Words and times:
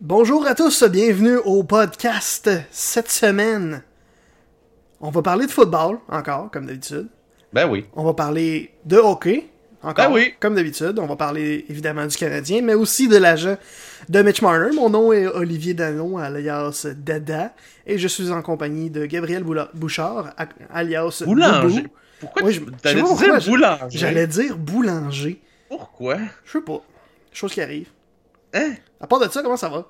Bonjour 0.00 0.46
à 0.46 0.54
tous, 0.54 0.82
bienvenue 0.84 1.36
au 1.44 1.62
podcast 1.62 2.50
cette 2.70 3.10
semaine. 3.10 3.82
On 5.00 5.10
va 5.10 5.22
parler 5.22 5.46
de 5.46 5.50
football, 5.50 5.98
encore, 6.08 6.50
comme 6.50 6.66
d'habitude. 6.66 7.08
Ben 7.52 7.68
oui. 7.68 7.84
On 7.94 8.04
va 8.04 8.14
parler 8.14 8.70
de 8.84 8.96
hockey, 8.96 9.48
encore, 9.82 10.08
Ben 10.08 10.12
oui. 10.14 10.34
comme 10.40 10.54
d'habitude. 10.54 10.98
On 10.98 11.06
va 11.06 11.16
parler 11.16 11.66
évidemment 11.68 12.06
du 12.06 12.16
Canadien, 12.16 12.62
mais 12.62 12.74
aussi 12.74 13.08
de 13.08 13.16
l'agent 13.16 13.56
de 14.08 14.22
Mitch 14.22 14.40
Marner. 14.42 14.74
Mon 14.74 14.88
nom 14.88 15.12
est 15.12 15.26
Olivier 15.26 15.74
Danon, 15.74 16.16
alias 16.18 16.86
Dada, 16.96 17.52
et 17.86 17.98
je 17.98 18.08
suis 18.08 18.30
en 18.30 18.40
compagnie 18.42 18.88
de 18.90 19.04
Gabriel 19.06 19.42
Boula- 19.44 19.70
Bouchard, 19.74 20.34
alias 20.72 21.22
Boulanger. 21.26 21.82
Boubou. 21.82 21.88
Pourquoi 22.20 22.42
Ouais, 22.44 22.52
tu 22.52 22.60
je- 22.60 22.92
dire 22.94 23.04
pourquoi, 23.04 23.38
boulanger? 23.40 23.98
J'allais 23.98 24.26
dire 24.26 24.56
boulanger. 24.58 25.40
Pourquoi? 25.68 26.16
Je 26.44 26.52
sais 26.52 26.60
pas. 26.60 26.82
Chose 27.32 27.52
qui 27.52 27.60
arrive. 27.62 27.88
Hein? 28.54 28.74
À 29.00 29.06
part 29.06 29.20
de 29.20 29.28
ça, 29.30 29.42
comment 29.42 29.56
ça 29.56 29.68
va? 29.68 29.86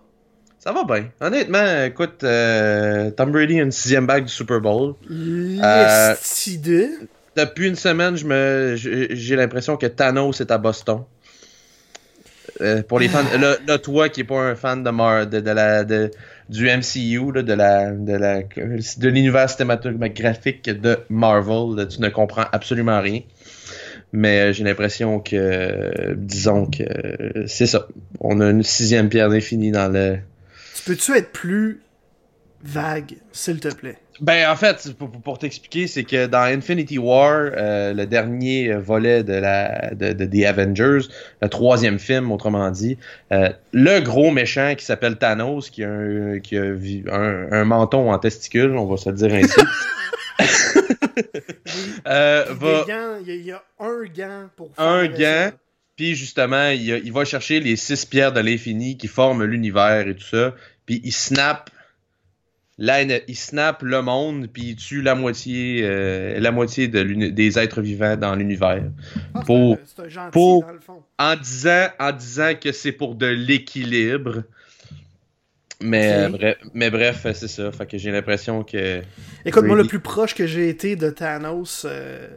Ça 0.59 0.73
va 0.73 0.85
bien. 0.85 1.09
Honnêtement, 1.21 1.85
écoute, 1.85 2.23
euh, 2.23 3.11
Tom 3.13 3.33
Brady 3.33 3.61
a 3.61 3.63
une 3.63 3.73
sixième 3.73 4.07
bague 4.07 4.25
du 4.25 4.33
Super 4.33 4.61
Bowl. 4.61 4.95
Euh... 5.11 6.15
de... 6.59 6.89
Depuis 7.37 7.69
une 7.69 7.77
semaine, 7.77 8.17
je 8.17 8.27
me, 8.27 8.75
j'ai 8.77 9.37
l'impression 9.37 9.77
que 9.77 9.87
Thanos 9.87 10.41
est 10.41 10.51
à 10.51 10.59
Boston. 10.59 11.05
Euh, 12.61 12.83
pour 12.83 12.99
les 12.99 13.09
fans, 13.09 13.25
là, 13.41 13.57
là, 13.67 13.79
toi 13.79 14.09
qui 14.09 14.21
est 14.21 14.25
pas 14.25 14.41
un 14.41 14.55
fan 14.55 14.83
de, 14.83 14.91
Mar, 14.91 15.27
de, 15.27 15.41
de 15.41 15.51
la, 15.51 15.85
de, 15.85 16.11
du 16.49 16.67
MCU, 16.67 17.33
là, 17.33 17.43
de 17.43 17.53
la, 17.55 17.93
de 17.93 18.13
la, 18.13 18.43
de 18.43 19.09
l'univers 19.09 19.49
cinématographique 19.49 20.69
de 20.69 20.99
Marvel, 21.09 21.77
là, 21.77 21.87
tu 21.87 22.03
ne 22.03 22.09
comprends 22.11 22.45
absolument 22.53 23.01
rien. 23.01 23.21
Mais 24.13 24.41
euh, 24.41 24.53
j'ai 24.53 24.65
l'impression 24.65 25.21
que, 25.21 26.15
disons 26.17 26.67
que 26.67 27.45
c'est 27.47 27.67
ça. 27.67 27.87
On 28.21 28.41
a 28.41 28.51
une 28.51 28.63
sixième 28.63 29.09
pierre 29.09 29.29
d'infini 29.29 29.71
dans 29.71 29.93
le. 29.93 30.19
Tu 30.77 30.83
peux-tu 30.85 31.13
être 31.17 31.31
plus 31.33 31.81
vague, 32.65 33.15
s'il 33.33 33.61
te 33.61 33.69
plaît? 33.73 33.97
Ben 34.21 34.51
en 34.51 34.57
fait, 34.57 34.93
pour, 34.99 35.11
pour- 35.11 35.39
t'expliquer, 35.39 35.87
c'est 35.87 36.05
que 36.05 36.27
dans 36.27 36.43
Infinity 36.43 36.99
War, 36.99 37.53
euh, 37.57 37.95
le 37.95 38.05
dernier 38.05 38.75
volet 38.75 39.25
de 39.25 39.33
la 39.33 39.95
de, 39.95 40.13
de- 40.13 40.27
des 40.27 40.45
Avengers, 40.45 41.07
le 41.41 41.49
troisième 41.49 41.99
film, 41.99 42.31
autrement 42.31 42.71
dit, 42.71 42.99
euh, 43.33 43.49
le 43.73 44.01
gros 44.01 44.31
méchant 44.31 44.75
qui 44.77 44.85
s'appelle 44.85 45.17
Thanos, 45.17 45.71
qui 45.71 45.85
a, 45.85 45.91
un, 45.91 46.39
qui 46.41 46.59
a 46.59 46.65
un, 47.15 47.51
un 47.51 47.65
menton 47.65 48.13
en 48.13 48.19
testicule, 48.19 48.77
on 48.77 48.85
va 48.85 48.99
se 48.99 49.09
le 49.09 49.17
dire 49.17 49.33
ainsi. 49.33 49.59
euh, 52.07 52.45
va, 52.51 52.85
gants, 52.87 53.17
il 53.21 53.29
y, 53.29 53.31
a- 53.31 53.35
il 53.35 53.47
y 53.47 53.53
a 53.53 53.63
un 53.79 54.05
gant 54.05 54.49
pour 54.57 54.75
faire 54.75 54.85
un 54.85 55.07
gant, 55.09 55.51
puis 55.97 56.15
justement, 56.15 56.69
il, 56.71 56.93
a- 56.93 56.99
il 56.99 57.13
va 57.13 57.25
chercher 57.25 57.61
les 57.61 57.77
six 57.77 58.05
pierres 58.07 58.33
de 58.33 58.41
l'infini 58.41 58.97
qui 58.97 59.09
forment 59.09 59.45
l'univers 59.45 60.07
et 60.09 60.15
tout 60.15 60.25
ça, 60.25 60.55
puis 60.87 61.01
il 61.05 61.13
snap 61.13 61.71
la, 62.83 63.03
il 63.03 63.37
snap 63.37 63.83
le 63.83 64.01
monde, 64.01 64.49
puis 64.51 64.71
il 64.71 64.77
tue 64.77 65.03
la 65.03 65.15
moitié, 65.15 65.81
euh, 65.83 66.41
la 66.41 66.51
moitié 66.51 66.89
de 66.89 67.01
l'uni- 67.01 67.31
des 67.31 67.59
êtres 67.59 67.83
vivants 67.83 68.17
dans 68.17 68.35
l'univers. 68.35 68.83
Ah, 69.35 69.41
pour- 69.45 69.75
un- 69.75 69.79
C'est 69.85 70.03
un 70.05 70.09
gentil, 70.09 70.31
pour- 70.33 70.63
dans 70.65 70.73
le 70.73 70.81
fond. 70.81 71.03
En 71.19 71.37
disant, 71.37 71.89
en 71.99 72.13
disant 72.13 72.53
que 72.59 72.73
c'est 72.73 72.93
pour 72.93 73.17
de 73.17 73.27
l'équilibre. 73.27 74.45
Mais, 75.83 76.27
Ok. 76.27 76.33
bref, 76.33 76.57
mais 76.75 76.91
bref, 76.91 77.27
c'est 77.35 77.49
ça. 77.49 77.73
Fait 77.73 77.87
que 77.87 77.97
j'ai 77.99 78.11
l'impression 78.11 78.63
que. 78.65 79.01
Écoute, 79.45 79.65
moi, 79.65 79.77
le 79.77 79.85
plus 79.85 80.01
proche 80.01 80.35
que 80.35 80.47
j'ai 80.47 80.69
été 80.69 80.97
de 80.97 81.09
Thanos, 81.11 81.87
euh, 81.89 82.29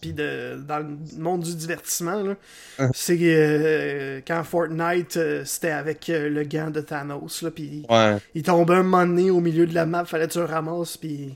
puis 0.00 0.12
de, 0.12 0.58
dans 0.66 0.78
le 0.78 0.86
monde 1.18 1.42
du 1.42 1.54
divertissement, 1.54 2.22
là, 2.22 2.34
Hein. 2.78 2.90
c'est 2.94 3.18
euh, 3.20 4.20
quand 4.26 4.42
Fortnite, 4.44 5.16
euh, 5.16 5.44
c'était 5.44 5.70
avec 5.70 6.08
euh, 6.10 6.28
le 6.28 6.42
gant 6.44 6.70
de 6.70 6.80
Thanos, 6.80 7.42
là, 7.42 7.50
puis 7.50 7.84
Ouais. 7.88 8.16
il 8.34 8.42
tombait 8.42 8.74
un 8.74 8.82
moment 8.82 9.06
donné 9.06 9.30
au 9.30 9.40
milieu 9.40 9.66
de 9.66 9.74
la 9.74 9.86
map, 9.86 10.04
fallait 10.04 10.26
que 10.26 10.32
tu 10.32 10.38
le 10.38 10.44
ramasses, 10.46 10.96
puis 10.96 11.34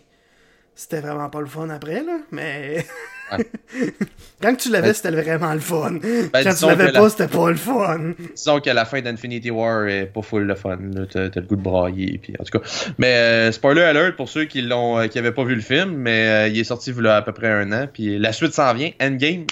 c'était 0.75 1.01
vraiment 1.01 1.31
pas 1.31 1.41
le 1.41 1.47
fun 1.47 1.69
après, 1.71 2.03
là, 2.03 2.19
mais... 2.31 2.85
quand 4.43 4.55
tu 4.57 4.71
l'avais, 4.71 4.89
Ben- 4.89 4.95
c'était 4.95 5.11
vraiment 5.11 5.53
le 5.55 5.61
fun. 5.61 5.93
Ben, 5.93 6.31
quand 6.45 6.55
tu 6.55 6.67
l'avais 6.67 6.87
que 6.89 6.93
pas, 6.93 7.03
la- 7.03 7.09
c'était 7.09 7.29
pas 7.29 7.51
le 7.51 7.57
fun. 7.57 8.13
Disons 8.35 8.61
qu'à 8.61 8.75
la 8.75 8.85
fin 8.85 9.01
d'Infinity 9.01 9.51
War 9.51 9.87
est 9.89 10.07
pas 10.07 10.23
full 10.23 10.43
le 10.45 10.55
fun. 10.55 10.79
T'as 11.11 11.29
le 11.35 11.41
goût 11.43 11.57
de 11.57 11.63
brailler. 11.63 12.19
Puis, 12.23 12.35
en 12.39 12.45
tout 12.45 12.59
cas. 12.59 12.65
Mais 12.99 13.15
euh, 13.17 13.53
spoiler 13.53 13.83
alert 13.83 14.17
pour 14.17 14.29
ceux 14.29 14.45
qui 14.45 14.63
l'ont 14.63 14.99
euh, 14.99 15.07
qui 15.07 15.19
avaient 15.19 15.33
pas 15.33 15.45
vu 15.45 15.55
le 15.55 15.61
film, 15.63 15.93
mais 15.97 16.29
euh, 16.29 16.49
il 16.49 16.59
est 16.59 16.65
sorti 16.65 16.93
voilà, 16.93 17.17
à 17.17 17.23
peu 17.23 17.33
près 17.33 17.49
un 17.49 17.73
an. 17.73 17.89
Puis 17.93 18.19
la 18.19 18.33
suite 18.33 18.53
s'en 18.55 18.73
vient. 18.75 18.91
Endgame, 19.01 19.47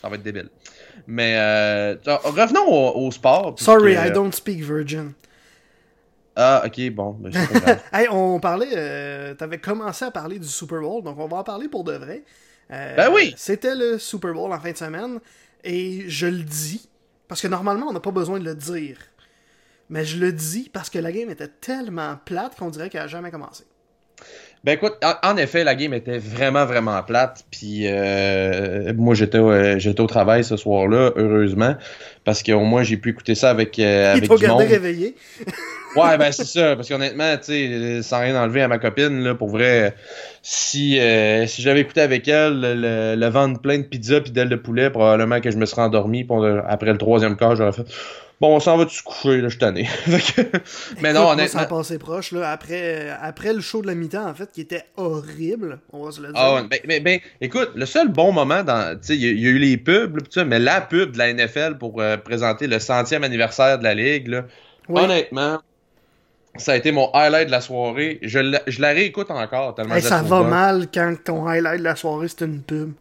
ça 0.00 0.08
va 0.08 0.16
être 0.16 0.22
débile. 0.22 0.48
Mais 1.06 1.34
euh, 1.36 1.96
revenons 2.06 2.66
au, 2.68 3.06
au 3.06 3.10
sport. 3.10 3.54
Sorry, 3.58 3.94
I 3.94 4.10
don't 4.12 4.32
speak 4.32 4.62
virgin. 4.62 5.12
Ah, 6.34 6.62
ok, 6.64 6.90
bon. 6.92 7.16
ben, 7.20 7.30
c'est 7.32 7.52
pas 7.52 7.60
grave. 7.60 7.80
Hey, 7.92 8.06
on 8.10 8.40
parlait, 8.40 8.68
euh, 8.74 9.34
t'avais 9.34 9.58
commencé 9.58 10.04
à 10.04 10.10
parler 10.10 10.38
du 10.38 10.48
Super 10.48 10.80
Bowl, 10.80 11.02
donc 11.02 11.18
on 11.18 11.26
va 11.26 11.36
en 11.38 11.44
parler 11.44 11.68
pour 11.68 11.84
de 11.84 11.92
vrai. 11.92 12.22
Euh, 12.70 12.96
Ben 12.96 13.10
oui. 13.12 13.34
C'était 13.36 13.74
le 13.74 13.98
Super 13.98 14.32
Bowl 14.32 14.52
en 14.52 14.60
fin 14.60 14.72
de 14.72 14.76
semaine, 14.76 15.20
et 15.64 16.04
je 16.08 16.26
le 16.26 16.42
dis, 16.42 16.88
parce 17.28 17.40
que 17.40 17.48
normalement 17.48 17.86
on 17.88 17.92
n'a 17.92 18.00
pas 18.00 18.10
besoin 18.10 18.38
de 18.38 18.44
le 18.44 18.54
dire, 18.54 18.98
mais 19.90 20.04
je 20.04 20.18
le 20.18 20.32
dis 20.32 20.70
parce 20.72 20.88
que 20.90 20.98
la 20.98 21.12
game 21.12 21.30
était 21.30 21.48
tellement 21.48 22.16
plate 22.24 22.56
qu'on 22.56 22.70
dirait 22.70 22.88
qu'elle 22.88 23.02
a 23.02 23.08
jamais 23.08 23.30
commencé. 23.30 23.64
Ben 24.64 24.72
écoute, 24.74 24.94
en, 25.24 25.36
effet, 25.38 25.64
la 25.64 25.74
game 25.74 25.92
était 25.92 26.18
vraiment, 26.18 26.64
vraiment 26.64 27.02
plate. 27.02 27.44
Puis 27.50 27.82
euh, 27.86 28.92
moi, 28.96 29.14
j'étais 29.16 29.38
euh, 29.38 29.76
j'étais 29.80 30.00
au 30.00 30.06
travail 30.06 30.44
ce 30.44 30.56
soir-là, 30.56 31.12
heureusement, 31.16 31.74
parce 32.24 32.44
qu'au 32.44 32.60
moins 32.60 32.84
j'ai 32.84 32.96
pu 32.96 33.10
écouter 33.10 33.34
ça 33.34 33.50
avec, 33.50 33.76
euh, 33.80 34.12
avec 34.12 34.28
t'ont 34.28 34.36
du 34.36 34.46
monde. 34.46 34.60
réveillé. 34.60 35.16
Ouais, 35.94 36.16
ben 36.16 36.32
c'est 36.32 36.46
ça, 36.46 36.74
parce 36.74 36.88
qu'honnêtement, 36.88 37.36
tu 37.36 37.44
sais, 37.44 38.02
sans 38.02 38.20
rien 38.20 38.34
enlever 38.42 38.62
à 38.62 38.68
ma 38.68 38.78
copine, 38.78 39.22
là, 39.22 39.34
pour 39.34 39.50
vrai, 39.50 39.94
si, 40.40 40.98
euh, 40.98 41.46
si 41.46 41.60
j'avais 41.60 41.80
écouté 41.80 42.00
avec 42.00 42.26
elle 42.28 42.60
le, 42.60 43.14
le, 43.14 43.26
ventre 43.28 43.60
plein 43.60 43.76
de 43.78 43.82
pizza 43.84 44.22
puis 44.22 44.30
d'ailes 44.32 44.48
de 44.48 44.56
poulet, 44.56 44.88
probablement 44.88 45.40
que 45.42 45.50
je 45.50 45.58
me 45.58 45.66
serais 45.66 45.82
endormi, 45.82 46.24
puis 46.24 46.34
après 46.66 46.92
le 46.92 46.98
troisième 46.98 47.36
quart, 47.36 47.56
j'aurais 47.56 47.72
fait 47.72 47.84
Bon, 48.40 48.56
on 48.56 48.60
s'en 48.60 48.76
va 48.78 48.88
se 48.88 49.02
coucher, 49.02 49.40
là, 49.42 49.48
je 49.50 49.58
tanné. 49.58 49.86
Mais 51.00 51.12
non, 51.12 51.30
moi, 51.34 51.48
ça 51.48 51.60
a 51.60 51.66
honnêtement. 51.66 51.66
passé 51.66 51.98
proche, 51.98 52.32
là, 52.32 52.50
après, 52.50 53.10
après 53.10 53.52
le 53.52 53.60
show 53.60 53.82
de 53.82 53.86
la 53.86 53.94
mi-temps, 53.94 54.26
en 54.28 54.34
fait, 54.34 54.50
qui 54.50 54.60
était 54.60 54.84
horrible, 54.96 55.80
on 55.92 56.04
va 56.04 56.12
se 56.12 56.20
le 56.20 56.32
dire. 56.32 56.34
Ah 56.34 56.62
ben, 56.70 56.80
ben, 56.86 57.02
ben, 57.02 57.20
écoute, 57.42 57.72
le 57.74 57.84
seul 57.84 58.08
bon 58.08 58.32
moment 58.32 58.62
dans. 58.64 58.98
Tu 58.98 59.06
sais, 59.08 59.16
il 59.16 59.22
y, 59.22 59.26
a- 59.28 59.30
il 59.32 59.40
y 59.40 59.46
a 59.46 59.50
eu 59.50 59.58
les 59.58 59.76
pubs, 59.76 60.18
là, 60.34 60.44
mais 60.44 60.58
la 60.58 60.80
pub 60.80 61.12
de 61.12 61.18
la 61.18 61.28
NFL 61.28 61.76
pour 61.78 62.00
euh, 62.00 62.16
présenter 62.16 62.66
le 62.66 62.78
centième 62.78 63.22
anniversaire 63.22 63.78
de 63.78 63.84
la 63.84 63.94
Ligue, 63.94 64.28
là, 64.28 64.44
Oui. 64.88 65.02
honnêtement, 65.02 65.60
ça 66.56 66.72
a 66.72 66.76
été 66.76 66.92
mon 66.92 67.10
highlight 67.14 67.46
de 67.46 67.50
la 67.52 67.60
soirée. 67.60 68.18
Je 68.22 68.38
la, 68.38 68.60
je 68.66 68.80
la 68.80 68.88
réécoute 68.90 69.30
encore 69.30 69.74
tellement 69.74 69.94
Hey, 69.94 70.02
ça 70.02 70.22
va 70.22 70.40
bonne. 70.40 70.50
mal 70.50 70.86
quand 70.92 71.14
ton 71.24 71.46
highlight 71.46 71.78
de 71.78 71.84
la 71.84 71.96
soirée, 71.96 72.28
c'est 72.28 72.44
une 72.44 72.60
pub. 72.62 72.92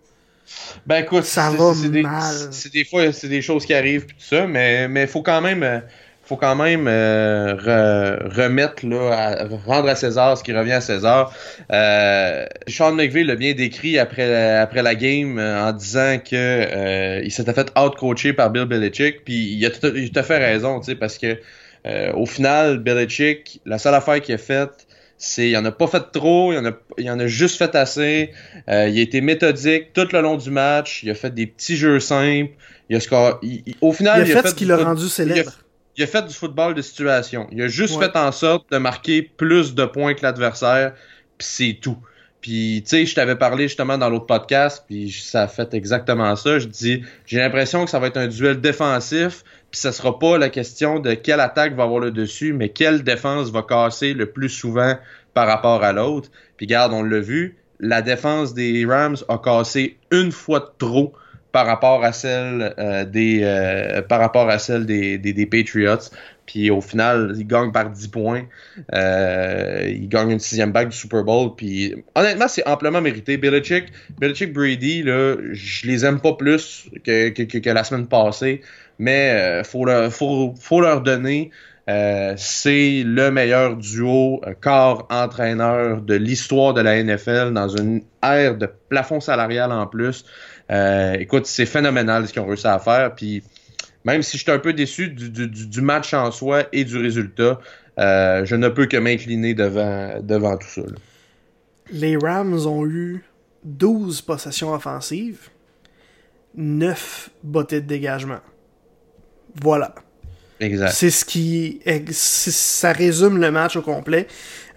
Ben 0.86 0.98
écoute, 1.04 1.24
Ça 1.24 1.50
va 1.52 1.72
des- 1.90 2.02
mal. 2.02 2.36
C'est 2.52 2.72
des 2.74 2.84
fois, 2.86 3.12
c'est 3.14 3.30
des 3.30 3.42
choses 3.42 3.66
qui 3.66 3.74
arrivent 3.74 4.06
pis 4.06 4.16
tout 4.16 4.26
ça, 4.36 4.48
mais 4.48 4.88
mais 4.90 5.08
faut 5.08 5.22
quand 5.22 5.40
même, 5.40 5.64
euh, 5.64 5.80
faut 6.24 6.36
quand 6.36 6.56
même 6.56 6.88
euh, 6.90 7.54
re- 7.56 8.36
remettre 8.36 8.86
là, 8.86 9.12
à, 9.44 9.48
rendre 9.66 9.88
à 9.90 9.96
César 9.96 10.38
ce 10.38 10.44
qui 10.44 10.52
revient 10.54 10.74
à 10.74 10.82
César. 10.82 11.34
Euh, 11.72 12.46
Sean 12.68 12.92
McVay 12.94 13.24
l'a 13.24 13.36
bien 13.36 13.54
décrit 13.54 13.98
après 13.98 14.58
après 14.58 14.82
la 14.84 14.96
game 14.96 15.40
en 15.40 15.72
disant 15.72 16.18
que 16.20 16.36
euh, 16.36 17.22
il 17.24 17.32
s'était 17.32 17.54
fait 17.54 17.72
out-coacher 17.80 18.34
par 18.34 18.50
Bill 18.50 18.66
Belichick, 18.66 19.24
puis 19.24 19.54
il 19.54 19.66
a 19.66 19.70
tout, 19.70 19.88
il 19.96 20.06
a 20.06 20.10
tout 20.10 20.20
à 20.20 20.24
fait 20.24 20.38
raison, 20.38 20.80
tu 20.82 20.88
sais, 20.88 20.96
parce 20.96 21.18
que 21.18 21.38
euh, 21.86 22.14
au 22.14 22.26
final, 22.26 22.78
Belichick, 22.80 23.60
la 23.66 23.78
seule 23.80 23.96
affaire 23.96 24.22
qu'il 24.22 24.36
a 24.36 24.38
faite 24.38 24.88
c'est 25.24 25.50
il 25.52 25.56
en 25.58 25.64
a 25.66 25.72
pas 25.72 25.86
fait 25.86 26.02
trop, 26.12 26.52
il 26.52 26.58
en 26.58 26.66
a, 26.66 26.72
il 26.98 27.08
en 27.12 27.20
a 27.20 27.28
juste 27.28 27.56
fait 27.60 27.76
assez. 27.76 28.32
Euh, 28.68 28.88
il 28.90 28.98
a 28.98 29.02
été 29.04 29.22
méthodique 29.22 29.94
tout 29.94 30.08
le 30.12 30.20
long 30.20 30.36
du 30.36 30.50
match. 30.50 31.04
Il 31.04 31.12
a 31.12 31.14
fait 31.14 31.30
des 31.32 31.46
petits 31.46 31.76
jeux 31.78 32.00
simples. 32.00 32.54
Il 32.90 32.96
a 32.96 33.00
score, 33.00 33.38
il- 33.44 33.62
il- 33.68 33.76
au 33.82 33.94
final, 33.94 34.26
Il 34.28 34.36
a 34.36 34.42
fait 34.42 34.48
ce 34.50 34.56
qui 34.56 34.66
l'a 34.66 34.78
rendu 34.78 35.08
célèbre. 35.08 35.52
il 35.96 36.04
a 36.04 36.08
fait 36.08 36.26
du 36.26 36.34
football 36.34 36.74
de 36.74 36.82
situation. 36.82 37.48
Il 37.52 37.62
a 37.62 37.68
juste 37.68 37.98
Ouais. 37.98 38.06
fait 38.08 38.18
en 38.18 38.32
sorte 38.32 38.72
de 38.72 38.80
marquer 38.80 39.22
plus 39.22 39.76
de 39.76 39.86
points 39.86 40.16
que 40.16 40.24
l'adversaire, 40.24 40.94
puis 41.38 41.48
c'est 41.48 41.78
tout. 41.80 41.98
Puis, 42.42 42.82
tu 42.84 42.90
sais, 42.90 43.06
je 43.06 43.14
t'avais 43.14 43.36
parlé 43.36 43.68
justement 43.68 44.00
dans 44.00 44.10
l'autre 44.10 44.26
podcast, 44.26 44.84
puis 44.88 45.12
ça 45.12 45.44
a 45.44 45.48
fait 45.48 45.76
exactement 45.76 46.36
ça. 46.36 46.58
Je 46.58 46.66
dis, 46.66 47.04
j'ai 47.28 47.38
l'impression 47.38 47.86
que 47.86 47.92
ça 47.92 48.00
va 48.00 48.08
être 48.08 48.18
un 48.18 48.26
duel 48.28 48.60
défensif, 48.60 49.44
puis 49.72 49.80
ça 49.80 49.94
sera 49.94 50.20
pas 50.20 50.38
la 50.38 50.50
question 50.50 51.00
de 51.00 51.14
quelle 51.14 51.40
attaque 51.40 51.74
va 51.76 51.84
avoir 51.84 52.02
le 52.02 52.12
dessus, 52.12 52.52
mais 52.54 52.70
quelle 52.70 53.04
défense 53.04 53.52
va 53.52 53.64
casser 53.64 54.14
le 54.14 54.26
plus 54.26 54.50
souvent 54.50 54.98
par 55.34 55.48
rapport 55.48 55.84
à 55.84 55.94
l'autre. 55.94 56.30
Puis, 56.58 56.68
garde, 56.68 56.92
on 56.94 57.04
l'a 57.04 57.20
vu, 57.20 57.58
la 57.80 58.02
défense 58.02 58.54
des 58.54 58.86
Rams 58.86 59.18
a 59.30 59.38
cassé 59.38 59.98
une 60.12 60.32
fois 60.32 60.60
de 60.60 60.70
trop 60.78 61.14
par 61.52 61.66
rapport 61.66 62.04
à 62.04 62.14
celle 62.14 62.74
euh, 62.80 63.04
des 63.04 63.42
euh, 63.44 64.02
par 64.02 64.20
rapport 64.20 64.50
à 64.50 64.58
celle 64.58 64.86
des, 64.86 65.18
des, 65.18 65.34
des 65.34 65.46
Patriots. 65.46 66.10
Puis 66.46 66.70
au 66.70 66.82
final, 66.82 67.34
ils 67.38 67.48
gagnent 67.48 67.72
par 67.72 67.90
10 67.90 68.08
points. 68.10 68.44
Euh, 68.94 69.86
ils 69.88 70.10
gagnent 70.10 70.32
une 70.32 70.40
sixième 70.40 70.72
bague 70.72 70.90
du 70.90 70.98
Super 70.98 71.24
Bowl. 71.24 71.56
Puis 71.56 71.96
honnêtement, 72.16 72.48
c'est 72.48 72.68
amplement 72.68 73.02
mérité. 73.02 73.38
Belichick, 73.38 73.86
Belichick 74.20 74.52
Brady, 74.52 75.04
là, 75.04 75.36
je 75.52 75.88
les 75.88 76.04
aime 76.04 76.20
pas 76.20 76.34
plus 76.34 76.90
que, 77.06 77.30
que, 77.30 77.58
que 77.58 77.70
la 77.70 77.84
semaine 77.84 78.08
passée. 78.08 78.62
Mais 79.02 79.32
euh, 79.32 79.64
faut, 79.64 79.84
leur, 79.84 80.14
faut, 80.14 80.80
leur 80.80 81.02
donner. 81.02 81.50
Euh, 81.90 82.36
c'est 82.38 83.02
le 83.04 83.32
meilleur 83.32 83.76
duo 83.76 84.40
euh, 84.46 84.54
corps-entraîneur 84.62 86.02
de 86.02 86.14
l'histoire 86.14 86.76
de 86.76 86.82
la 86.82 87.02
NFL 87.02 87.52
dans 87.52 87.68
une 87.68 88.04
ère 88.22 88.56
de 88.56 88.70
plafond 88.90 89.20
salarial 89.20 89.72
en 89.72 89.88
plus. 89.88 90.24
Écoute, 90.70 91.48
c'est 91.48 91.66
phénoménal 91.66 92.28
ce 92.28 92.32
qu'ils 92.32 92.44
ont 92.44 92.46
réussi 92.46 92.68
à 92.68 92.78
faire. 92.78 93.16
Puis 93.16 93.44
même 94.06 94.22
si 94.22 94.38
je 94.38 94.44
suis 94.44 94.52
un 94.52 94.60
peu 94.60 94.72
déçu 94.72 95.10
du, 95.10 95.82
match 95.82 96.14
en 96.14 96.32
soi 96.32 96.66
et 96.72 96.86
du 96.86 96.98
résultat, 96.98 97.60
je 97.98 98.56
ne 98.56 98.70
peux 98.70 98.86
que 98.86 98.98
m'incliner 98.98 99.54
devant, 99.54 100.22
devant 100.22 100.56
tout 100.58 100.68
ça. 100.68 100.84
Les 101.92 102.16
Rams 102.16 102.66
ont 102.68 102.86
eu 102.86 103.26
12 103.66 104.22
possessions 104.22 104.74
offensives, 104.74 105.50
9 106.56 107.32
bottées 107.44 107.82
de 107.82 107.88
dégagement. 107.88 108.40
Voilà. 109.62 109.96
Exact. 110.60 110.92
C'est 110.92 111.10
ce 111.10 111.26
qui. 111.26 111.82
Ça 112.12 112.94
résume 112.94 113.42
le 113.42 113.52
match 113.52 113.76
au 113.76 113.82
complet. 113.82 114.28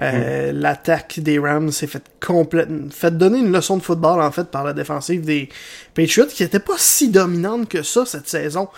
Euh, 0.01 0.53
mm. 0.53 0.57
L'attaque 0.57 1.21
des 1.21 1.39
Rams 1.39 1.71
s'est 1.71 1.87
fait 1.87 2.03
complètement. 2.25 2.91
fait 2.91 3.17
donner 3.17 3.39
une 3.39 3.53
leçon 3.53 3.77
de 3.77 3.83
football, 3.83 4.21
en 4.21 4.33
fait, 4.33 4.45
par 4.45 4.65
la 4.65 4.73
défensive 4.73 5.25
des 5.25 5.51
Patriots, 5.95 6.27
qui 6.27 6.43
n'était 6.43 6.59
pas 6.59 6.79
si 6.79 7.11
dominante 7.11 7.69
que 7.69 7.83
ça 7.83 8.07
cette 8.07 8.29
saison, 8.29 8.69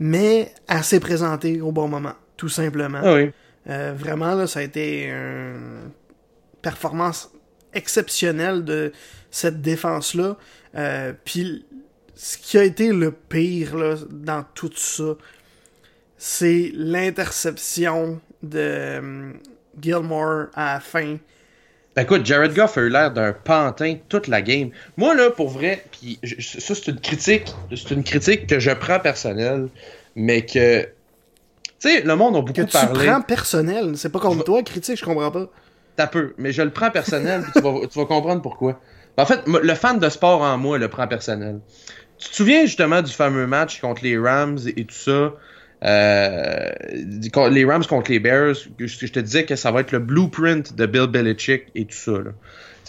mais 0.00 0.52
assez 0.66 1.00
présentée 1.00 1.60
au 1.60 1.70
bon 1.70 1.86
moment, 1.86 2.14
tout 2.36 2.48
simplement. 2.48 3.00
Ah 3.02 3.14
oui. 3.14 3.30
euh, 3.68 3.92
vraiment, 3.96 4.34
là, 4.34 4.46
ça 4.46 4.60
a 4.60 4.62
été 4.62 5.04
une 5.08 5.90
performance 6.62 7.30
exceptionnelle 7.74 8.64
de 8.64 8.92
cette 9.30 9.60
défense-là. 9.60 10.36
Euh, 10.76 11.12
Puis, 11.24 11.66
ce 12.14 12.38
qui 12.38 12.56
a 12.56 12.64
été 12.64 12.92
le 12.92 13.12
pire 13.12 13.76
là, 13.76 13.96
dans 14.10 14.44
tout 14.54 14.70
ça, 14.74 15.16
c'est 16.26 16.70
l'interception 16.72 18.18
de 18.42 18.98
um, 18.98 19.34
Gilmore 19.78 20.46
à 20.54 20.74
la 20.74 20.80
fin. 20.80 21.18
Écoute, 21.98 22.24
Jared 22.24 22.54
Goff 22.54 22.78
a 22.78 22.80
eu 22.80 22.88
l'air 22.88 23.12
d'un 23.12 23.34
pantin 23.34 23.96
toute 24.08 24.28
la 24.28 24.40
game. 24.40 24.70
Moi, 24.96 25.14
là, 25.14 25.30
pour 25.30 25.50
vrai, 25.50 25.84
puis 25.92 26.18
ça, 26.40 26.74
c'est 26.74 26.88
une 26.88 26.98
critique, 26.98 27.54
c'est 27.76 27.90
une 27.90 28.02
critique 28.02 28.46
que 28.46 28.58
je 28.58 28.70
prends 28.70 29.00
personnelle, 29.00 29.68
mais 30.16 30.46
que. 30.46 30.84
Tu 30.84 30.88
sais, 31.90 32.00
le 32.00 32.16
monde 32.16 32.36
a 32.36 32.40
beaucoup 32.40 32.54
que 32.54 32.62
tu 32.62 32.72
parlé. 32.72 33.06
prends 33.06 33.20
personnel, 33.20 33.92
c'est 33.98 34.08
pas 34.08 34.18
contre 34.18 34.44
toi, 34.44 34.62
critique, 34.62 34.98
je 34.98 35.04
comprends 35.04 35.30
pas. 35.30 35.50
T'as 35.96 36.06
peu, 36.06 36.32
mais 36.38 36.52
je 36.52 36.62
le 36.62 36.70
prends 36.70 36.90
personnel, 36.90 37.42
puis 37.42 37.52
tu 37.52 37.60
vas, 37.60 37.86
tu 37.86 37.98
vas 37.98 38.06
comprendre 38.06 38.40
pourquoi. 38.40 38.80
En 39.18 39.26
fait, 39.26 39.40
le 39.46 39.74
fan 39.74 39.98
de 39.98 40.08
sport 40.08 40.40
en 40.40 40.56
moi 40.56 40.78
le 40.78 40.88
prend 40.88 41.06
personnel. 41.06 41.60
Tu 42.16 42.30
te 42.30 42.34
souviens 42.34 42.64
justement 42.64 43.02
du 43.02 43.12
fameux 43.12 43.46
match 43.46 43.78
contre 43.82 44.02
les 44.02 44.16
Rams 44.16 44.58
et 44.74 44.86
tout 44.86 44.94
ça? 44.94 45.34
Euh, 45.84 46.70
les 47.50 47.64
Rams 47.64 47.84
contre 47.84 48.10
les 48.10 48.18
Bears, 48.18 48.54
je 48.78 49.06
te 49.06 49.20
disais 49.20 49.44
que 49.44 49.56
ça 49.56 49.70
va 49.70 49.80
être 49.80 49.92
le 49.92 49.98
blueprint 49.98 50.74
de 50.74 50.86
Bill 50.86 51.06
Belichick 51.06 51.64
et 51.74 51.84
tout 51.84 51.96
ça. 51.96 52.12
Là. 52.12 52.30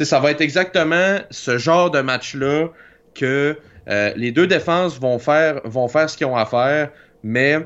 ça 0.05 0.19
va 0.19 0.31
être 0.31 0.41
exactement 0.41 1.19
ce 1.29 1.57
genre 1.57 1.91
de 1.91 1.99
match-là 1.99 2.69
que 3.13 3.57
euh, 3.87 4.13
les 4.15 4.31
deux 4.31 4.47
défenses 4.47 4.99
vont 4.99 5.19
faire, 5.19 5.61
vont 5.65 5.87
faire 5.87 6.09
ce 6.09 6.17
qu'ils 6.17 6.27
ont 6.27 6.37
à 6.37 6.45
faire, 6.45 6.89
mais, 7.23 7.59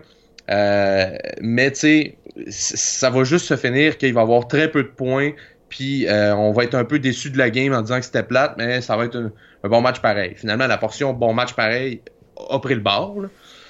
euh, 0.50 1.16
mais 1.42 1.74
ça 1.76 3.10
va 3.10 3.24
juste 3.24 3.46
se 3.46 3.56
finir 3.56 3.98
qu'il 3.98 4.14
va 4.14 4.22
y 4.22 4.24
avoir 4.24 4.48
très 4.48 4.70
peu 4.70 4.84
de 4.84 4.90
points, 4.90 5.32
puis 5.70 6.08
euh, 6.08 6.36
on 6.36 6.52
va 6.52 6.64
être 6.64 6.76
un 6.76 6.86
peu 6.86 6.98
déçu 6.98 7.30
de 7.30 7.38
la 7.38 7.52
game 7.52 7.74
en 7.74 7.82
disant 7.82 8.00
que 8.00 8.06
c'était 8.06 8.24
plate, 8.24 8.56
mais 8.58 8.82
ça 8.82 8.98
va 8.98 9.06
être 9.06 9.16
un, 9.16 9.32
un, 9.64 9.70
bon 9.70 9.82
match 9.82 10.00
pareil. 10.00 10.34
Finalement, 10.36 10.66
la 10.68 10.78
portion 10.78 11.14
bon 11.14 11.34
match 11.34 11.54
pareil 11.54 12.02
a 12.50 12.60
pris 12.60 12.74
le 12.74 12.82
bord. 12.82 13.22
Là. 13.22 13.28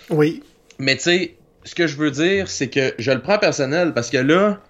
Oui. 0.09 0.41
Mais 0.79 0.95
tu 0.95 1.01
sais, 1.01 1.35
ce 1.63 1.75
que 1.75 1.88
je 1.88 1.97
veux 1.97 2.11
dire, 2.11 2.47
c'est 2.47 2.69
que 2.69 2.94
je 2.97 3.11
le 3.11 3.21
prends 3.21 3.38
personnel 3.38 3.94
parce 3.94 4.09
que 4.09 4.17
là, 4.17 4.61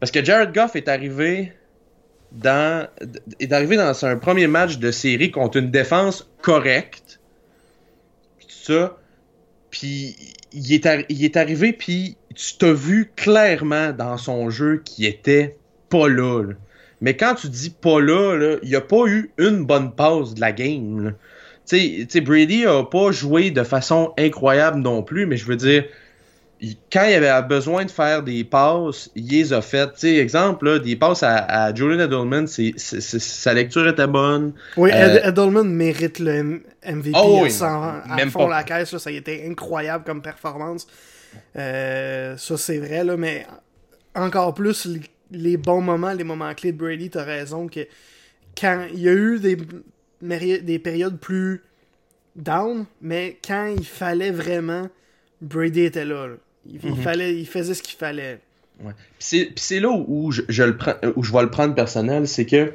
parce 0.00 0.12
que 0.12 0.24
Jared 0.24 0.52
Goff 0.52 0.76
est 0.76 0.88
arrivé 0.88 1.52
dans 2.32 2.86
est 3.40 3.52
arrivé 3.52 3.76
dans 3.76 4.04
un 4.04 4.16
premier 4.16 4.46
match 4.46 4.78
de 4.78 4.90
série 4.90 5.30
contre 5.30 5.58
une 5.58 5.70
défense 5.70 6.30
correcte, 6.42 7.20
ça, 8.48 8.96
puis 9.70 10.16
il 10.52 10.72
est, 10.72 11.36
arrivé 11.36 11.72
puis 11.72 12.16
tu 12.34 12.56
t'as 12.58 12.72
vu 12.72 13.10
clairement 13.16 13.92
dans 13.92 14.16
son 14.16 14.50
jeu 14.50 14.82
qu'il 14.84 15.06
était 15.06 15.56
pas 15.88 16.08
là. 16.08 16.44
Mais 17.00 17.16
quand 17.16 17.34
tu 17.34 17.48
dis 17.48 17.70
pas 17.70 18.00
là, 18.00 18.56
il 18.62 18.68
n'y 18.68 18.76
a 18.76 18.80
pas 18.80 19.06
eu 19.06 19.30
une 19.38 19.64
bonne 19.64 19.92
passe 19.92 20.34
de 20.34 20.40
la 20.40 20.52
game. 20.52 21.14
Tu 21.66 22.06
sais, 22.08 22.20
Brady 22.20 22.66
a 22.66 22.82
pas 22.82 23.12
joué 23.12 23.50
de 23.50 23.62
façon 23.62 24.12
incroyable 24.18 24.80
non 24.80 25.02
plus, 25.02 25.26
mais 25.26 25.36
je 25.36 25.46
veux 25.46 25.56
dire, 25.56 25.84
quand 26.92 27.04
il 27.04 27.14
avait 27.14 27.46
besoin 27.46 27.84
de 27.84 27.90
faire 27.90 28.22
des 28.22 28.42
passes, 28.42 29.10
il 29.14 29.28
les 29.28 29.52
a 29.52 29.62
faites. 29.62 29.94
Tu 29.94 30.00
sais, 30.00 30.16
exemple, 30.16 30.66
là, 30.66 30.78
des 30.78 30.96
passes 30.96 31.22
à, 31.22 31.36
à 31.36 31.74
Julian 31.74 32.00
Edelman, 32.00 32.46
sa 32.46 33.54
lecture 33.54 33.86
était 33.86 34.06
bonne. 34.06 34.54
Oui, 34.76 34.90
euh... 34.92 35.20
Edelman 35.22 35.68
mérite 35.68 36.18
le 36.18 36.62
MVP 36.84 37.12
oh, 37.14 37.40
oui, 37.42 37.50
sans, 37.50 37.82
à 37.82 38.16
même 38.16 38.30
fond 38.30 38.48
pas. 38.48 38.56
la 38.56 38.62
caisse. 38.64 38.92
Là, 38.92 38.98
ça 38.98 39.10
a 39.10 39.12
été 39.12 39.46
incroyable 39.48 40.04
comme 40.04 40.20
performance. 40.20 40.86
Euh, 41.56 42.36
ça, 42.36 42.56
c'est 42.56 42.78
vrai, 42.78 43.04
là, 43.04 43.16
mais 43.16 43.46
encore 44.16 44.52
plus 44.54 44.86
les, 44.86 45.00
les, 45.30 45.56
bons 45.56 45.80
moments, 45.80 46.12
les 46.12 46.24
moments 46.24 46.52
clés 46.54 46.72
de 46.72 46.78
Brady, 46.78 47.10
t'as 47.10 47.22
raison 47.22 47.68
que 47.68 47.86
quand 48.60 48.86
il 48.92 49.00
y 49.00 49.08
a 49.08 49.12
eu 49.12 49.38
des, 49.38 49.56
des 50.60 50.78
périodes 50.80 51.18
plus 51.18 51.62
down, 52.34 52.86
mais 53.00 53.38
quand 53.46 53.72
il 53.76 53.84
fallait 53.84 54.32
vraiment, 54.32 54.88
Brady 55.40 55.82
était 55.82 56.04
là. 56.04 56.26
là. 56.26 56.34
Il, 56.68 56.76
mm 56.76 56.94
-hmm. 56.94 57.02
fallait, 57.02 57.34
il 57.34 57.46
faisait 57.46 57.74
ce 57.74 57.82
qu'il 57.82 57.96
fallait. 57.96 58.38
Ouais. 58.82 58.92
Puis 59.18 59.52
c'est 59.56 59.80
là 59.80 59.90
où 59.90 60.30
je, 60.30 60.42
je, 60.48 60.62
le 60.62 60.76
prends, 60.76 60.94
où 61.16 61.22
je 61.24 61.32
vais 61.32 61.42
le 61.42 61.50
prendre 61.50 61.74
personnel, 61.74 62.28
c'est 62.28 62.46
que 62.46 62.72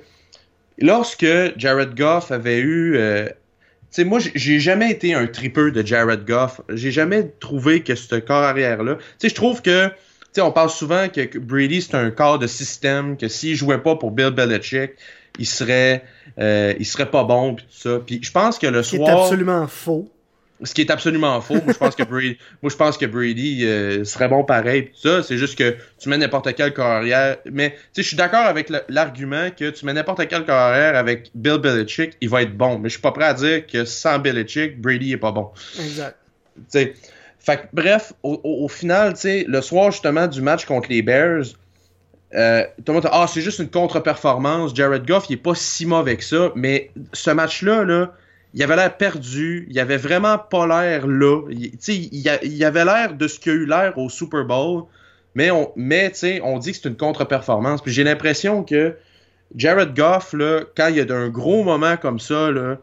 lorsque 0.80 1.26
Jared 1.58 1.96
Goff 1.96 2.32
avait 2.32 2.60
eu. 2.60 2.98
Euh, 2.98 3.28
tu 3.28 4.02
sais, 4.02 4.06
moi, 4.06 4.20
j'ai 4.20 4.60
jamais 4.60 4.90
été 4.90 5.14
un 5.14 5.28
tripeur 5.28 5.72
de 5.72 5.86
Jared 5.86 6.26
Goff. 6.26 6.62
J'ai 6.70 6.92
jamais 6.92 7.32
trouvé 7.40 7.84
que 7.84 7.94
ce 7.94 8.16
corps 8.16 8.44
arrière-là. 8.44 8.96
Tu 8.96 9.04
sais, 9.20 9.30
je 9.30 9.36
trouve 9.36 9.62
que. 9.62 9.88
Tu 9.88 10.40
sais, 10.40 10.42
on 10.42 10.52
parle 10.52 10.72
souvent 10.72 11.08
que 11.10 11.38
Brady, 11.38 11.84
c'est 11.84 11.96
un 11.96 12.10
corps 12.10 12.40
de 12.40 12.48
système, 12.48 13.18
que 13.18 13.28
s'il 13.28 13.56
jouait 13.56 13.78
pas 13.78 13.96
pour 13.96 14.10
Bill 14.10 14.32
Belichick, 14.32 14.94
il 15.38 15.46
serait, 15.46 16.04
euh, 16.40 16.74
il 16.80 16.86
serait 16.88 17.12
pas 17.12 17.24
bon, 17.24 17.54
puis 17.54 17.66
tout 17.66 17.78
ça. 17.78 18.00
Puis 18.04 18.20
je 18.22 18.32
pense 18.32 18.58
que 18.58 18.66
le 18.66 18.82
soir. 18.82 19.08
C'est 19.08 19.14
absolument 19.14 19.68
faux. 19.68 20.10
Ce 20.64 20.74
qui 20.74 20.82
est 20.82 20.92
absolument 20.92 21.40
faux. 21.42 21.56
Moi, 21.56 21.74
je 21.74 21.78
pense 21.78 21.96
que 21.96 22.04
Brady, 22.04 22.38
moi, 22.62 22.70
je 22.70 22.76
pense 22.76 22.98
que 22.98 23.06
Brady 23.06 23.66
euh, 23.66 24.04
serait 24.04 24.28
bon 24.28 24.44
pareil. 24.44 24.86
Tout 24.86 25.08
ça, 25.10 25.24
c'est 25.24 25.38
juste 25.38 25.58
que 25.58 25.76
tu 26.00 26.10
mets 26.10 26.18
n'importe 26.18 26.54
quel 26.56 26.74
carrière. 26.74 27.38
Mais 27.52 27.72
tu 27.72 27.78
sais, 27.94 28.02
je 28.04 28.08
suis 28.08 28.18
d'accord 28.18 28.46
avec 28.46 28.72
l'argument 28.90 29.50
que 29.52 29.70
tu 29.70 29.86
mets 29.86 29.94
n'importe 29.94 30.28
quel 30.28 30.46
carrière 30.46 30.96
avec 30.96 31.32
Bill 31.36 31.58
Belichick, 31.58 32.18
il 32.22 32.30
va 32.30 32.42
être 32.42 32.56
bon. 32.56 32.80
Mais 32.80 32.90
je 32.90 32.94
suis 32.94 33.02
pas 33.02 33.12
prêt 33.12 33.26
à 33.26 33.34
dire 33.34 33.66
que 33.68 33.86
sans 33.86 34.20
Belichick, 34.20 34.80
Brady 34.82 35.14
est 35.14 35.18
pas 35.18 35.32
bon. 35.32 35.50
Exact. 35.80 36.18
Fait 37.40 37.58
que, 37.58 37.64
bref, 37.74 38.14
au, 38.24 38.40
au, 38.44 38.66
au 38.66 38.68
final, 38.70 39.14
tu 39.16 39.22
sais, 39.22 39.46
le 39.48 39.62
soir 39.62 39.92
justement 39.92 40.28
du 40.28 40.42
match 40.42 40.66
contre 40.66 40.90
les 40.90 41.02
Bears, 41.02 41.44
euh, 42.36 42.64
tout 42.78 42.92
le 42.92 42.94
monde 42.94 43.10
ah, 43.12 43.28
c'est 43.28 43.42
juste 43.42 43.60
une 43.60 43.70
contre-performance. 43.70 44.76
Jared 44.76 45.06
Goff, 45.06 45.26
il 45.30 45.34
est 45.34 45.38
pas 45.38 45.56
si 45.56 45.86
mauvais 45.86 46.18
que 46.18 46.24
ça. 46.24 46.52
Mais 46.56 46.92
ce 47.12 47.32
match-là, 47.32 47.84
là, 47.84 48.12
il 48.54 48.62
avait 48.62 48.76
l'air 48.76 48.96
perdu, 48.96 49.68
il 49.70 49.80
avait 49.80 49.98
vraiment 49.98 50.38
pas 50.38 50.68
l'air 50.68 51.08
là. 51.08 51.42
Il, 51.50 51.74
il, 51.88 52.66
avait 52.66 52.86
l'air 52.86 53.14
de 53.14 53.28
ce 53.28 53.40
qu'il 53.40 53.52
a 53.52 53.56
eu 53.56 53.66
l'air 53.66 53.98
au 53.98 54.10
Super 54.10 54.46
Bowl, 54.46 54.84
mais 55.34 55.50
on, 55.50 55.72
mais 55.76 56.12
on 56.44 56.60
dit 56.60 56.72
que 56.72 56.78
c'est 56.78 56.90
une 56.90 56.98
contre-performance. 56.98 57.82
Puis 57.82 57.92
j'ai 57.92 58.04
l'impression 58.04 58.64
que 58.64 58.96
Jared 59.56 59.96
Goff, 59.96 60.34
là, 60.34 60.62
quand 60.76 60.88
il 60.88 60.98
y 60.98 61.02
a 61.02 61.16
un 61.16 61.30
gros 61.30 61.64
moment 61.64 61.98
comme 61.98 62.20
ça, 62.20 62.52
là, 62.52 62.78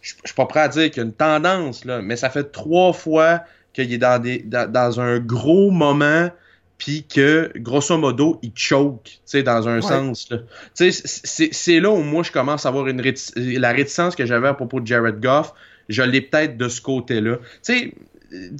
je 0.00 0.14
suis 0.24 0.34
pas 0.36 0.46
prêt 0.46 0.60
à 0.60 0.68
dire 0.68 0.90
qu'il 0.90 0.98
y 0.98 1.00
a 1.00 1.04
une 1.04 1.12
tendance, 1.12 1.84
là, 1.84 2.00
mais 2.00 2.16
ça 2.16 2.30
fait 2.30 2.52
trois 2.52 2.92
fois 2.92 3.40
qu'il 3.72 3.92
est 3.92 3.98
dans, 3.98 4.20
des, 4.22 4.38
dans 4.38 5.00
un 5.00 5.18
gros 5.18 5.70
moment 5.70 6.30
puis 6.78 7.04
que 7.04 7.50
grosso 7.56 7.98
modo 7.98 8.38
il 8.42 8.52
choke 8.54 9.02
tu 9.02 9.18
sais 9.26 9.42
dans 9.42 9.68
un 9.68 9.76
ouais. 9.76 9.82
sens 9.82 10.30
là. 10.30 10.38
Tu 10.76 10.92
sais 10.92 11.48
c'est 11.52 11.80
là 11.80 11.90
où 11.90 12.02
moi 12.02 12.22
je 12.22 12.30
commence 12.30 12.64
à 12.64 12.68
avoir 12.70 12.86
une 12.86 13.00
rétic 13.00 13.32
la 13.36 13.72
réticence 13.72 14.14
que 14.14 14.24
j'avais 14.24 14.48
à 14.48 14.54
propos 14.54 14.80
de 14.80 14.86
Jared 14.86 15.20
Goff. 15.20 15.52
Je 15.88 16.02
l'ai 16.02 16.20
peut-être 16.20 16.56
de 16.56 16.68
ce 16.68 16.80
côté 16.80 17.20
là 17.20 17.36
tu 17.36 17.42
sais 17.62 17.94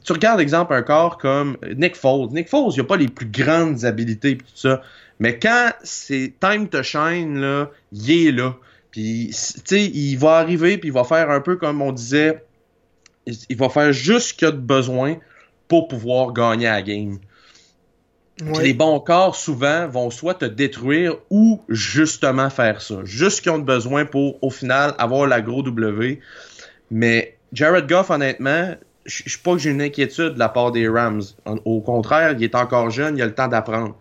tu 0.05 0.13
regardes 0.13 0.41
exemple 0.41 0.75
un 0.75 0.83
corps 0.83 1.19
comme 1.19 1.59
Nick 1.77 1.95
Foles. 1.95 2.31
Nick 2.33 2.49
Foles 2.49 2.73
il 2.75 2.81
a 2.81 2.85
pas 2.85 2.97
les 2.97 3.09
plus 3.09 3.27
grandes 3.27 3.85
habilités 3.85 4.35
pis 4.35 4.45
tout 4.45 4.57
ça. 4.57 4.83
Mais 5.21 5.39
quand 5.39 5.73
c'est 5.83 6.33
time 6.41 6.69
to 6.69 6.83
shine 6.83 7.41
là 7.41 7.71
il 7.93 8.11
est 8.11 8.33
là. 8.33 8.57
Puis 8.91 9.29
tu 9.31 9.61
sais 9.65 9.85
il 9.85 10.17
va 10.17 10.39
arriver 10.39 10.77
puis 10.79 10.89
il 10.89 10.93
va 10.93 11.05
faire 11.05 11.31
un 11.31 11.41
peu 11.41 11.57
comme 11.57 11.83
on 11.83 11.93
disait 11.93 12.45
il 13.27 13.57
va 13.57 13.69
faire 13.69 13.93
juste 13.93 14.29
ce 14.29 14.35
qu'il 14.35 14.49
a 14.49 14.51
de 14.51 14.57
besoin 14.57 15.19
pour 15.69 15.87
pouvoir 15.87 16.33
gagner 16.33 16.65
la 16.65 16.83
game 16.83 17.19
Ouais. 18.45 18.63
Les 18.63 18.75
bons 18.75 19.01
corps, 19.01 19.35
souvent, 19.35 19.89
vont 19.89 20.11
soit 20.11 20.35
te 20.35 20.45
détruire 20.45 21.17
ou 21.29 21.61
justement 21.69 22.51
faire 22.51 22.81
ça. 22.81 22.97
Juste 23.05 23.39
ce 23.39 23.43
qu'ils 23.43 23.53
ont 23.53 23.59
besoin 23.59 24.05
pour, 24.05 24.43
au 24.43 24.51
final, 24.51 24.95
avoir 24.99 25.27
la 25.27 25.41
gros 25.41 25.63
W. 25.63 26.21
Mais 26.91 27.37
Jared 27.53 27.89
Goff, 27.89 28.11
honnêtement, 28.11 28.77
je 29.07 29.29
suis 29.29 29.41
pas 29.41 29.53
que 29.53 29.59
j'ai 29.59 29.71
une 29.71 29.83
inquiétude 29.83 30.35
de 30.35 30.39
la 30.39 30.49
part 30.49 30.71
des 30.71 30.89
Rams. 30.89 31.23
Au 31.65 31.81
contraire, 31.81 32.33
il 32.39 32.45
est 32.45 32.55
encore 32.55 32.91
jeune, 32.91 33.17
il 33.17 33.23
a 33.23 33.27
le 33.27 33.35
temps 33.35 33.49
d'apprendre. 33.49 33.97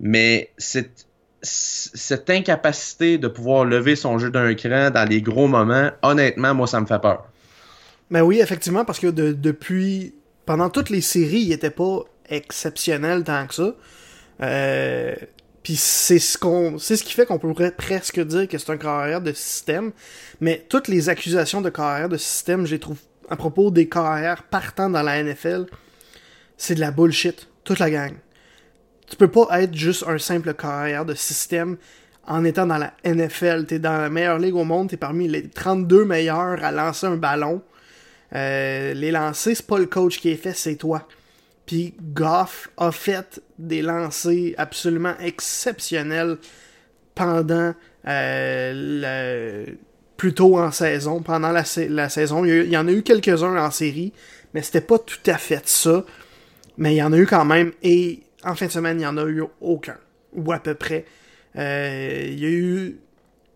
Mais 0.00 0.50
cette, 0.58 1.06
cette 1.40 2.28
incapacité 2.28 3.16
de 3.16 3.28
pouvoir 3.28 3.64
lever 3.64 3.96
son 3.96 4.18
jeu 4.18 4.30
d'un 4.30 4.54
cran 4.54 4.90
dans 4.90 5.08
les 5.08 5.22
gros 5.22 5.48
moments, 5.48 5.90
honnêtement, 6.02 6.54
moi, 6.54 6.66
ça 6.66 6.80
me 6.80 6.86
fait 6.86 7.00
peur. 7.00 7.24
Mais 8.10 8.20
ben 8.20 8.26
oui, 8.26 8.40
effectivement, 8.40 8.84
parce 8.84 8.98
que 8.98 9.06
depuis. 9.06 10.14
Pendant 10.44 10.70
toutes 10.70 10.90
les 10.90 11.00
séries, 11.00 11.42
il 11.42 11.52
était 11.52 11.70
pas 11.70 12.00
exceptionnel 12.28 13.24
tant 13.24 13.46
que 13.46 13.54
ça. 13.54 13.74
Euh, 14.42 15.14
puis 15.62 15.76
c'est 15.76 16.18
ce 16.18 16.36
qu'on, 16.36 16.78
c'est 16.78 16.96
ce 16.96 17.04
qui 17.04 17.12
fait 17.12 17.26
qu'on 17.26 17.38
pourrait 17.38 17.70
presque 17.70 18.20
dire 18.20 18.48
que 18.48 18.58
c'est 18.58 18.70
un 18.70 18.76
carrière 18.76 19.20
de 19.20 19.32
système. 19.32 19.92
Mais 20.40 20.64
toutes 20.68 20.88
les 20.88 21.08
accusations 21.08 21.60
de 21.60 21.70
carrière 21.70 22.08
de 22.08 22.16
système, 22.16 22.66
je 22.66 22.72
les 22.72 22.80
trouve 22.80 22.98
à 23.28 23.36
propos 23.36 23.70
des 23.70 23.88
carrières 23.88 24.42
partant 24.42 24.90
dans 24.90 25.02
la 25.02 25.22
NFL, 25.22 25.66
c'est 26.56 26.74
de 26.74 26.80
la 26.80 26.90
bullshit. 26.90 27.48
Toute 27.64 27.78
la 27.78 27.90
gang. 27.90 28.14
Tu 29.08 29.16
peux 29.16 29.28
pas 29.28 29.62
être 29.62 29.74
juste 29.74 30.04
un 30.08 30.18
simple 30.18 30.52
carrière 30.54 31.04
de 31.04 31.14
système 31.14 31.76
en 32.26 32.44
étant 32.44 32.66
dans 32.66 32.78
la 32.78 32.94
NFL. 33.04 33.66
T'es 33.66 33.78
dans 33.78 33.96
la 33.98 34.10
meilleure 34.10 34.38
ligue 34.38 34.56
au 34.56 34.64
monde, 34.64 34.88
t'es 34.88 34.96
parmi 34.96 35.28
les 35.28 35.48
32 35.48 36.04
meilleurs 36.04 36.64
à 36.64 36.72
lancer 36.72 37.06
un 37.06 37.16
ballon. 37.16 37.62
Euh, 38.34 38.94
les 38.94 39.10
lancers, 39.10 39.56
c'est 39.56 39.66
pas 39.66 39.78
le 39.78 39.86
coach 39.86 40.18
qui 40.18 40.30
est 40.30 40.36
fait, 40.36 40.54
c'est 40.54 40.76
toi. 40.76 41.06
Puis 41.66 41.94
Goff 42.00 42.70
a 42.76 42.92
fait 42.92 43.40
des 43.58 43.82
lancers 43.82 44.54
absolument 44.58 45.14
exceptionnels 45.20 46.38
pendant 47.14 47.74
euh, 48.08 49.76
le, 50.24 50.54
en 50.54 50.70
saison, 50.70 51.22
pendant 51.22 51.50
la, 51.50 51.64
saison. 51.64 52.44
Il 52.44 52.70
y, 52.70 52.76
en 52.76 52.86
a 52.86 52.92
eu 52.92 53.02
quelques-uns 53.02 53.56
en 53.56 53.70
série, 53.70 54.12
mais 54.54 54.62
c'était 54.62 54.80
pas 54.80 54.98
tout 54.98 55.18
à 55.26 55.38
fait 55.38 55.68
ça. 55.68 56.04
Mais 56.76 56.94
il 56.94 56.98
y 56.98 57.02
en 57.02 57.12
a 57.12 57.18
eu 57.18 57.26
quand 57.26 57.44
même, 57.44 57.72
et 57.82 58.22
en 58.44 58.54
fin 58.54 58.66
de 58.66 58.70
semaine, 58.70 59.00
il 59.00 59.02
y 59.02 59.06
en 59.06 59.16
a 59.16 59.24
eu 59.24 59.42
aucun, 59.60 59.96
ou 60.32 60.52
à 60.52 60.58
peu 60.58 60.74
près. 60.74 61.04
Euh, 61.56 62.26
il 62.28 62.38
y 62.40 62.46
a 62.46 62.50
eu 62.50 63.00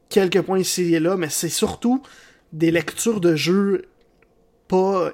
quelques 0.09 0.43
points 0.43 0.59
ici 0.59 0.95
et 0.95 1.01
là, 1.01 1.17
mais 1.17 1.29
c'est 1.29 1.49
surtout 1.49 2.03
des 2.53 2.71
lectures 2.71 3.21
de 3.21 3.37
jeu 3.37 3.83
pas, 4.69 5.13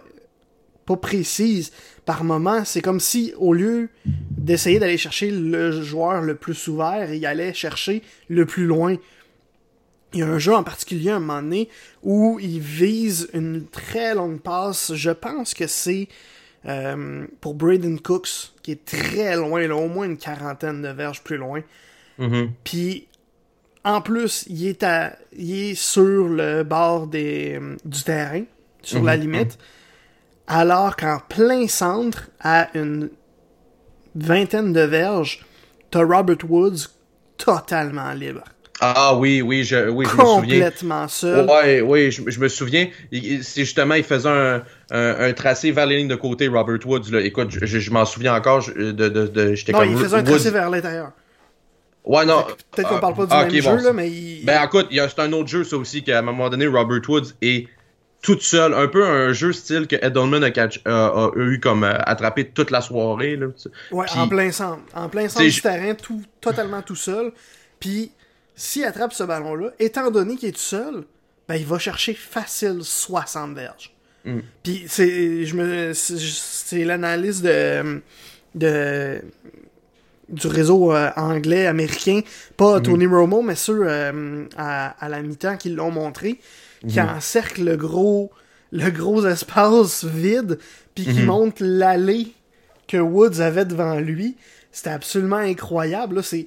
pas 0.86 0.96
précises 0.96 1.72
par 2.04 2.24
moment. 2.24 2.64
C'est 2.64 2.82
comme 2.82 3.00
si, 3.00 3.32
au 3.38 3.52
lieu 3.52 3.88
d'essayer 4.04 4.78
d'aller 4.78 4.98
chercher 4.98 5.30
le 5.30 5.82
joueur 5.82 6.22
le 6.22 6.34
plus 6.34 6.68
ouvert, 6.68 7.12
il 7.12 7.24
allait 7.26 7.54
chercher 7.54 8.02
le 8.28 8.46
plus 8.46 8.66
loin. 8.66 8.96
Il 10.12 10.20
y 10.20 10.22
a 10.22 10.26
un 10.26 10.38
jeu 10.38 10.54
en 10.54 10.62
particulier 10.62 11.10
à 11.10 11.16
un 11.16 11.20
moment 11.20 11.40
donné 11.40 11.68
où 12.02 12.38
il 12.40 12.60
vise 12.60 13.30
une 13.32 13.66
très 13.66 14.14
longue 14.14 14.40
passe. 14.40 14.94
Je 14.94 15.10
pense 15.10 15.54
que 15.54 15.66
c'est 15.66 16.08
euh, 16.66 17.26
pour 17.40 17.54
Braden 17.54 17.98
Cooks, 18.00 18.52
qui 18.62 18.72
est 18.72 18.84
très 18.84 19.36
loin, 19.36 19.66
là, 19.66 19.76
au 19.76 19.88
moins 19.88 20.06
une 20.06 20.18
quarantaine 20.18 20.82
de 20.82 20.88
verges 20.88 21.22
plus 21.22 21.36
loin. 21.36 21.62
Mm-hmm. 22.18 22.48
Puis, 22.62 23.08
en 23.84 24.00
plus, 24.00 24.44
il 24.48 24.66
est, 24.66 24.82
à, 24.82 25.16
il 25.36 25.70
est 25.70 25.74
sur 25.74 26.28
le 26.28 26.62
bord 26.62 27.06
des, 27.06 27.58
du 27.84 28.02
terrain, 28.02 28.44
sur 28.82 29.02
la 29.02 29.16
mm-hmm. 29.16 29.20
limite 29.20 29.58
alors 30.52 30.96
qu'en 30.96 31.18
plein 31.28 31.66
centre, 31.66 32.28
à 32.40 32.68
une 32.74 33.10
vingtaine 34.14 34.72
de 34.72 34.82
verges, 34.82 35.44
t'as 35.90 36.04
Robert 36.04 36.38
Woods 36.48 36.88
totalement 37.38 38.12
libre. 38.12 38.44
Ah 38.84 39.14
oui, 39.16 39.42
oui, 39.42 39.62
je, 39.62 39.88
oui, 39.88 40.04
je 40.10 40.16
me 40.16 40.24
souviens. 40.26 40.54
Complètement 40.56 41.06
seul. 41.06 41.46
Oui, 41.48 41.80
oui, 41.80 42.10
je, 42.10 42.40
me 42.40 42.48
souviens. 42.48 42.88
C'est 43.12 43.60
justement, 43.60 43.94
il 43.94 44.02
faisait 44.02 44.28
un, 44.28 44.62
un, 44.90 45.32
tracé 45.34 45.70
vers 45.70 45.86
les 45.86 45.98
lignes 45.98 46.08
de 46.08 46.16
côté, 46.16 46.48
Robert 46.48 46.84
Woods. 46.84 47.10
Là. 47.12 47.20
Écoute, 47.20 47.50
je, 47.50 47.90
m'en 47.92 48.04
souviens 48.04 48.34
encore. 48.34 48.64
De, 48.74 48.90
de, 48.90 49.08
de 49.08 49.54
j'étais 49.54 49.70
non, 49.70 49.84
il 49.84 49.96
faisait 49.96 50.16
un 50.16 50.24
tracé 50.24 50.50
vers 50.50 50.68
l'intérieur. 50.68 51.12
Ouais, 52.04 52.26
non. 52.26 52.44
Peut-être 52.72 52.88
qu'on 52.88 52.98
parle 52.98 53.14
pas 53.14 53.26
du 53.26 53.32
ah, 53.32 53.44
même 53.44 53.78
jeu, 53.78 53.84
là, 53.84 53.92
mais. 53.92 54.10
Il... 54.10 54.44
Ben 54.44 54.64
écoute, 54.64 54.88
c'est 54.90 55.20
un 55.20 55.32
autre 55.32 55.48
jeu, 55.48 55.62
ça 55.62 55.76
aussi, 55.76 56.02
qu'à 56.02 56.18
un 56.18 56.22
moment 56.22 56.50
donné, 56.50 56.66
Robert 56.66 57.08
Woods 57.08 57.34
est 57.40 57.68
toute 58.22 58.42
seule, 58.42 58.72
un 58.72 58.86
peu 58.86 59.04
un 59.04 59.32
jeu 59.32 59.52
style 59.52 59.88
que 59.88 59.96
Edelman 59.96 60.44
a, 60.44 61.30
eu 61.36 61.60
comme 61.60 61.82
euh, 61.82 61.98
attrapé 62.06 62.48
toute 62.48 62.70
la 62.70 62.80
soirée. 62.80 63.36
Là. 63.36 63.48
Ouais, 63.90 64.06
en 64.14 64.28
plein 64.28 64.52
centre. 64.52 64.80
En 64.94 65.08
plein 65.08 65.28
centre 65.28 65.44
du 65.44 65.60
terrain, 65.60 65.94
tout, 65.94 66.22
totalement 66.40 66.82
tout 66.82 66.96
seul. 66.96 67.32
Puis, 67.80 68.12
s'il 68.54 68.84
attrape 68.84 69.12
ce 69.12 69.24
ballon-là, 69.24 69.70
étant 69.80 70.10
donné 70.12 70.36
qu'il 70.36 70.48
est 70.50 70.52
tout 70.52 70.58
seul, 70.58 71.02
ben, 71.48 71.56
il 71.56 71.66
va 71.66 71.80
chercher 71.80 72.14
facile 72.14 72.78
60 72.82 73.56
verges. 73.56 73.92
Mm. 74.24 74.38
Puis, 74.62 74.84
c'est, 74.86 75.44
je 75.44 75.56
me, 75.56 75.92
c'est 75.92 76.84
l'analyse 76.84 77.42
de, 77.42 78.00
de, 78.54 79.20
du 80.28 80.46
réseau 80.46 80.94
euh, 80.94 81.10
anglais, 81.16 81.66
américain, 81.66 82.20
pas 82.56 82.78
mm. 82.78 82.82
Tony 82.82 83.06
Romo, 83.06 83.42
mais 83.42 83.56
ceux 83.56 83.80
euh, 83.82 84.44
à, 84.56 84.90
à, 85.04 85.08
la 85.08 85.22
mi-temps 85.22 85.56
qui 85.56 85.70
l'ont 85.70 85.90
montré 85.90 86.38
qui 86.86 87.00
mhm. 87.00 87.08
encercle 87.08 87.64
le 87.64 87.76
gros, 87.76 88.30
le 88.70 88.90
gros 88.90 89.26
espace 89.26 90.04
vide, 90.04 90.58
puis 90.94 91.04
qui 91.04 91.20
mhm. 91.20 91.26
montre 91.26 91.62
l'allée 91.64 92.32
que 92.88 92.96
Woods 92.96 93.40
avait 93.40 93.64
devant 93.64 93.98
lui. 93.98 94.36
C'était 94.70 94.90
absolument 94.90 95.36
incroyable. 95.36 96.16
Là, 96.16 96.22
c'est, 96.22 96.46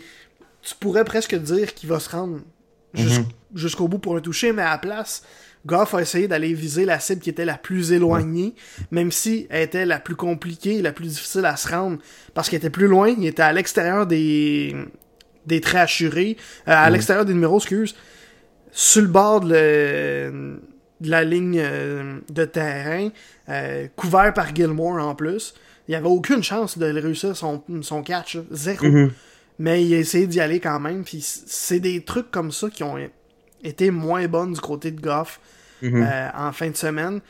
tu 0.61 0.75
pourrais 0.75 1.05
presque 1.05 1.35
dire 1.35 1.73
qu'il 1.73 1.89
va 1.89 1.99
se 1.99 2.09
rendre 2.09 2.39
mhm. 2.93 3.25
jusqu'au 3.53 3.87
bout 3.87 3.99
pour 3.99 4.15
un 4.15 4.21
toucher, 4.21 4.51
mais 4.51 4.63
à 4.63 4.71
la 4.71 4.77
place, 4.77 5.23
Goff 5.65 5.95
a 5.95 6.01
essayé 6.01 6.27
d'aller 6.27 6.53
viser 6.53 6.85
la 6.85 6.99
cible 6.99 7.21
qui 7.21 7.29
était 7.29 7.45
la 7.45 7.57
plus 7.57 7.91
éloignée, 7.91 8.53
même 8.91 9.11
si 9.11 9.47
elle 9.49 9.63
était 9.63 9.85
la 9.85 9.99
plus 9.99 10.15
compliquée, 10.15 10.81
la 10.81 10.91
plus 10.91 11.07
difficile 11.07 11.45
à 11.45 11.55
se 11.55 11.67
rendre, 11.69 11.97
parce 12.35 12.49
qu'elle 12.49 12.57
était 12.57 12.69
plus 12.69 12.87
loin, 12.87 13.09
il 13.09 13.25
était 13.25 13.41
à 13.41 13.51
l'extérieur 13.51 14.05
des, 14.05 14.75
des 15.47 15.61
traits 15.61 15.81
assurés, 15.81 16.37
euh, 16.67 16.71
à 16.71 16.89
l'extérieur 16.91 17.25
des 17.25 17.33
numéros, 17.33 17.57
excuse 17.57 17.95
sur 18.75 19.01
le 19.01 19.07
bord 19.07 19.39
de, 19.39 20.59
la 20.99 21.23
ligne 21.23 21.61
euh, 21.63 22.19
de 22.29 22.43
terrain, 22.43 23.07
euh, 23.47 23.87
couvert 23.95 24.33
par 24.33 24.53
Gilmore 24.53 25.01
en 25.01 25.15
plus. 25.15 25.55
Il 25.87 25.91
n'y 25.91 25.95
avait 25.95 26.09
aucune 26.09 26.43
chance 26.43 26.77
de 26.77 26.85
réussir 26.85 27.37
son, 27.37 27.63
son 27.81 28.03
catch, 28.03 28.37
zéro. 28.51 28.85
Mhm. 28.85 29.11
Mais 29.59 29.85
il 29.85 29.93
a 29.93 29.97
essayé 29.97 30.27
d'y 30.27 30.41
aller 30.41 30.59
quand 30.59 30.81
même. 30.81 31.05
Puis 31.05 31.21
c'est 31.21 31.79
des 31.79 32.03
trucs 32.03 32.29
comme 32.31 32.51
ça 32.51 32.69
qui 32.69 32.83
ont 32.83 32.97
été 33.63 33.91
moins 33.91 34.27
bonnes 34.27 34.51
du 34.51 34.59
côté 34.59 34.91
de 34.91 34.99
Goff 34.99 35.39
mhm. 35.81 36.03
euh, 36.03 36.29
en 36.35 36.51
fin 36.51 36.69
de 36.69 36.75
semaine. 36.75 37.21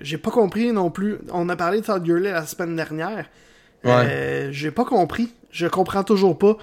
J'ai 0.00 0.16
pas 0.16 0.30
compris 0.30 0.72
non 0.72 0.90
plus. 0.90 1.18
On 1.30 1.46
a 1.50 1.56
parlé 1.56 1.82
de 1.82 1.84
Todd 1.84 2.02
Gurley 2.02 2.30
la 2.30 2.46
semaine 2.46 2.74
dernière. 2.74 3.28
J'ai 3.84 4.70
pas 4.70 4.86
compris. 4.86 5.34
Je 5.50 5.66
comprends 5.66 6.04
toujours 6.04 6.38
pas. 6.38 6.56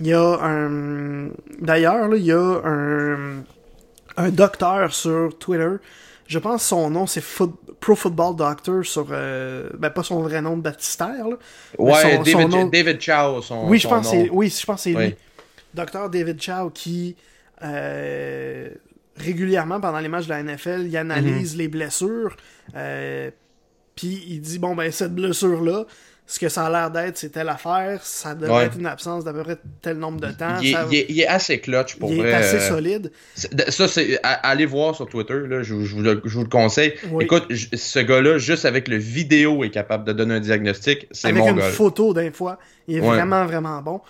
Il 0.00 0.06
y 0.06 0.12
a 0.12 0.38
un. 0.42 1.28
D'ailleurs, 1.60 2.14
il 2.14 2.24
y 2.24 2.32
a 2.32 2.60
un. 2.64 3.42
Un 4.16 4.28
docteur 4.28 4.94
sur 4.94 5.36
Twitter. 5.38 5.76
Je 6.26 6.38
pense 6.38 6.64
son 6.64 6.88
nom, 6.88 7.06
c'est 7.06 7.22
Pro 7.80 7.94
Football 7.94 8.36
Doctor 8.36 8.84
sur. 8.84 9.08
Euh, 9.10 9.68
ben, 9.76 9.90
pas 9.90 10.02
son 10.02 10.22
vrai 10.22 10.40
nom 10.40 10.56
de 10.56 10.62
baptistère. 10.62 11.28
Là, 11.28 11.36
ouais, 11.78 12.18
David, 12.18 12.70
David 12.70 13.00
Chow, 13.00 13.42
son, 13.42 13.68
oui, 13.68 13.78
je 13.78 13.88
pense 13.88 14.12
nom. 14.12 14.26
Oui, 14.32 14.48
je 14.48 14.64
pense 14.64 14.84
que 14.84 14.90
c'est 14.90 14.96
lui. 14.96 15.14
Docteur 15.74 16.08
David 16.10 16.40
Chow 16.40 16.70
qui. 16.70 17.16
Euh, 17.62 18.68
régulièrement 19.16 19.80
pendant 19.80 20.00
les 20.00 20.08
matchs 20.08 20.26
de 20.26 20.30
la 20.30 20.42
NFL, 20.42 20.86
il 20.86 20.96
analyse 20.96 21.54
mm-hmm. 21.54 21.58
les 21.58 21.68
blessures. 21.68 22.36
Euh, 22.74 23.30
puis 23.94 24.24
il 24.28 24.40
dit 24.40 24.58
bon 24.58 24.74
ben 24.74 24.90
cette 24.90 25.14
blessure 25.14 25.62
là, 25.62 25.84
ce 26.26 26.38
que 26.38 26.48
ça 26.48 26.66
a 26.66 26.70
l'air 26.70 26.90
d'être, 26.90 27.18
c'est 27.18 27.28
telle 27.28 27.50
affaire, 27.50 28.00
ça 28.02 28.34
devrait 28.34 28.66
être 28.66 28.78
une 28.78 28.86
absence 28.86 29.24
d'à 29.24 29.32
peu 29.32 29.42
près 29.42 29.58
tel 29.82 29.98
nombre 29.98 30.20
de 30.20 30.32
temps. 30.32 30.58
Il, 30.62 31.20
est, 31.20 31.26
assez 31.26 31.60
clutch 31.60 31.96
pour 31.96 32.10
il 32.10 32.18
vrai. 32.18 32.28
Il 32.28 32.32
est 32.32 32.34
assez 32.34 32.56
euh, 32.56 32.68
solide. 32.68 33.12
Ça, 33.68 33.88
c'est. 33.88 34.18
Allez 34.22 34.64
voir 34.64 34.94
sur 34.94 35.06
Twitter, 35.06 35.38
là, 35.46 35.62
je, 35.62 35.74
vous 35.74 36.00
le, 36.00 36.22
je, 36.24 36.34
vous 36.34 36.44
le, 36.44 36.48
conseille. 36.48 36.94
Écoute, 37.20 37.52
ce 37.54 37.98
gars-là, 37.98 38.38
juste 38.38 38.64
avec 38.64 38.88
le 38.88 38.96
vidéo, 38.96 39.64
est 39.64 39.70
capable 39.70 40.04
de 40.04 40.12
donner 40.12 40.34
un 40.34 40.40
diagnostic. 40.40 41.06
C'est 41.10 41.30
mon 41.32 41.46
Avec 41.46 41.62
une 41.62 41.70
photo 41.72 42.14
d'un 42.14 42.32
fois. 42.32 42.58
Il 42.88 42.96
est 42.96 43.00
vraiment, 43.00 43.44
vraiment 43.44 43.82
bon. 43.82 44.00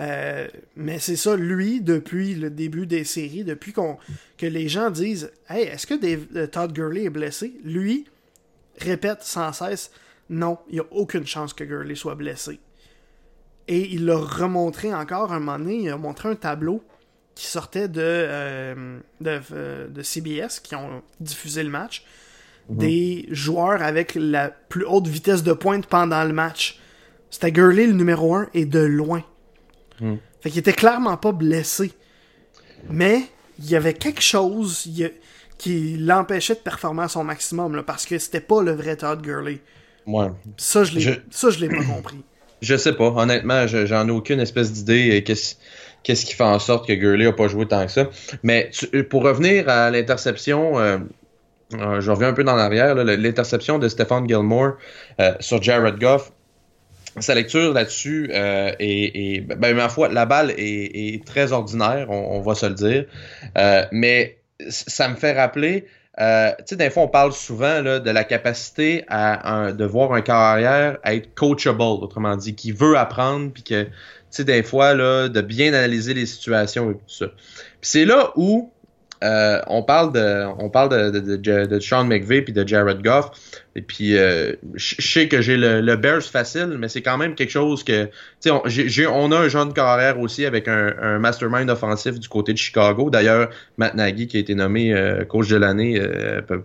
Euh, 0.00 0.48
mais 0.76 0.98
c'est 0.98 1.16
ça, 1.16 1.36
lui, 1.36 1.80
depuis 1.80 2.34
le 2.34 2.50
début 2.50 2.86
des 2.86 3.04
séries, 3.04 3.44
depuis 3.44 3.72
qu'on 3.72 3.96
que 4.38 4.46
les 4.46 4.68
gens 4.68 4.90
disent 4.90 5.30
Hey, 5.48 5.66
est-ce 5.66 5.86
que 5.86 5.94
euh, 6.36 6.46
Todd 6.46 6.72
Gurley 6.72 7.04
est 7.04 7.10
blessé? 7.10 7.52
Lui 7.64 8.04
répète 8.78 9.22
sans 9.22 9.52
cesse 9.52 9.92
non, 10.30 10.58
il 10.68 10.74
n'y 10.74 10.80
a 10.80 10.86
aucune 10.90 11.26
chance 11.26 11.52
que 11.52 11.64
Gurley 11.64 11.94
soit 11.94 12.14
blessé. 12.14 12.60
Et 13.68 13.92
il 13.92 14.04
l'a 14.04 14.16
remontré 14.16 14.92
encore 14.92 15.32
un 15.32 15.40
moment 15.40 15.58
donné, 15.58 15.76
il 15.76 15.88
a 15.90 15.96
montré 15.96 16.28
un 16.28 16.34
tableau 16.34 16.82
qui 17.34 17.46
sortait 17.46 17.88
de, 17.88 18.00
euh, 18.00 18.98
euh, 19.26 19.88
de, 19.88 20.02
CBS, 20.02 20.60
qui 20.62 20.74
ont 20.74 21.02
diffusé 21.20 21.62
le 21.62 21.70
match, 21.70 22.04
mhm. 22.68 22.76
des 22.76 23.26
joueurs 23.30 23.82
avec 23.82 24.14
la 24.14 24.50
plus 24.50 24.84
haute 24.84 25.08
vitesse 25.08 25.42
de 25.42 25.52
pointe 25.52 25.86
pendant 25.86 26.22
le 26.24 26.32
match. 26.32 26.78
C'était 27.30 27.50
Gurley 27.50 27.86
le 27.86 27.94
numéro 27.94 28.34
1 28.34 28.48
et 28.54 28.66
de 28.66 28.80
loin. 28.80 29.24
Mhm. 30.00 30.18
Fait 30.40 30.50
qu'il 30.50 30.60
était 30.60 30.72
clairement 30.72 31.16
pas 31.16 31.32
blessé. 31.32 31.92
Mais 32.90 33.22
il 33.58 33.70
y 33.70 33.76
avait 33.76 33.94
quelque 33.94 34.20
chose 34.20 34.88
qui 35.58 35.96
l'empêchait 35.96 36.54
de 36.54 36.60
performer 36.60 37.04
à 37.04 37.08
son 37.08 37.24
maximum, 37.24 37.74
là, 37.74 37.82
parce 37.82 38.04
que 38.04 38.18
c'était 38.18 38.40
pas 38.40 38.62
le 38.62 38.72
vrai 38.72 38.96
Todd 38.96 39.22
Gurley. 39.22 39.60
Ouais. 40.06 40.26
Ça, 40.56 40.84
je 40.84 40.94
l'ai, 40.94 41.22
ça, 41.30 41.50
je 41.50 41.58
l'ai 41.60 41.68
pas 41.68 41.84
compris. 41.84 42.16
Je 42.62 42.76
sais 42.76 42.94
pas. 42.94 43.08
Honnêtement, 43.08 43.66
j'en 43.66 44.08
ai 44.08 44.10
aucune 44.10 44.40
espèce 44.40 44.72
d'idée. 44.72 45.22
Qu'est-ce, 45.22 45.56
qu'est-ce 46.04 46.24
qui 46.24 46.34
fait 46.34 46.44
en 46.44 46.58
sorte 46.58 46.86
que 46.86 46.92
Gurley 46.92 47.26
a 47.26 47.32
pas 47.32 47.48
joué 47.48 47.66
tant 47.66 47.84
que 47.84 47.90
ça. 47.92 48.08
Mais 48.42 48.70
pour 49.10 49.22
revenir 49.22 49.68
à 49.68 49.90
l'interception, 49.90 50.78
euh, 50.78 50.98
euh, 51.74 52.00
je 52.00 52.10
reviens 52.10 52.28
un 52.28 52.32
peu 52.32 52.44
dans 52.44 52.54
l'arrière, 52.54 52.94
l'interception 52.94 53.78
de 53.78 53.88
Stephen 53.88 54.28
Gilmore 54.28 54.74
euh, 55.20 55.34
sur 55.40 55.62
Jared 55.62 55.98
Goff. 55.98 56.32
Sa 57.20 57.34
lecture 57.34 57.72
là-dessus 57.72 58.30
est, 58.32 59.40
ben, 59.42 59.76
ma 59.76 59.88
foi, 59.88 60.08
la 60.08 60.26
balle 60.26 60.52
est, 60.56 61.24
très 61.24 61.52
ordinaire, 61.52 62.10
on, 62.10 62.40
va 62.40 62.54
se 62.56 62.66
le 62.66 62.74
dire. 62.74 63.04
mais 63.92 64.38
ça 64.68 65.08
me 65.08 65.14
fait 65.14 65.32
rappeler 65.32 65.86
euh, 66.20 66.52
tu 66.58 66.64
sais, 66.66 66.76
des 66.76 66.90
fois, 66.90 67.04
on 67.04 67.08
parle 67.08 67.32
souvent 67.32 67.80
là, 67.80 67.98
de 67.98 68.10
la 68.10 68.24
capacité 68.24 69.04
à, 69.08 69.72
de 69.72 69.84
voir 69.84 70.12
un 70.12 70.20
carrière 70.20 70.98
à 71.02 71.14
être 71.14 71.34
coachable, 71.34 71.82
autrement 71.82 72.36
dit, 72.36 72.54
qui 72.54 72.72
veut 72.72 72.96
apprendre, 72.96 73.52
puis 73.52 73.62
que, 73.62 73.84
tu 73.84 73.90
sais, 74.30 74.44
des 74.44 74.62
fois, 74.62 74.94
là, 74.94 75.28
de 75.28 75.40
bien 75.40 75.68
analyser 75.68 76.14
les 76.14 76.26
situations 76.26 76.90
et 76.90 76.94
tout 76.94 77.00
ça. 77.06 77.26
Puis 77.80 77.90
c'est 77.90 78.04
là 78.04 78.32
où 78.36 78.70
euh, 79.22 79.60
on 79.68 79.82
parle 79.82 80.12
de, 80.12 80.44
on 80.58 80.68
parle 80.68 80.88
de, 80.90 81.18
de, 81.18 81.36
de, 81.36 81.66
de 81.66 81.80
Sean 81.80 82.04
McVay 82.04 82.42
puis 82.42 82.52
de 82.52 82.66
Jared 82.66 83.02
Goff. 83.02 83.30
Et 83.76 83.82
puis, 83.82 84.16
euh, 84.16 84.52
je 84.74 84.94
sais 85.00 85.28
que 85.28 85.40
j'ai 85.40 85.56
le, 85.56 85.80
le, 85.80 85.96
Bears 85.96 86.22
facile, 86.22 86.76
mais 86.78 86.88
c'est 86.88 87.02
quand 87.02 87.16
même 87.16 87.34
quelque 87.34 87.50
chose 87.50 87.82
que, 87.84 88.06
tu 88.40 88.50
sais, 88.50 88.50
on, 88.50 88.62
on, 89.14 89.32
a 89.32 89.38
un 89.38 89.48
jeune 89.48 89.72
carrière 89.72 90.20
aussi 90.20 90.44
avec 90.44 90.68
un, 90.68 90.94
un, 91.00 91.18
mastermind 91.18 91.68
offensif 91.70 92.18
du 92.20 92.28
côté 92.28 92.52
de 92.52 92.58
Chicago. 92.58 93.10
D'ailleurs, 93.10 93.50
Matt 93.78 93.94
Nagy 93.94 94.26
qui 94.26 94.36
a 94.36 94.40
été 94.40 94.54
nommé 94.54 94.92
euh, 94.92 95.24
coach 95.24 95.48
de 95.48 95.56
l'année 95.56 96.00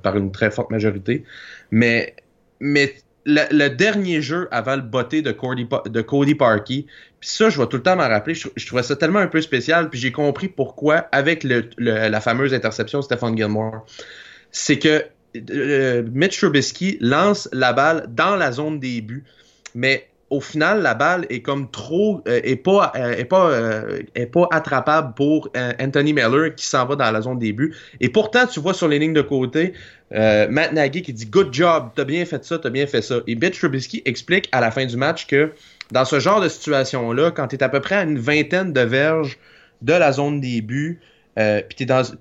par 0.04 0.18
une 0.18 0.32
très 0.32 0.52
forte 0.52 0.72
majorité. 0.72 1.24
Mais, 1.72 2.16
mais 2.60 2.94
le, 3.26 3.68
dernier 3.68 4.22
jeu 4.22 4.48
avant 4.52 4.76
le 4.76 4.82
botté 4.82 5.22
de 5.22 5.32
Cody, 5.32 5.68
de 5.86 6.02
Cody 6.02 6.36
Parkey, 6.36 6.86
puis 7.20 7.30
ça, 7.30 7.50
je 7.50 7.60
vais 7.60 7.68
tout 7.68 7.78
le 7.78 7.84
temps 7.84 7.96
m'en 7.96 8.08
rappeler. 8.08 8.34
Je, 8.34 8.66
trouvais 8.66 8.84
ça 8.84 8.96
tellement 8.96 9.20
un 9.20 9.28
peu 9.28 9.42
spécial, 9.42 9.90
puis 9.90 10.00
j'ai 10.00 10.12
compris 10.12 10.48
pourquoi 10.48 11.08
avec 11.12 11.44
le, 11.44 11.70
la 11.78 12.22
fameuse 12.22 12.54
interception 12.54 13.00
de 13.00 13.04
Stephen 13.04 13.36
Gilmore. 13.36 13.86
C'est 14.52 14.80
que 14.80 15.04
euh, 15.52 16.04
Mitch 16.12 16.40
Trubisky 16.40 16.98
lance 17.02 17.50
la 17.52 17.74
balle 17.74 18.08
dans 18.10 18.36
la 18.36 18.52
zone 18.52 18.80
des 18.80 19.02
buts, 19.02 19.24
mais 19.76 20.09
au 20.30 20.42
final, 20.42 20.82
la 20.82 20.94
balle 20.94 21.26
est 21.30 21.42
comme 21.42 21.70
trop, 21.72 22.22
euh, 22.28 22.40
est 22.44 22.56
pas, 22.56 22.92
euh, 22.96 23.14
est 23.14 23.26
pas, 23.26 23.50
euh, 23.50 24.02
est 24.16 24.28
pas 24.28 24.48
attrapable 24.52 25.14
pour 25.16 25.50
Anthony 25.80 26.14
Miller 26.14 26.54
qui 26.56 26.66
s'en 26.66 26.86
va 26.86 26.96
dans 26.96 27.12
la 27.12 27.22
zone 27.22 27.40
des 27.40 27.52
buts. 27.52 27.76
Et 28.00 28.10
pourtant, 28.10 28.46
tu 28.46 28.60
vois 28.60 28.74
sur 28.74 28.88
les 28.88 29.00
lignes 29.00 29.14
de 29.14 29.22
côté, 29.22 29.74
Matt 30.12 30.74
Nagy 30.74 31.02
qui 31.02 31.14
dit 31.14 31.26
Good 31.26 31.54
job, 31.54 31.90
t'as 31.96 32.06
bien 32.06 32.26
fait 32.26 32.44
ça, 32.44 32.60
t'as 32.60 32.70
bien 32.70 32.88
fait 32.88 33.02
ça. 33.02 33.18
Et 33.28 33.36
Mitch 33.36 33.60
Trubisky 33.60 34.02
explique 34.06 34.50
à 34.52 34.62
la 34.62 34.72
fin 34.72 34.86
du 34.86 34.98
match 34.98 35.28
que 35.28 35.52
dans 35.92 36.06
ce 36.06 36.20
genre 36.20 36.42
de 36.42 36.50
situation-là, 36.50 37.32
quand 37.32 37.48
tu 37.48 37.56
es 37.56 37.64
à 37.64 37.70
peu 37.70 37.80
près 37.80 37.96
à 37.96 38.04
une 38.04 38.20
vingtaine 38.20 38.74
de 38.74 38.82
verges 38.82 39.40
de 39.82 39.94
la 39.94 40.12
zone 40.12 40.42
des 40.42 40.62
buts, 40.62 41.00
euh, 41.40 41.62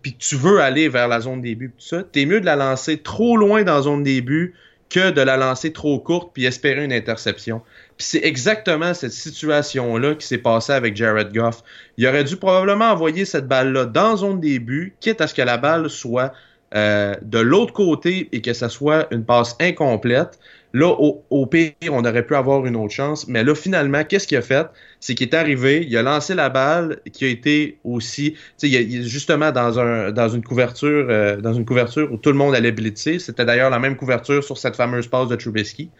puis 0.03 0.15
tu 0.19 0.37
veux 0.37 0.61
aller 0.61 0.89
vers 0.89 1.09
la 1.09 1.21
zone 1.21 1.41
des 1.41 1.55
buts, 1.55 1.73
tout 1.77 1.85
ça, 1.85 2.03
t'es 2.03 2.25
mieux 2.25 2.41
de 2.41 2.47
la 2.47 2.57
lancer 2.57 2.99
trop 2.99 3.37
loin 3.37 3.65
dans 3.65 3.75
la 3.75 3.83
zone 3.83 4.03
des 4.03 4.21
buts 4.21 4.55
que 4.91 5.11
de 5.11 5.21
la 5.21 5.37
lancer 5.37 5.73
trop 5.73 5.99
courte 5.99 6.31
puis 6.33 6.45
espérer 6.45 6.85
une 6.85 6.93
interception. 6.93 7.63
C'est 7.99 8.25
exactement 8.25 8.95
cette 8.95 9.13
situation-là 9.13 10.15
qui 10.15 10.27
s'est 10.27 10.39
passée 10.39 10.73
avec 10.73 10.95
Jared 10.95 11.33
Goff. 11.33 11.63
Il 11.97 12.07
aurait 12.07 12.25
dû 12.25 12.37
probablement 12.37 12.93
envoyer 12.93 13.25
cette 13.25 13.49
balle-là 13.49 13.87
dans 13.87 14.17
zone 14.17 14.41
des 14.41 14.61
buts, 14.61 14.95
quitte 15.01 15.21
à 15.21 15.27
ce 15.27 15.35
que 15.35 15.43
la 15.43 15.59
balle 15.59 15.91
soit 15.91 16.33
euh, 16.75 17.15
de 17.23 17.39
l'autre 17.39 17.73
côté 17.73 18.29
et 18.33 18.43
que 18.43 18.53
ça 18.53 18.69
soit 18.69 19.13
une 19.13 19.25
passe 19.25 19.57
incomplète. 19.59 20.39
Là, 20.75 20.89
au, 20.91 21.47
pire, 21.47 21.73
on 21.91 22.05
aurait 22.05 22.27
pu 22.27 22.37
avoir 22.37 22.67
une 22.67 22.77
autre 22.77 22.93
chance. 22.93 23.27
Mais 23.27 23.43
là, 23.43 23.55
finalement, 23.55 24.05
qu'est-ce 24.05 24.29
qu'il 24.29 24.37
a 24.37 24.43
fait? 24.43 24.67
C'est 25.01 25.15
qu'il 25.15 25.29
est 25.29 25.35
arrivé, 25.35 25.87
il 25.89 25.97
a 25.97 26.03
lancé 26.03 26.35
la 26.35 26.51
balle, 26.51 27.01
qui 27.11 27.25
a 27.25 27.29
été 27.29 27.79
aussi, 27.85 28.37
tu 28.59 28.69
sais, 28.71 29.03
justement 29.03 29.51
dans, 29.51 29.81
un, 29.81 30.13
dans 30.13 30.29
une 30.29 30.45
couverture, 30.45 31.07
euh, 31.09 31.37
dans 31.39 31.55
une 31.55 31.65
couverture 31.65 32.13
où 32.13 32.19
tout 32.19 32.31
le 32.31 32.37
monde 32.37 32.55
allait 32.55 32.71
blitzer. 32.71 33.19
C'était 33.19 33.47
d'ailleurs 33.47 33.71
la 33.71 33.79
même 33.79 33.97
couverture 33.97 34.45
sur 34.45 34.59
cette 34.59 34.77
fameuse 34.77 35.07
passe 35.07 35.29
de 35.29 35.37
Trubisky. 35.37 35.91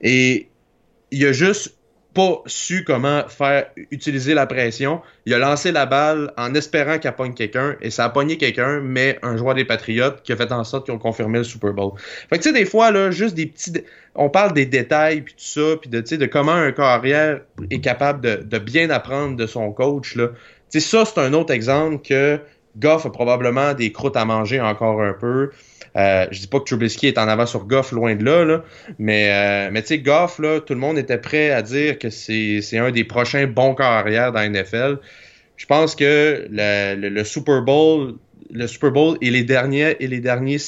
Et 0.00 0.48
il 1.16 1.26
a 1.26 1.32
juste 1.32 1.74
pas 2.12 2.42
su 2.46 2.84
comment 2.84 3.28
faire 3.28 3.66
utiliser 3.90 4.32
la 4.32 4.46
pression. 4.46 5.02
Il 5.26 5.34
a 5.34 5.38
lancé 5.38 5.72
la 5.72 5.84
balle 5.84 6.32
en 6.38 6.54
espérant 6.54 6.98
qu'elle 6.98 7.14
pogne 7.14 7.34
quelqu'un 7.34 7.76
et 7.82 7.90
ça 7.90 8.06
a 8.06 8.08
pogné 8.08 8.38
quelqu'un, 8.38 8.80
mais 8.80 9.18
un 9.22 9.36
joueur 9.36 9.54
des 9.54 9.64
Patriotes 9.64 10.22
qui 10.22 10.32
a 10.32 10.36
fait 10.36 10.50
en 10.52 10.64
sorte 10.64 10.86
qu'ils 10.86 10.94
ont 10.94 10.98
confirmé 10.98 11.38
le 11.38 11.44
Super 11.44 11.72
Bowl. 11.72 11.92
Fait 12.30 12.38
que 12.38 12.42
tu 12.42 12.48
sais, 12.48 12.54
des 12.54 12.64
fois, 12.64 12.90
là, 12.90 13.10
juste 13.10 13.34
des 13.34 13.46
petits. 13.46 13.72
On 14.14 14.30
parle 14.30 14.54
des 14.54 14.64
détails 14.64 15.22
puis 15.22 15.34
tout 15.34 15.44
ça, 15.44 15.76
puis 15.80 15.90
de, 15.90 16.00
de 16.00 16.26
comment 16.26 16.52
un 16.52 16.72
carrière 16.72 17.40
est 17.70 17.80
capable 17.80 18.20
de, 18.46 18.58
bien 18.58 18.88
apprendre 18.88 19.36
de 19.36 19.46
son 19.46 19.72
coach. 19.72 20.16
Là. 20.16 20.28
sais, 20.70 20.80
ça, 20.80 21.04
c'est 21.04 21.20
un 21.20 21.34
autre 21.34 21.52
exemple 21.52 21.98
que 22.06 22.40
Goff 22.78 23.06
a 23.06 23.10
probablement 23.10 23.74
des 23.74 23.92
croûtes 23.92 24.16
à 24.16 24.24
manger 24.24 24.60
encore 24.60 25.02
un 25.02 25.12
peu. 25.12 25.50
Euh, 25.96 26.26
je 26.30 26.40
dis 26.40 26.46
pas 26.46 26.58
que 26.60 26.64
Trubisky 26.64 27.06
est 27.06 27.18
en 27.18 27.26
avant 27.28 27.46
sur 27.46 27.64
Goff, 27.64 27.92
loin 27.92 28.14
de 28.14 28.24
là, 28.24 28.62
mais, 28.98 29.30
euh, 29.30 29.70
mais 29.72 29.80
tu 29.82 29.88
sais, 29.88 29.98
Goff, 29.98 30.38
là, 30.38 30.60
tout 30.60 30.74
le 30.74 30.80
monde 30.80 30.98
était 30.98 31.18
prêt 31.18 31.50
à 31.50 31.62
dire 31.62 31.98
que 31.98 32.10
c'est 32.10 32.78
un 32.78 32.90
des 32.90 33.04
prochains 33.04 33.46
bons 33.46 33.74
carrières 33.74 34.32
dans 34.32 34.40
la 34.40 34.48
NFL. 34.48 34.98
Je 35.56 35.64
pense 35.64 35.94
que 35.94 36.46
le, 36.50 37.24
Super 37.24 37.62
Bowl, 37.62 38.16
le 38.52 38.66
Super 38.66 38.90
Bowl 38.90 39.16
et 39.22 39.30
les 39.30 39.42
derniers 39.42 39.96
et 40.00 40.06
les 40.06 40.20
derniers, 40.20 40.58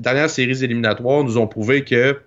dernières 0.00 0.30
séries 0.30 0.64
éliminatoires 0.64 1.22
nous 1.22 1.38
ont 1.38 1.46
prouvé 1.46 1.84
que 1.84 2.18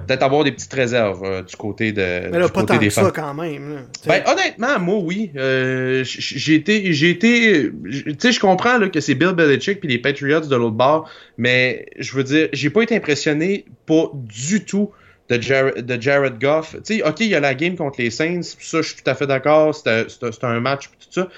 peut-être 0.00 0.22
avoir 0.22 0.44
des 0.44 0.52
petites 0.52 0.72
réserves 0.72 1.22
euh, 1.24 1.42
du 1.42 1.54
côté 1.56 1.92
de 1.92 2.30
Mais 2.30 2.38
là, 2.38 2.48
pas 2.48 2.64
tant 2.64 2.78
que 2.78 2.90
ça 2.90 3.10
quand 3.14 3.34
même. 3.34 3.86
ben, 4.06 4.22
honnêtement, 4.26 4.78
moi, 4.78 4.98
oui. 4.98 5.30
Euh, 5.36 6.02
j'ai 6.04 6.54
été... 6.54 6.92
J'ai 6.92 7.10
été 7.10 7.70
tu 7.84 8.16
sais, 8.18 8.32
je 8.32 8.40
comprends 8.40 8.78
là, 8.78 8.88
que 8.88 9.00
c'est 9.00 9.14
Bill 9.14 9.32
Belichick 9.32 9.80
puis 9.80 9.88
les 9.88 9.98
Patriots 9.98 10.40
de 10.40 10.56
l'autre 10.56 10.76
bord, 10.76 11.10
mais 11.36 11.86
je 11.98 12.14
veux 12.16 12.24
dire, 12.24 12.48
j'ai 12.52 12.70
pas 12.70 12.82
été 12.82 12.96
impressionné 12.96 13.66
pas 13.86 14.10
du 14.14 14.64
tout 14.64 14.90
de 15.28 15.40
Jared, 15.40 15.84
de 15.84 16.00
Jared 16.00 16.38
Goff. 16.40 16.74
Tu 16.84 16.96
sais, 16.96 17.02
OK, 17.02 17.20
il 17.20 17.28
y 17.28 17.34
a 17.34 17.40
la 17.40 17.54
game 17.54 17.76
contre 17.76 18.00
les 18.00 18.10
Saints, 18.10 18.42
ça, 18.42 18.82
je 18.82 18.88
suis 18.88 19.02
tout 19.02 19.10
à 19.10 19.14
fait 19.14 19.26
d'accord, 19.26 19.74
c'était 19.74 20.06
un 20.42 20.60
match 20.60 20.88
tout 20.88 21.08
ça. 21.10 21.28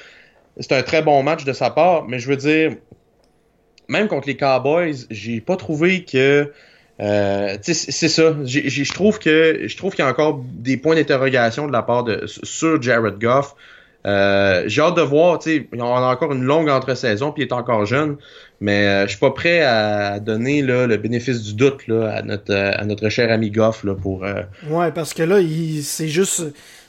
C'est 0.60 0.72
un 0.72 0.82
très 0.82 1.02
bon 1.02 1.22
match 1.24 1.44
de 1.44 1.52
sa 1.52 1.70
part, 1.70 2.06
mais 2.06 2.20
je 2.20 2.28
veux 2.28 2.36
dire, 2.36 2.76
même 3.88 4.06
contre 4.06 4.28
les 4.28 4.36
Cowboys, 4.36 4.94
j'ai 5.10 5.40
pas 5.40 5.56
trouvé 5.56 6.04
que 6.04 6.52
euh, 7.00 7.56
c'est 7.62 8.08
ça. 8.08 8.34
Je 8.44 8.92
trouve 8.92 9.18
que 9.18 9.66
je 9.66 9.76
trouve 9.76 9.94
qu'il 9.94 10.04
y 10.04 10.08
a 10.08 10.10
encore 10.10 10.42
des 10.44 10.76
points 10.76 10.94
d'interrogation 10.94 11.66
de 11.66 11.72
la 11.72 11.82
part 11.82 12.04
de 12.04 12.26
sur 12.26 12.80
Jared 12.80 13.18
Goff. 13.18 13.54
Euh, 14.06 14.64
j'ai 14.66 14.82
hâte 14.82 14.96
de 14.96 15.02
voir, 15.02 15.38
tu 15.38 15.50
sais, 15.50 15.68
on 15.72 15.82
a 15.82 16.12
encore 16.12 16.32
une 16.32 16.44
longue 16.44 16.68
entre-saison, 16.68 17.32
puis 17.32 17.42
il 17.42 17.46
est 17.46 17.52
encore 17.52 17.86
jeune, 17.86 18.18
mais 18.60 18.86
euh, 18.86 19.02
je 19.04 19.10
suis 19.10 19.18
pas 19.18 19.30
prêt 19.30 19.62
à 19.62 20.20
donner 20.20 20.60
là, 20.60 20.86
le 20.86 20.98
bénéfice 20.98 21.42
du 21.42 21.54
doute 21.54 21.86
là, 21.86 22.16
à, 22.16 22.22
notre, 22.22 22.54
à 22.54 22.84
notre 22.84 23.08
cher 23.08 23.32
ami 23.32 23.50
Goff 23.50 23.82
là, 23.82 23.94
pour. 23.94 24.24
Euh, 24.24 24.42
ouais, 24.68 24.92
parce 24.92 25.14
que 25.14 25.22
là, 25.22 25.38
c'est 25.82 26.08
juste. 26.08 26.42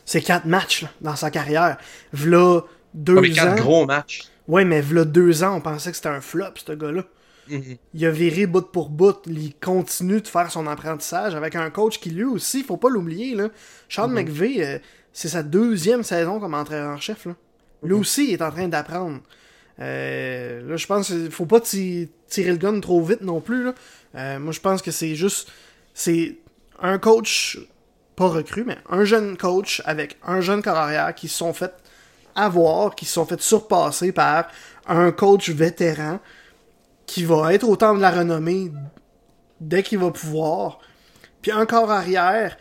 C'est 0.07 0.21
quatre 0.21 0.45
matchs 0.45 0.83
là, 0.83 0.89
dans 1.01 1.15
sa 1.15 1.31
carrière. 1.31 1.77
V'là 2.13 2.61
deux 2.93 3.17
ouais, 3.17 3.29
quatre 3.31 3.55
gros 3.55 3.87
matchs. 3.87 4.25
Ouais, 4.47 4.63
mais 4.63 4.81
v'là 4.81 5.03
deux 5.03 5.43
ans, 5.43 5.55
on 5.55 5.61
pensait 5.61 5.89
que 5.89 5.95
c'était 5.95 6.09
un 6.09 6.21
flop, 6.21 6.53
ce 6.63 6.73
gars-là. 6.73 7.01
Il 7.49 8.05
a 8.05 8.11
viré 8.11 8.45
bout 8.45 8.71
pour 8.71 8.89
bout. 8.89 9.17
Il 9.27 9.53
continue 9.55 10.21
de 10.21 10.27
faire 10.27 10.51
son 10.51 10.67
apprentissage 10.67 11.35
avec 11.35 11.55
un 11.55 11.69
coach 11.69 11.99
qui, 11.99 12.09
lui 12.09 12.23
aussi, 12.23 12.63
faut 12.63 12.77
pas 12.77 12.89
l'oublier. 12.89 13.35
Là. 13.35 13.49
Sean. 13.89 14.07
McVay, 14.07 14.65
euh, 14.65 14.79
c'est 15.13 15.29
sa 15.29 15.43
deuxième 15.43 16.03
saison 16.03 16.39
comme 16.39 16.53
entraîneur-chef. 16.53 17.25
Lui 17.25 17.35
mm-hmm. 17.83 17.93
aussi, 17.93 18.27
il 18.29 18.33
est 18.33 18.41
en 18.41 18.51
train 18.51 18.67
d'apprendre. 18.67 19.19
Euh, 19.79 20.67
là, 20.67 20.77
je 20.77 20.87
pense 20.87 21.07
qu'il 21.07 21.31
faut 21.31 21.45
pas 21.45 21.59
tirer 21.59 22.09
le 22.51 22.57
gun 22.57 22.79
trop 22.79 23.03
vite 23.03 23.21
non 23.21 23.41
plus. 23.41 23.69
Euh, 24.15 24.39
moi, 24.39 24.51
je 24.51 24.59
pense 24.59 24.81
que 24.81 24.91
c'est 24.91 25.15
juste. 25.15 25.51
C'est 25.93 26.37
un 26.81 26.97
coach, 26.97 27.57
pas 28.15 28.27
recru, 28.27 28.63
mais 28.65 28.77
un 28.89 29.05
jeune 29.05 29.37
coach 29.37 29.81
avec 29.85 30.17
un 30.25 30.41
jeune 30.41 30.61
carrière 30.61 31.13
qui 31.15 31.27
se 31.27 31.37
sont 31.37 31.53
fait 31.53 31.73
avoir, 32.35 32.95
qui 32.95 33.05
se 33.05 33.13
sont 33.13 33.25
fait 33.25 33.39
surpasser 33.39 34.11
par 34.11 34.47
un 34.87 35.11
coach 35.11 35.49
vétéran 35.49 36.19
qui 37.05 37.23
va 37.23 37.53
être 37.53 37.67
au 37.67 37.75
temps 37.75 37.95
de 37.95 38.01
la 38.01 38.11
renommée 38.11 38.71
dès 39.59 39.83
qu'il 39.83 39.99
va 39.99 40.11
pouvoir. 40.11 40.79
Puis 41.41 41.51
un 41.51 41.65
corps 41.65 41.91
arrière 41.91 42.57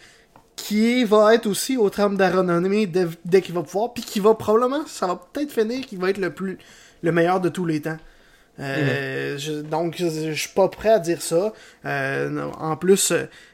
qui 0.57 1.05
va 1.05 1.35
être 1.35 1.47
aussi 1.47 1.77
au 1.77 1.91
terme 1.91 2.15
de 2.15 2.21
la 2.21 2.31
renommée 2.31 2.87
dès, 2.87 3.43
qu'il 3.43 3.55
va 3.55 3.63
pouvoir. 3.63 3.93
Puis 3.93 4.03
qui 4.03 4.21
va 4.21 4.35
probablement, 4.35 4.87
ça 4.87 5.07
va 5.07 5.21
peut-être 5.33 5.53
finir, 5.53 5.87
qui 5.87 5.97
va 5.97 6.11
être 6.11 6.19
le 6.19 6.33
plus 6.33 6.59
le 7.03 7.13
meilleur 7.13 7.41
de 7.41 7.49
tous 7.49 7.67
les 7.67 7.83
temps. 7.83 7.99
Euh, 8.61 9.37
je, 9.37 9.53
donc, 9.53 9.97
je, 9.99 10.33
suis 10.33 10.51
pas 10.55 10.69
prêt 10.69 10.91
à 10.91 10.99
dire 10.99 11.21
ça. 11.21 11.53
Euh, 11.85 12.51
en 12.59 12.77
plus, 12.77 13.13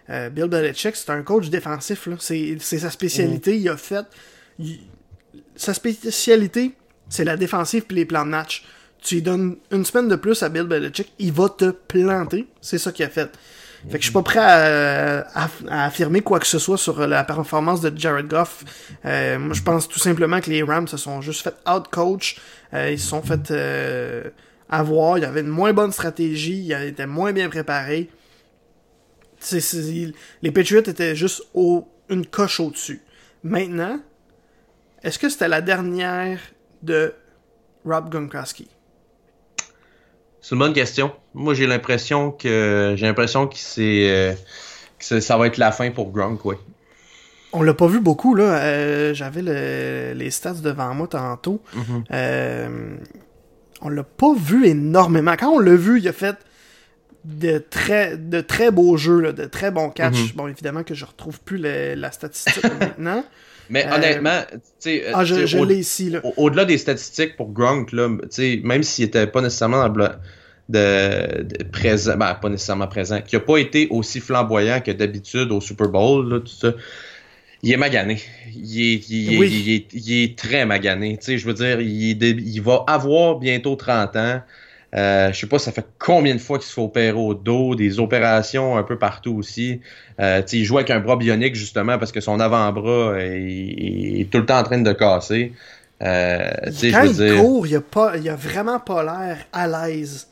euh, 0.09 0.31
Bill 0.31 0.47
Belichick, 0.47 0.95
c'est 0.95 1.11
un 1.11 1.23
coach 1.23 1.49
défensif. 1.49 2.09
C'est 2.19 2.59
sa 2.59 2.91
spécialité. 2.91 3.57
Il 3.57 3.69
a 3.69 3.77
fait. 3.77 4.07
sa 5.57 5.75
spécialité, 5.75 6.73
c'est 7.09 7.25
la 7.25 7.37
défensive 7.37 7.85
puis 7.85 7.97
les 7.97 8.05
plans 8.05 8.25
de 8.25 8.31
match 8.31 8.65
tu 9.03 9.17
lui 9.17 9.23
donnes 9.23 9.57
une 9.71 9.85
semaine 9.85 10.09
de 10.09 10.17
plus 10.17 10.43
à 10.43 10.49
Bill 10.49 10.65
Belichick, 10.65 11.13
il 11.19 11.33
va 11.33 11.49
te 11.49 11.71
planter. 11.71 12.47
C'est 12.61 12.79
ça 12.79 12.93
qu'il 12.93 13.05
a 13.05 13.09
fait. 13.09 13.31
Fait 13.89 13.97
que 13.97 14.01
je 14.01 14.05
suis 14.05 14.13
pas 14.13 14.23
prêt 14.23 14.41
à, 14.41 15.27
affirmer 15.87 16.21
quoi 16.21 16.39
que 16.39 16.47
ce 16.47 16.59
soit 16.59 16.77
sur 16.77 17.07
la 17.07 17.25
performance 17.25 17.81
de 17.81 17.97
Jared 17.97 18.29
Goff. 18.29 18.65
Euh, 19.07 19.39
moi, 19.39 19.55
je 19.55 19.63
pense 19.63 19.89
tout 19.89 19.99
simplement 19.99 20.41
que 20.41 20.51
les 20.51 20.63
Rams 20.63 20.87
se 20.87 20.99
sont 20.99 21.23
juste 21.23 21.43
fait 21.43 21.55
out-coach. 21.67 22.37
Euh, 22.75 22.91
ils 22.91 23.01
se 23.01 23.09
sont 23.09 23.23
fait 23.23 23.51
euh, 23.51 24.29
avoir. 24.69 25.17
Il 25.17 25.23
y 25.23 25.25
avait 25.25 25.41
une 25.41 25.49
moins 25.49 25.73
bonne 25.73 25.93
stratégie. 25.93 26.67
Ils 26.67 26.73
étaient 26.73 27.07
moins 27.07 27.33
bien 27.33 27.49
préparés. 27.49 28.11
les 29.51 30.51
Patriots 30.53 30.83
étaient 30.83 31.17
juste 31.17 31.43
au, 31.55 31.89
une 32.11 32.27
coche 32.27 32.61
au-dessus. 32.61 33.01
Maintenant, 33.43 33.99
est-ce 35.03 35.19
que 35.19 35.31
c'était 35.31 35.49
la 35.49 35.63
dernière 35.63 36.39
de 36.83 37.15
Rob 37.87 38.11
Gronkowski? 38.11 38.69
C'est 40.51 40.57
une 40.57 40.63
bonne 40.63 40.73
question. 40.73 41.13
Moi, 41.33 41.55
j'ai 41.55 41.69
l'impression 41.69 42.33
que 42.33 42.95
j'ai 42.97 43.07
l'impression 43.07 43.47
que 43.47 43.55
c'est 43.57 44.11
euh, 44.11 44.33
que 44.99 45.21
ça 45.21 45.37
va 45.37 45.47
être 45.47 45.59
la 45.59 45.71
fin 45.71 45.93
pour 45.93 46.11
Gronk, 46.11 46.45
oui. 46.45 46.57
On 47.53 47.63
l'a 47.63 47.73
pas 47.73 47.87
vu 47.87 48.01
beaucoup 48.01 48.35
là. 48.35 48.59
Euh, 48.61 49.15
j'avais 49.15 49.43
les 50.13 50.31
stats 50.33 50.55
devant 50.55 50.93
moi 50.93 51.07
tantôt. 51.07 51.63
Mm-hmm. 51.77 52.05
euh, 52.13 52.97
on 53.81 53.91
l'a 53.91 54.03
pas 54.03 54.35
vu 54.35 54.67
énormément. 54.67 55.37
Quand 55.39 55.51
on 55.51 55.61
l'a 55.61 55.77
vu, 55.77 56.01
il 56.01 56.09
a 56.09 56.13
fait 56.13 56.35
de 57.25 57.59
très 57.59 58.17
de 58.17 58.41
très 58.41 58.73
beaux 58.73 58.97
jeux, 58.97 59.33
de 59.33 59.45
très 59.45 59.71
bons 59.71 59.91
catchs. 59.91 60.17
Mm-hmm. 60.17 60.35
Bon, 60.35 60.49
évidemment 60.49 60.83
que 60.83 60.95
je 60.95 61.05
retrouve 61.05 61.39
plus 61.43 61.59
la 61.59 62.11
statistique 62.11 62.65
maintenant. 62.81 63.23
Mais 63.69 63.87
euh, 63.87 63.95
honnêtement, 63.95 64.43
tu 64.51 64.59
sais, 64.81 65.05
ah, 65.15 65.25
je, 65.25 65.65
l'ai 65.65 65.77
ici. 65.77 66.13
Au-delà 66.37 66.65
des 66.65 66.77
statistiques 66.77 67.37
pour 67.37 67.53
Gronk, 67.53 67.93
là, 67.93 68.09
même 68.65 68.83
s'il 68.83 69.05
était 69.05 69.29
pas 69.29 69.43
nécessairement 69.43 69.89
dans 69.89 69.95
le 69.95 70.09
de, 70.71 71.65
présent, 71.71 72.17
ben, 72.17 72.35
pas 72.35 72.49
nécessairement 72.49 72.87
présent, 72.87 73.21
qui 73.21 73.37
a 73.37 73.41
pas 73.41 73.59
été 73.59 73.89
aussi 73.91 74.21
flamboyant 74.21 74.81
que 74.81 74.91
d'habitude 74.91 75.51
au 75.53 75.61
Super 75.61 75.89
Bowl, 75.89 76.29
là, 76.29 76.41
tout 76.41 76.47
ça. 76.47 76.73
Il 77.63 77.73
est 77.73 77.77
magané. 77.77 78.19
Il 78.55 78.81
est, 78.81 79.11
il 79.11 79.71
est, 79.71 79.87
il 79.93 80.23
est, 80.23 80.39
très 80.39 80.65
magané. 80.65 81.19
Tu 81.19 81.25
sais, 81.25 81.39
je 81.39 81.47
veux 81.47 81.53
dire, 81.53 81.81
il, 81.81 82.63
va 82.63 82.85
avoir 82.87 83.39
bientôt 83.39 83.77
30 83.77 84.17
ans. 84.17 84.41
Euh, 84.95 85.33
je 85.33 85.39
sais 85.39 85.47
pas, 85.47 85.59
ça 85.59 85.71
fait 85.71 85.87
combien 85.99 86.35
de 86.35 86.41
fois 86.41 86.59
qu'il 86.59 86.67
se 86.67 86.73
fait 86.73 86.81
opérer 86.81 87.13
au 87.13 87.35
dos, 87.35 87.75
des 87.75 88.01
opérations 88.01 88.77
un 88.77 88.83
peu 88.83 88.99
partout 88.99 89.37
aussi. 89.37 89.81
Euh, 90.21 90.43
il 90.53 90.65
joue 90.65 90.79
avec 90.79 90.91
un 90.91 91.01
bras 91.01 91.17
bionique 91.17 91.55
justement 91.55 91.99
parce 91.99 92.13
que 92.13 92.21
son 92.21 92.41
avant-bras 92.41 93.15
est, 93.19 94.29
tout 94.31 94.39
le 94.39 94.47
temps 94.47 94.59
en 94.59 94.65
train 94.65 94.81
de 94.81 94.93
casser. 94.93 95.53
Euh, 96.03 96.51
Quand 96.65 97.05
il 97.05 97.37
court, 97.37 97.67
il 97.67 97.77
a, 97.77 97.81
pas, 97.81 98.17
il 98.17 98.29
a 98.29 98.35
vraiment 98.35 98.81
pas 98.81 99.03
l'air 99.03 99.39
à 99.53 99.67
l'aise. 99.67 100.30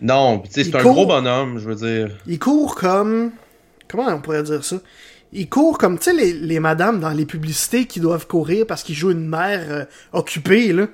Non, 0.00 0.42
c'est 0.50 0.74
un 0.74 0.82
gros 0.82 1.06
bonhomme, 1.06 1.58
je 1.58 1.68
veux 1.68 1.74
dire. 1.74 2.16
Il 2.26 2.38
court 2.38 2.74
comme. 2.74 3.32
Comment 3.88 4.08
on 4.08 4.20
pourrait 4.20 4.42
dire 4.42 4.64
ça? 4.64 4.76
Il 5.32 5.48
court 5.48 5.78
comme, 5.78 5.98
tu 5.98 6.04
sais, 6.04 6.12
les, 6.12 6.32
les, 6.32 6.60
madames 6.60 7.00
dans 7.00 7.10
les 7.10 7.26
publicités 7.26 7.86
qui 7.86 8.00
doivent 8.00 8.26
courir 8.26 8.66
parce 8.66 8.82
qu'ils 8.82 8.94
jouent 8.94 9.10
une 9.10 9.28
mère 9.28 9.64
euh, 9.68 9.84
occupée, 10.12 10.72
là. 10.72 10.86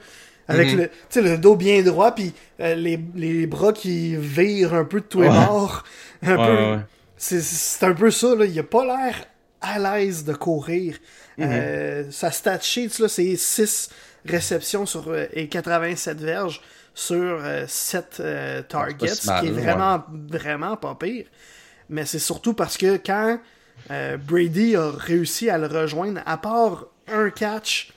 Avec 0.48 0.72
mhm. 0.72 0.88
le, 1.16 1.22
le 1.22 1.38
dos 1.38 1.54
bien 1.54 1.82
droit, 1.82 2.14
puis 2.14 2.32
euh, 2.60 2.74
les, 2.74 2.98
les, 3.14 3.46
bras 3.46 3.72
qui 3.72 4.16
virent 4.16 4.74
un 4.74 4.84
peu 4.84 5.00
de 5.00 5.06
tous 5.06 5.22
les 5.22 5.28
bords. 5.28 5.84
Un 6.22 6.36
peu. 6.36 6.80
C'est 7.16 7.84
un 7.84 7.94
peu 7.94 8.10
ça, 8.10 8.34
là. 8.34 8.44
Il 8.44 8.58
a 8.58 8.62
pas 8.62 8.84
l'air 8.84 9.14
à 9.60 9.78
l'aise 9.78 10.24
de 10.24 10.32
courir. 10.32 10.96
Mhm. 11.38 11.48
euh, 11.50 12.10
sa 12.10 12.30
stat 12.30 12.60
sheet, 12.60 12.98
là, 12.98 13.08
c'est 13.08 13.36
6 13.36 13.90
réceptions 14.26 14.86
sur, 14.86 15.08
euh, 15.08 15.26
et 15.32 15.48
87 15.48 16.20
verges 16.20 16.60
sur 16.94 17.40
7 17.66 18.18
euh, 18.20 18.24
euh, 18.24 18.62
targets, 18.62 19.14
ce 19.14 19.40
qui 19.40 19.46
est 19.46 19.50
vraiment, 19.50 20.04
vraiment 20.28 20.76
pas 20.76 20.94
pire. 20.94 21.26
Mais 21.88 22.04
c'est 22.04 22.18
surtout 22.18 22.54
parce 22.54 22.76
que 22.76 22.96
quand 22.96 23.38
euh, 23.90 24.16
Brady 24.16 24.76
a 24.76 24.90
réussi 24.90 25.50
à 25.50 25.58
le 25.58 25.66
rejoindre, 25.66 26.20
à 26.26 26.36
part 26.36 26.86
un 27.08 27.30
catch 27.30 27.92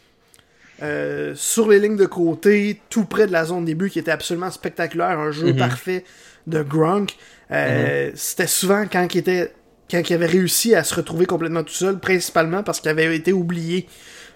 sur 1.36 1.70
les 1.70 1.80
lignes 1.80 1.96
de 1.96 2.06
côté, 2.06 2.82
tout 2.90 3.06
près 3.06 3.28
de 3.28 3.32
la 3.32 3.46
zone 3.46 3.64
début, 3.64 3.90
qui 3.90 4.00
était 4.00 4.12
absolument 4.12 4.52
spectaculaire, 4.52 5.20
un 5.20 5.32
jeu 5.32 5.54
mhm. 5.54 5.58
parfait 5.58 6.04
de 6.48 6.62
Gronk, 6.64 7.16
mhm. 7.50 8.12
c'était 8.16 8.48
souvent 8.48 8.86
quand 8.92 9.08
il 9.14 9.20
était 9.20 9.54
quand 9.90 10.02
il 10.10 10.14
avait 10.14 10.26
réussi 10.26 10.74
à 10.74 10.84
se 10.84 10.96
retrouver 10.96 11.28
complètement 11.28 11.64
tout 11.64 11.74
seul, 11.74 12.00
principalement 12.00 12.64
parce 12.64 12.82
qu'il 12.82 12.90
avait 12.90 13.16
été 13.16 13.32
oublié 13.32 13.88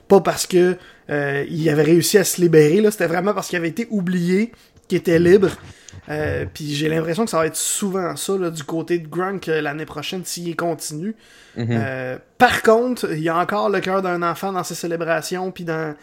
pas 0.10 0.20
parce 0.20 0.46
que 0.46 0.76
euh, 1.10 1.46
il 1.50 1.70
avait 1.70 1.84
réussi 1.84 2.18
à 2.18 2.26
se 2.26 2.42
libérer, 2.42 2.82
là, 2.82 2.92
c'était 2.92 3.08
vraiment 3.08 3.34
parce 3.34 3.48
qu'il 3.48 3.58
avait 3.58 3.70
été 3.70 3.88
oublié, 3.90 4.52
qu'il 4.90 4.98
était 4.98 5.20
libre. 5.20 5.52
Euh, 6.10 6.46
puis 6.52 6.74
j'ai 6.74 6.90
l'impression 6.90 7.24
que 7.24 7.32
ça 7.32 7.38
va 7.38 7.46
être 7.46 7.56
souvent 7.56 8.16
ça 8.16 8.36
là, 8.38 8.50
du 8.50 8.64
côté 8.64 8.98
de 8.98 9.08
Grunk 9.08 9.48
euh, 9.48 9.62
l'année 9.62 9.86
prochaine 9.86 10.26
s'il 10.26 10.56
continue. 10.56 11.16
Mhm. 11.56 12.20
par 12.38 12.62
contre, 12.62 13.12
il 13.12 13.20
y 13.20 13.30
a 13.30 13.36
encore 13.36 13.70
le 13.70 13.80
cœur 13.80 14.02
d'un 14.02 14.22
enfant 14.22 14.54
dans 14.54 14.64
ses 14.64 14.76
célébrations 14.76 15.52
puis 15.52 15.64
dans 15.64 15.96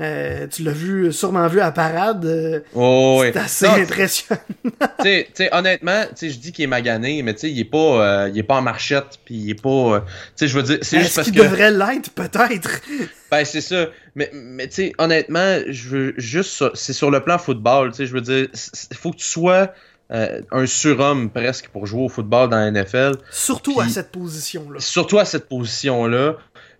euh, 0.00 0.46
tu 0.46 0.62
l'as 0.62 0.72
vu, 0.72 1.12
sûrement 1.12 1.48
vu 1.48 1.60
à 1.60 1.72
parade. 1.72 2.24
Euh, 2.24 2.60
oh, 2.74 3.22
c'est 3.24 3.36
assez 3.36 3.66
impressionnant. 3.66 4.40
tu 5.02 5.24
sais, 5.34 5.48
honnêtement, 5.52 6.04
je 6.20 6.36
dis 6.36 6.52
qu'il 6.52 6.64
est 6.64 6.68
magané, 6.68 7.22
mais 7.22 7.32
il 7.32 7.58
est 7.58 7.64
pas, 7.64 7.78
euh, 7.78 8.30
il 8.32 8.38
est 8.38 8.44
pas 8.44 8.56
en 8.56 8.62
marchette, 8.62 9.18
puis 9.24 9.34
il 9.34 9.50
est 9.50 9.60
pas, 9.60 10.04
sais, 10.36 10.46
je 10.46 10.56
veux 10.56 10.62
dire, 10.62 10.78
c'est 10.82 11.00
juste 11.00 11.16
parce 11.16 11.30
qu'il 11.30 11.40
devrait 11.40 11.72
l'être, 11.72 12.10
peut-être? 12.10 12.80
ben 13.30 13.44
c'est 13.44 13.60
ça, 13.60 13.86
mais, 14.14 14.30
mais 14.32 14.68
tu 14.68 14.74
sais, 14.74 14.92
honnêtement, 14.98 15.58
je 15.66 15.88
veux 15.88 16.14
juste, 16.16 16.64
c'est 16.74 16.92
sur 16.92 17.10
le 17.10 17.20
plan 17.20 17.38
football, 17.38 17.92
tu 17.92 18.06
je 18.06 18.12
veux 18.12 18.20
dire, 18.20 18.46
il 18.90 18.96
faut 18.96 19.10
que 19.10 19.18
tu 19.18 19.26
sois 19.26 19.72
un 20.10 20.64
surhomme 20.64 21.28
presque 21.28 21.68
pour 21.68 21.86
jouer 21.86 22.04
au 22.04 22.08
football 22.08 22.48
dans 22.48 22.56
la 22.56 22.70
NFL. 22.70 23.16
Surtout 23.30 23.78
à 23.80 23.88
cette 23.88 24.10
position-là. 24.10 24.80
Surtout 24.80 25.18
à 25.18 25.26
cette 25.26 25.50
position-là. 25.50 26.36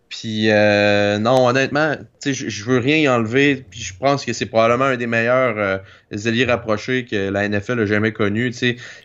Puis 0.08 0.50
euh, 0.50 1.18
non, 1.18 1.48
honnêtement, 1.48 1.94
je, 2.24 2.32
je 2.32 2.64
veux 2.64 2.78
rien 2.78 2.96
y 2.96 3.08
enlever. 3.08 3.64
Puis 3.70 3.80
je 3.80 3.94
pense 3.96 4.24
que 4.24 4.32
c'est 4.32 4.46
probablement 4.46 4.86
un 4.86 4.96
des 4.96 5.06
meilleurs 5.06 5.58
euh, 5.58 5.78
alliés 6.26 6.46
rapprochés 6.46 7.04
que 7.04 7.28
la 7.28 7.46
NFL 7.48 7.80
a 7.80 7.86
jamais 7.86 8.12
connu. 8.12 8.52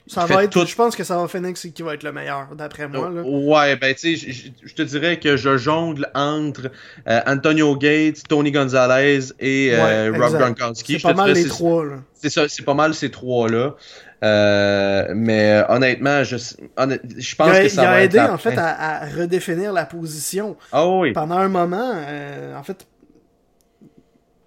Ça 0.08 0.26
va 0.26 0.44
être, 0.44 0.66
Je 0.66 0.76
pense 0.76 0.96
que 0.96 1.04
ça 1.04 1.18
va 1.18 1.28
Phoenix 1.28 1.68
qui 1.74 1.82
va 1.82 1.96
être 1.96 2.04
le 2.04 2.14
meilleur, 2.14 2.56
d'après 2.56 2.88
moi. 2.88 3.10
Là. 3.10 3.22
Ouais, 3.24 3.76
ben 3.76 3.94
tu 3.94 4.18
sais, 4.18 4.52
je 4.64 4.74
te 4.74 4.82
dirais 4.82 5.20
que 5.20 5.36
je 5.36 5.58
jongle 5.58 6.10
entre 6.16 6.72
euh, 7.08 7.20
Antonio 7.28 7.76
Gates, 7.76 8.24
Tony 8.28 8.52
Gonzalez 8.52 9.34
et 9.40 9.72
euh, 9.74 10.14
Rob 10.18 10.38
Gronkowski. 10.38 10.94
C'est 10.94 11.02
pas 11.02 11.14
mal 11.14 11.34
les 11.34 11.48
trois. 11.48 11.86
C'est 12.14 12.30
ça, 12.30 12.48
c'est 12.48 12.64
pas 12.64 12.74
mal 12.74 12.94
ces 12.94 13.12
trois-là. 13.12 13.76
Euh, 14.24 15.12
mais 15.16 15.64
honnêtement, 15.68 16.24
je, 16.24 16.38
je 16.38 17.36
pense 17.36 17.60
que 17.60 17.68
ça 17.68 17.84
il 17.84 17.88
a 17.88 18.04
aidé 18.04 18.20
en 18.20 18.38
fait 18.38 18.58
à, 18.58 19.06
redéfinir 19.06 19.74
la 19.74 19.86
position. 19.86 20.56
Ah 20.72 20.88
oui. 20.88 21.12
Pendant 21.12 21.38
un 21.38 21.50
moment, 21.50 21.92
euh, 21.94 22.56
en 22.56 22.64
fait, 22.64 22.88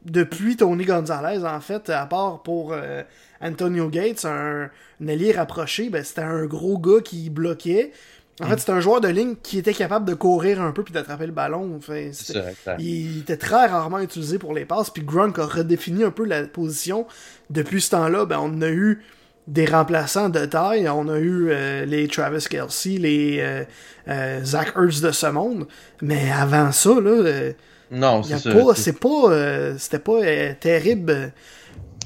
depuis 0.05 0.57
Tony 0.57 0.85
Gonzalez, 0.85 1.45
en 1.45 1.61
fait, 1.61 1.91
à 1.91 2.07
part 2.07 2.43
pour 2.43 2.73
euh, 2.73 3.03
Antonio 3.43 3.89
Gates, 3.89 4.25
un, 4.25 4.71
allié 5.07 5.33
rapproché, 5.33 5.91
ben, 5.91 6.03
c'était 6.03 6.23
un 6.23 6.47
gros 6.47 6.79
gars 6.79 7.03
qui 7.05 7.29
bloquait. 7.29 7.93
En 8.41 8.47
fait, 8.47 8.55
mm. 8.55 8.59
c'était 8.59 8.73
un 8.73 8.81
joueur 8.81 9.03
de 9.03 9.09
ligne 9.09 9.35
qui 9.43 9.59
était 9.59 9.75
capable 9.75 10.07
de 10.07 10.15
courir 10.15 10.62
un 10.62 10.73
peu 10.73 10.85
puis 10.85 10.95
d'attraper 10.95 11.27
le 11.27 11.33
ballon. 11.33 11.75
Enfin, 11.77 12.11
il 12.79 13.21
était 13.21 13.37
très 13.37 13.67
rarement 13.67 13.99
utilisé 13.99 14.39
pour 14.39 14.55
les 14.55 14.65
passes. 14.65 14.89
Puis 14.89 15.03
Gronk 15.03 15.39
a 15.39 15.45
redéfini 15.45 16.03
un 16.03 16.11
peu 16.11 16.25
la 16.25 16.45
position. 16.45 17.07
Depuis 17.51 17.83
ce 17.83 17.91
temps-là, 17.91 18.25
ben, 18.25 18.39
on 18.43 18.62
a 18.62 18.69
eu 18.69 19.03
des 19.47 19.67
remplaçants 19.67 20.29
de 20.29 20.45
taille. 20.45 20.89
On 20.89 21.09
a 21.09 21.19
eu 21.19 21.49
euh, 21.51 21.85
les 21.85 22.09
Travis 22.09 22.45
Kelsey, 22.49 22.99
les 22.99 23.39
euh, 23.41 23.65
euh, 24.09 24.45
Zach 24.45 24.73
Ertz 24.77 25.01
de 25.01 25.13
ce 25.13 25.27
monde. 25.27 25.67
Mais 26.03 26.31
avant 26.33 26.73
ça, 26.73 26.91
là, 27.01 27.53
non, 27.91 28.23
c'est 28.23 28.39
C'est 28.75 28.99
pas, 28.99 29.79
c'était 29.79 30.01
pas 30.01 30.55
terrible. 30.59 31.33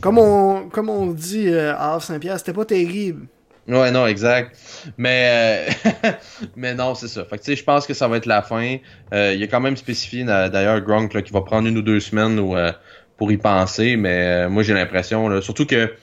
Comme 0.00 0.18
on, 0.18 0.68
comme 0.68 0.90
on 0.90 1.07
dit 1.07 1.55
à 1.55 1.98
Saint-Pierre, 2.00 2.38
c'était 2.38 2.53
pas 2.53 2.64
terrible. 2.64 3.26
Ouais, 3.68 3.90
non, 3.90 4.07
exact. 4.07 4.57
Mais, 4.98 5.68
mais 6.57 6.74
non, 6.74 6.94
c'est 6.94 7.09
ça. 7.09 7.24
Fait 7.24 7.38
que, 7.38 7.55
je 7.55 7.62
pense 7.62 7.87
que 7.87 7.94
ça 7.94 8.09
va 8.09 8.16
être 8.16 8.26
la 8.26 8.42
fin. 8.42 8.76
il 9.12 9.42
a 9.42 9.46
quand 9.46 9.61
même 9.61 9.76
spécifié, 9.76 10.24
d'ailleurs, 10.24 10.81
Gronk, 10.81 11.22
qui 11.22 11.33
va 11.33 11.40
prendre 11.42 11.68
une 11.68 11.79
ou 11.79 11.83
deux 11.83 12.00
semaines 12.00 12.42
pour 13.16 13.33
y 13.33 13.38
penser. 13.38 13.96
Mais 13.96 14.48
moi, 14.48 14.62
j'ai 14.62 14.74
l'impression, 14.74 15.40
surtout 15.40 15.66
que 15.66 15.94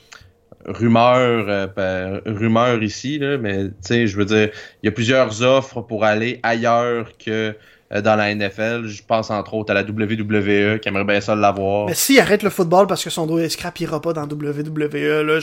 rumeur, 0.68 1.46
euh, 1.48 1.68
ben, 1.68 2.22
rumeur 2.26 2.84
ici, 2.84 3.20
là, 3.20 3.38
mais 3.38 3.66
tu 3.66 3.74
sais, 3.82 4.08
je 4.08 4.18
veux 4.18 4.26
dire, 4.26 4.50
il 4.84 4.88
y 4.88 4.90
a 4.90 4.92
plusieurs 4.92 5.42
offres 5.42 5.82
pour 5.82 6.04
aller 6.04 6.40
ailleurs 6.44 7.10
que 7.18 7.56
euh, 7.94 8.02
dans 8.02 8.18
la 8.18 8.36
NFL. 8.36 8.86
Je 8.88 9.02
pense 9.02 9.30
entre 9.32 9.54
autres 9.54 9.72
à 9.72 9.74
la 9.74 9.84
WWE 9.84 10.80
qui 10.80 10.90
aimerait 10.90 11.06
bien 11.06 11.22
ça 11.22 11.36
l'avoir. 11.36 11.88
Mais 11.88 11.94
s'il 11.94 12.20
arrête 12.20 12.44
le 12.44 12.50
football 12.50 12.86
parce 12.86 13.02
que 13.02 13.10
son 13.10 13.26
dos 13.26 13.40
est 13.40 13.48
scrap, 13.48 13.80
il 13.80 13.84
ira 13.84 14.02
pas 14.02 14.12
dans 14.12 14.28
WWE. 14.28 15.24
Là. 15.24 15.40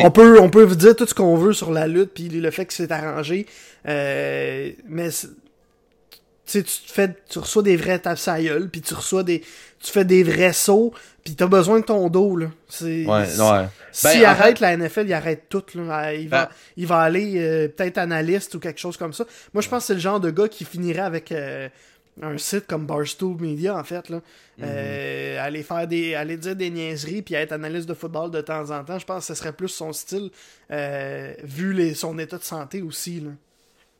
on 0.00 0.10
peut 0.10 0.40
on 0.40 0.50
peut 0.50 0.66
dire 0.74 0.96
tout 0.96 1.06
ce 1.06 1.14
qu'on 1.14 1.36
veut 1.36 1.52
sur 1.52 1.70
la 1.70 1.86
lutte 1.86 2.10
puis 2.12 2.28
le 2.28 2.50
fait 2.50 2.66
que 2.66 2.72
c'est 2.72 2.90
arrangé. 2.90 3.46
Euh, 3.86 4.70
mais 4.88 5.10
tu 6.46 6.64
fais, 6.86 7.14
tu 7.28 7.38
reçois 7.38 7.62
des 7.62 7.76
vrais 7.76 8.00
tapes 8.00 8.18
à 8.26 8.42
gueule, 8.42 8.68
puis 8.70 8.80
tu 8.80 8.94
reçois 8.94 9.22
des, 9.22 9.40
tu 9.80 9.92
fais 9.92 10.04
des 10.04 10.22
vrais 10.22 10.52
sauts, 10.52 10.92
puis 11.24 11.34
t'as 11.34 11.46
besoin 11.46 11.80
de 11.80 11.84
ton 11.84 12.08
dos, 12.08 12.36
là. 12.36 12.46
Ouais, 12.80 13.06
ouais. 13.06 13.66
S'il 13.94 14.22
ben, 14.22 14.26
arrête 14.26 14.58
la 14.58 14.76
NFL, 14.76 15.06
il 15.06 15.12
arrête 15.12 15.44
tout, 15.48 15.62
là. 15.76 16.12
Il 16.12 16.28
va, 16.28 16.46
ben 16.46 16.52
il 16.76 16.86
va 16.86 16.98
aller 16.98 17.34
euh, 17.36 17.68
peut-être 17.68 17.98
analyste 17.98 18.52
ou 18.56 18.58
quelque 18.58 18.80
chose 18.80 18.96
comme 18.96 19.12
ça. 19.12 19.24
Moi, 19.52 19.62
je 19.62 19.68
pense 19.68 19.84
que 19.84 19.86
c'est 19.86 19.94
le 19.94 20.00
genre 20.00 20.18
de 20.18 20.30
gars 20.30 20.48
qui 20.48 20.64
finirait 20.64 21.02
avec 21.02 21.30
euh, 21.30 21.68
un 22.20 22.36
site 22.36 22.66
comme 22.66 22.86
Barstool 22.86 23.36
Media, 23.40 23.78
en 23.78 23.84
fait, 23.84 24.08
là. 24.08 24.16
Mhm. 24.58 24.64
Euh, 24.66 25.46
aller 25.46 25.62
faire 25.62 25.86
des, 25.86 26.16
aller 26.16 26.36
dire 26.36 26.56
des 26.56 26.70
niaiseries, 26.70 27.22
puis 27.22 27.34
être 27.34 27.52
analyste 27.52 27.88
de 27.88 27.94
football 27.94 28.32
de 28.32 28.40
temps 28.40 28.68
en 28.72 28.82
temps. 28.82 28.98
Je 28.98 29.06
pense 29.06 29.28
que 29.28 29.32
ce 29.32 29.40
serait 29.40 29.52
plus 29.52 29.68
son 29.68 29.92
style, 29.92 30.30
vu 31.44 31.72
les, 31.72 31.94
son 31.94 32.18
état 32.18 32.38
de 32.38 32.42
santé 32.42 32.82
aussi, 32.82 33.20
là. 33.20 33.30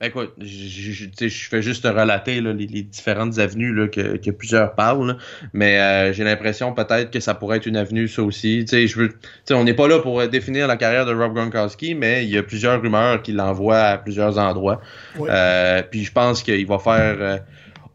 Écoute, 0.05 0.33
je, 0.39 1.49
fais 1.49 1.63
juste 1.63 1.85
relater 1.85 2.41
les, 2.41 2.83
différentes 2.83 3.39
avenues 3.39 3.73
là, 3.73 3.89
que, 3.89 4.31
plusieurs 4.31 4.75
parlent, 4.75 5.17
mais 5.53 5.79
euh, 5.79 6.13
j'ai 6.13 6.25
l'impression 6.25 6.73
peut-être 6.73 7.11
que 7.11 7.21
ça 7.21 7.35
pourrait 7.35 7.59
être 7.59 7.67
une 7.67 7.77
avenue, 7.77 8.09
ça 8.09 8.23
aussi. 8.23 8.67
Je 8.67 8.99
veux, 8.99 9.11
on 9.51 9.65
n'est 9.65 9.75
pas 9.75 9.89
là 9.89 10.01
pour 10.01 10.27
définir 10.29 10.67
la 10.67 10.77
carrière 10.77 11.07
de 11.07 11.15
Rob 11.15 11.35
Gronkowski, 11.35 11.95
mais 11.95 12.25
il 12.25 12.31
y 12.31 12.39
a 12.39 12.43
plusieurs 12.43 12.81
rumeurs 12.83 13.23
qui 13.23 13.33
l'envoient 13.33 13.83
à 13.83 13.99
plusieurs 13.99 14.39
endroits. 14.39 14.81
Euh, 15.21 15.83
puis 15.91 16.05
je 16.05 16.13
pense 16.13 16.43
qu'il 16.43 16.67
va 16.67 16.79
faire 16.79 17.17
euh, 17.21 17.39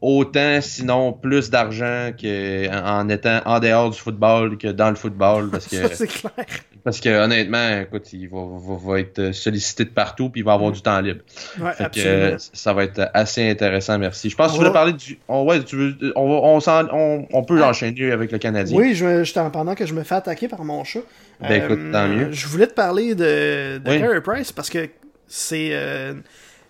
autant, 0.02 0.62
sinon 0.62 1.12
plus 1.12 1.50
d'argent 1.50 2.12
qu'en 2.20 3.10
étant 3.10 3.42
en 3.46 3.60
dehors 3.60 3.90
du 3.90 4.00
football 4.00 4.58
que 4.58 4.68
dans 4.70 4.90
le 4.90 4.96
football. 4.96 5.50
Parce 5.50 5.68
que, 5.68 5.88
c'est 5.94 6.08
clair. 6.08 6.46
Parce 6.84 7.02
que 7.02 7.10
honnêtement, 7.10 7.82
écoute, 7.82 8.12
il 8.14 8.30
va, 8.30 9.00
être 9.00 9.34
sollicité 9.34 9.84
de 9.86 9.90
partout 9.90 10.30
puis 10.30 10.42
il 10.42 10.44
va 10.46 10.54
avoir 10.54 10.72
du 10.72 10.82
temps 10.82 11.02
libre. 11.02 11.22
Ouais, 11.60 11.72
absolument. 11.78 12.38
ça 12.54 12.74
va 12.74 12.84
être 12.86 13.10
assez 13.14 13.50
intéressant, 13.50 14.00
merci. 14.00 14.30
Je 14.30 14.36
pense 14.36 14.48
que 14.48 14.54
tu 14.54 14.60
voulais 14.60 14.72
parler 14.72 14.94
du. 14.94 15.20
On, 15.28 15.44
ouais, 15.44 15.62
tu 15.64 15.76
veux, 15.76 16.14
on, 16.16 16.60
on, 16.66 17.28
on, 17.32 17.44
peut 17.44 17.62
ah. 17.62 17.70
enchaîner 17.70 18.12
avec 18.12 18.32
le 18.32 18.38
Canadien. 18.38 18.78
Oui, 18.78 18.96
je, 18.96 19.24
je 19.24 19.50
pendant 19.50 19.76
que 19.76 19.86
je 19.86 19.94
me 19.94 20.04
fais 20.04 20.16
attaquer 20.16 20.48
par 20.48 20.64
mon 20.64 20.84
chat. 20.84 21.00
Ben 21.42 21.64
écoute, 21.64 21.92
tant 21.92 22.04
euh, 22.04 22.08
mieux. 22.08 22.32
Je 22.32 22.48
voulais 22.48 22.68
te 22.68 22.74
parler 22.74 23.16
de, 23.16 23.78
de 23.78 23.98
Carey 23.98 24.22
Price 24.22 24.52
parce 24.52 24.70
que 24.70 24.90
c'est. 25.28 25.70
Euh, 25.72 26.14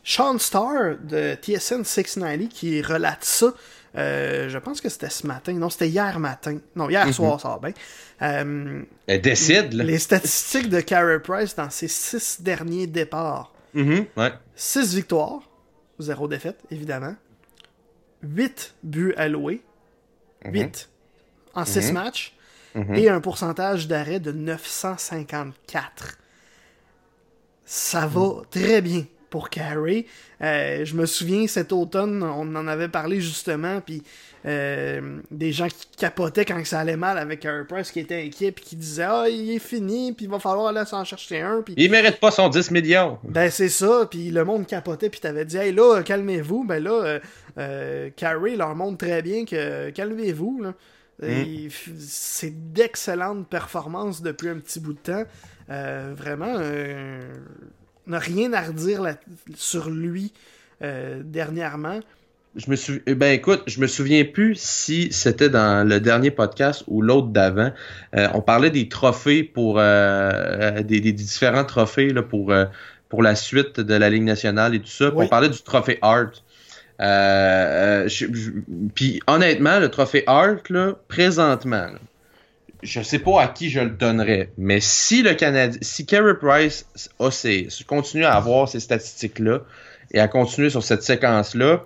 Sean 0.09 0.39
Starr 0.39 0.95
de 1.03 1.35
TSN 1.35 1.83
690 1.83 2.49
qui 2.49 2.81
relate 2.81 3.23
ça. 3.23 3.53
Euh, 3.95 4.49
je 4.49 4.57
pense 4.57 4.81
que 4.81 4.89
c'était 4.89 5.11
ce 5.11 5.27
matin. 5.27 5.53
Non, 5.53 5.69
c'était 5.69 5.87
hier 5.87 6.19
matin. 6.19 6.57
Non, 6.75 6.89
hier 6.89 7.05
mhm. 7.05 7.13
soir, 7.13 7.39
ça 7.39 7.49
va 7.49 7.59
bien. 7.59 7.73
Euh, 8.23 8.81
Elle 9.05 9.21
décide, 9.21 9.73
là. 9.73 9.83
Les 9.83 9.99
statistiques 9.99 10.67
de 10.67 10.81
Carey 10.81 11.19
Price 11.19 11.55
dans 11.55 11.69
ses 11.69 11.87
six 11.87 12.41
derniers 12.41 12.87
départs. 12.87 13.53
Mhm, 13.75 14.07
ouais. 14.17 14.33
Six 14.55 14.95
victoires, 14.95 15.47
zéro 15.99 16.27
défaite, 16.27 16.57
évidemment. 16.71 17.15
Huit 18.23 18.73
buts 18.81 19.13
alloués. 19.15 19.61
Mhm. 20.43 20.53
Huit 20.53 20.89
en 21.53 21.65
six 21.65 21.91
matchs. 21.91 22.35
Et 22.95 23.09
un 23.09 23.21
pourcentage 23.21 23.87
d'arrêt 23.87 24.19
de 24.19 24.31
954. 24.31 26.17
Ça 27.63 28.07
va 28.07 28.41
très 28.49 28.81
bien 28.81 29.03
pour 29.29 29.49
Carey. 29.49 30.05
Euh, 30.41 30.85
je 30.85 30.95
me 30.95 31.05
souviens 31.05 31.47
cet 31.47 31.71
automne, 31.71 32.23
on 32.23 32.55
en 32.55 32.67
avait 32.67 32.87
parlé 32.87 33.21
justement, 33.21 33.81
puis 33.81 34.03
euh, 34.45 35.19
des 35.31 35.51
gens 35.51 35.67
qui 35.67 35.87
capotaient 35.97 36.45
quand 36.45 36.63
ça 36.65 36.79
allait 36.79 36.95
mal 36.95 37.17
avec 37.17 37.45
un 37.45 37.65
Price 37.65 37.91
qui 37.91 37.99
était 37.99 38.23
inquiet, 38.23 38.51
puis 38.51 38.63
qui 38.63 38.75
disaient 38.75 39.07
Ah, 39.07 39.25
il 39.29 39.51
est 39.51 39.59
fini, 39.59 40.13
puis 40.13 40.25
il 40.25 40.31
va 40.31 40.39
falloir 40.39 40.67
aller 40.67 40.85
s'en 40.85 41.03
chercher 41.03 41.41
un. 41.41 41.61
Puis... 41.61 41.73
Il 41.77 41.91
mérite 41.91 42.19
pas 42.19 42.31
son 42.31 42.49
10 42.49 42.71
millions. 42.71 43.19
Ben, 43.23 43.51
c'est 43.51 43.69
ça, 43.69 44.07
puis 44.09 44.31
le 44.31 44.45
monde 44.45 44.65
capotait, 44.65 45.09
puis 45.09 45.19
t'avais 45.19 45.45
dit 45.45 45.57
Hey, 45.57 45.73
là, 45.73 46.01
calmez-vous. 46.03 46.63
Ben 46.63 46.81
là, 46.81 47.19
euh, 47.57 48.09
Carey 48.15 48.55
leur 48.55 48.75
montre 48.75 49.05
très 49.05 49.21
bien 49.21 49.45
que 49.45 49.89
calmez-vous. 49.89 50.63
Hmm. 51.21 51.67
C'est 51.99 52.71
d'excellentes 52.71 53.49
performances 53.49 54.21
depuis 54.21 54.47
un 54.47 54.57
petit 54.59 54.79
bout 54.79 54.93
de 54.93 54.99
temps. 54.99 55.25
vraiment, 55.67 56.55
n'a 58.09 58.19
rien 58.19 58.53
à 58.53 58.61
redire 58.61 59.15
sur 59.55 59.89
lui 59.89 60.33
euh, 60.81 61.21
dernièrement. 61.23 61.99
Je 62.55 62.69
me 62.71 62.75
souviens, 62.75 63.01
eh 63.05 63.15
ben 63.15 63.31
écoute, 63.31 63.63
je 63.67 63.79
me 63.79 63.87
souviens 63.87 64.25
plus 64.25 64.55
si 64.59 65.11
c'était 65.11 65.49
dans 65.49 65.87
le 65.87 65.99
dernier 65.99 66.31
podcast 66.31 66.83
ou 66.87 67.01
l'autre 67.01 67.27
d'avant. 67.27 67.71
Euh, 68.15 68.27
on 68.33 68.41
parlait 68.41 68.71
des 68.71 68.89
trophées 68.89 69.43
pour 69.43 69.75
euh, 69.77 70.81
des, 70.81 70.99
différents 71.11 71.65
trophées 71.65 72.09
là, 72.09 72.23
pour 72.23 72.51
pour 73.07 73.23
la 73.23 73.35
suite 73.35 73.79
de 73.79 73.93
la 73.93 74.09
Ligue 74.09 74.23
nationale 74.23 74.73
et 74.73 74.79
tout 74.79 74.87
ça. 74.87 75.11
On 75.15 75.27
parlait 75.27 75.49
du 75.49 75.61
trophée 75.61 75.99
Art. 76.01 76.31
Puis 78.95 79.21
honnêtement, 79.27 79.79
le 79.79 79.89
trophée 79.89 80.23
Art 80.25 80.63
là, 80.69 80.93
présentement, 81.07 81.89
je 82.81 83.01
sais 83.01 83.19
pas 83.19 83.41
à 83.41 83.47
qui 83.47 83.69
je 83.69 83.79
le 83.79 83.89
donnerais, 83.89 84.51
mais 84.57 84.79
si 84.79 85.21
le 85.21 85.33
Canadien, 85.33 85.79
si 85.81 86.05
Carey 86.05 86.35
Price 86.39 86.85
a 87.19 87.29
continue 87.85 88.25
à 88.25 88.35
avoir 88.35 88.69
ces 88.69 88.79
statistiques-là 88.79 89.61
et 90.11 90.19
à 90.19 90.27
continuer 90.27 90.69
sur 90.69 90.83
cette 90.83 91.03
séquence-là, 91.03 91.85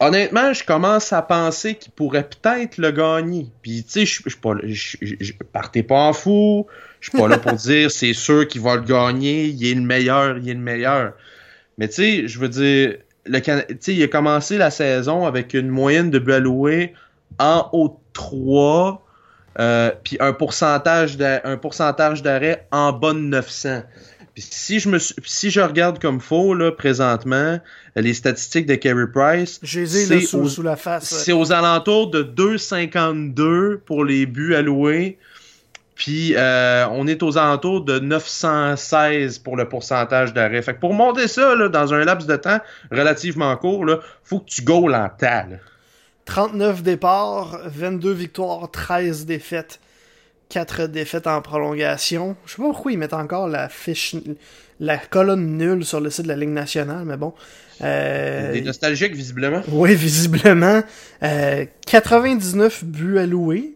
honnêtement, 0.00 0.52
je 0.52 0.64
commence 0.64 1.12
à 1.12 1.22
penser 1.22 1.74
qu'il 1.74 1.92
pourrait 1.92 2.28
peut-être 2.28 2.78
le 2.78 2.90
gagner. 2.90 3.48
Puis, 3.62 3.84
tu 3.84 3.90
sais, 3.90 4.06
je 4.06 4.28
suis 4.28 4.40
pas, 4.40 4.54
je 4.64 5.32
partez 5.52 5.82
pas 5.82 6.08
en 6.08 6.12
fou. 6.12 6.66
Je 7.00 7.10
suis 7.10 7.18
pas 7.18 7.28
là 7.28 7.38
pour 7.38 7.52
dire 7.54 7.90
c'est 7.90 8.12
sûr 8.12 8.46
qu'il 8.46 8.60
va 8.60 8.76
le 8.76 8.82
gagner. 8.82 9.46
Il 9.46 9.64
est 9.66 9.74
le 9.74 9.82
meilleur, 9.82 10.38
il 10.38 10.48
est 10.48 10.54
le 10.54 10.60
meilleur. 10.60 11.12
Mais 11.78 11.88
tu 11.88 11.94
sais, 11.94 12.28
je 12.28 12.38
veux 12.38 12.48
dire, 12.48 12.96
le 13.26 13.40
sais, 13.80 13.94
il 13.94 14.02
a 14.02 14.08
commencé 14.08 14.58
la 14.58 14.70
saison 14.70 15.26
avec 15.26 15.54
une 15.54 15.68
moyenne 15.68 16.10
de 16.10 16.18
buts 16.18 16.32
alloués 16.32 16.94
en 17.38 17.68
haut 17.72 17.99
3, 18.12 19.04
euh, 19.58 19.90
puis 20.04 20.16
un 20.20 20.32
pourcentage 20.32 21.16
d'arrêt 21.16 22.66
en 22.70 22.92
bas 22.92 23.12
de 23.12 23.18
900. 23.18 23.82
Puis 24.34 24.44
si 24.48 24.78
je 24.78 24.88
me 24.88 24.98
si 24.98 25.50
je 25.50 25.60
regarde 25.60 25.98
comme 25.98 26.20
faux 26.20 26.54
là 26.54 26.70
présentement 26.70 27.58
les 27.96 28.14
statistiques 28.14 28.66
de 28.66 28.76
Carey 28.76 29.06
Price, 29.12 29.58
c'est 29.64 30.20
sous, 30.20 30.48
sous, 30.48 30.62
la 30.62 30.76
face. 30.76 31.04
C'est 31.04 31.32
aux 31.32 31.52
alentours 31.52 32.10
de 32.10 32.22
2,52 32.22 33.78
pour 33.78 34.04
les 34.04 34.26
buts 34.26 34.54
alloués. 34.54 35.18
Puis 35.96 36.34
euh, 36.34 36.86
on 36.92 37.06
est 37.06 37.22
aux 37.22 37.36
alentours 37.36 37.84
de 37.84 37.98
916 37.98 39.40
pour 39.40 39.56
le 39.56 39.68
pourcentage 39.68 40.32
d'arrêt. 40.32 40.62
Fait 40.62 40.72
que 40.72 40.80
pour 40.80 40.94
monter 40.94 41.28
ça 41.28 41.54
là, 41.54 41.68
dans 41.68 41.92
un 41.92 42.04
laps 42.04 42.26
de 42.26 42.36
temps 42.36 42.60
relativement 42.90 43.54
court, 43.56 43.84
il 43.86 43.98
faut 44.24 44.38
que 44.38 44.48
tu 44.48 44.62
goals 44.62 44.94
en 44.94 45.10
tas. 45.10 45.44
39 46.30 46.84
départs, 46.84 47.58
22 47.64 48.12
victoires, 48.12 48.70
13 48.70 49.26
défaites. 49.26 49.80
4 50.48 50.86
défaites 50.86 51.26
en 51.26 51.42
prolongation. 51.42 52.36
Je 52.46 52.52
sais 52.52 52.58
pas 52.58 52.68
pourquoi 52.68 52.92
ils 52.92 52.98
mettent 52.98 53.14
encore 53.14 53.48
la 53.48 53.68
fiche, 53.68 54.14
la 54.78 54.96
colonne 54.96 55.58
nulle 55.58 55.84
sur 55.84 56.00
le 56.00 56.08
site 56.08 56.26
de 56.26 56.28
la 56.28 56.36
Ligue 56.36 56.50
nationale, 56.50 57.04
mais 57.04 57.16
bon. 57.16 57.34
Euh, 57.82 58.52
Des 58.52 58.62
nostalgiques, 58.62 59.16
visiblement. 59.16 59.62
Oui, 59.72 59.96
visiblement. 59.96 60.82
99 61.20 62.82
euh, 62.82 62.86
buts 62.86 63.18
alloués. 63.18 63.74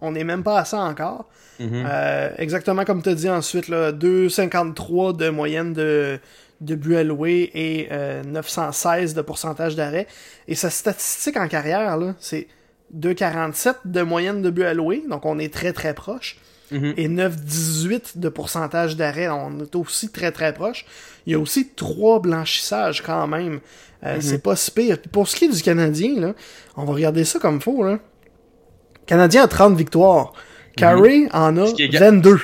On 0.00 0.12
n'est 0.12 0.24
même 0.24 0.42
pas 0.42 0.60
à 0.60 0.64
ça 0.64 0.78
encore. 0.78 1.28
Mm-hmm. 1.60 1.84
Euh, 1.86 2.30
exactement 2.38 2.86
comme 2.86 3.02
tu 3.02 3.10
as 3.10 3.14
dit 3.14 3.28
ensuite, 3.28 3.68
2,53 3.68 5.18
de 5.18 5.28
moyenne 5.28 5.74
de, 5.74 6.18
de 6.60 6.74
buts 6.74 6.96
alloués 6.96 7.50
et 7.54 7.88
916 8.26 9.12
euh, 9.12 9.16
de 9.16 9.22
pourcentage 9.22 9.76
d'arrêt. 9.76 10.06
Et 10.48 10.54
sa 10.54 10.70
statistique 10.70 11.36
en 11.36 11.48
carrière, 11.48 11.96
là, 11.96 12.14
c'est 12.20 12.48
2,47 12.96 13.74
de 13.84 14.02
moyenne 14.02 14.42
de 14.42 14.50
buts 14.50 14.64
alloués, 14.64 15.02
donc 15.08 15.24
on 15.24 15.38
est 15.38 15.52
très 15.52 15.72
très 15.72 15.94
proche. 15.94 16.38
Mhm. 16.70 16.94
Et 16.96 17.08
9,18 17.08 18.18
de 18.18 18.28
pourcentage 18.28 18.96
d'arrêt, 18.96 19.28
on 19.28 19.58
est 19.60 19.74
aussi 19.74 20.10
très 20.10 20.30
très 20.30 20.52
proche. 20.52 20.84
Il 21.26 21.32
y 21.32 21.34
a 21.34 21.38
aussi 21.38 21.68
trois 21.68 22.20
blanchissages 22.20 23.02
quand 23.02 23.26
même. 23.26 23.60
Euh, 24.04 24.16
mhm. 24.16 24.20
C'est 24.20 24.42
pas 24.42 24.56
si 24.56 24.70
pire. 24.70 24.98
Pour 25.10 25.28
ce 25.28 25.36
qui 25.36 25.46
est 25.46 25.48
du 25.48 25.62
Canadien, 25.62 26.20
là, 26.20 26.34
on 26.76 26.84
va 26.84 26.92
regarder 26.92 27.24
ça 27.24 27.38
comme 27.38 27.60
faux. 27.60 27.82
Là. 27.82 27.92
Le 27.92 29.06
Canadien 29.06 29.44
a 29.44 29.48
30 29.48 29.76
victoires. 29.76 30.32
Carey 30.76 31.20
mhm. 31.20 31.28
en 31.32 31.56
a 31.56 31.66
22. 31.98 32.38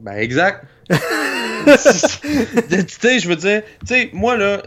Ben 0.00 0.12
exact. 0.14 0.64
tu 1.66 2.94
sais, 3.00 3.18
je 3.18 3.28
veux 3.28 3.36
dire, 3.36 3.62
tu 3.80 3.86
sais, 3.86 4.10
moi 4.12 4.36
là, 4.36 4.62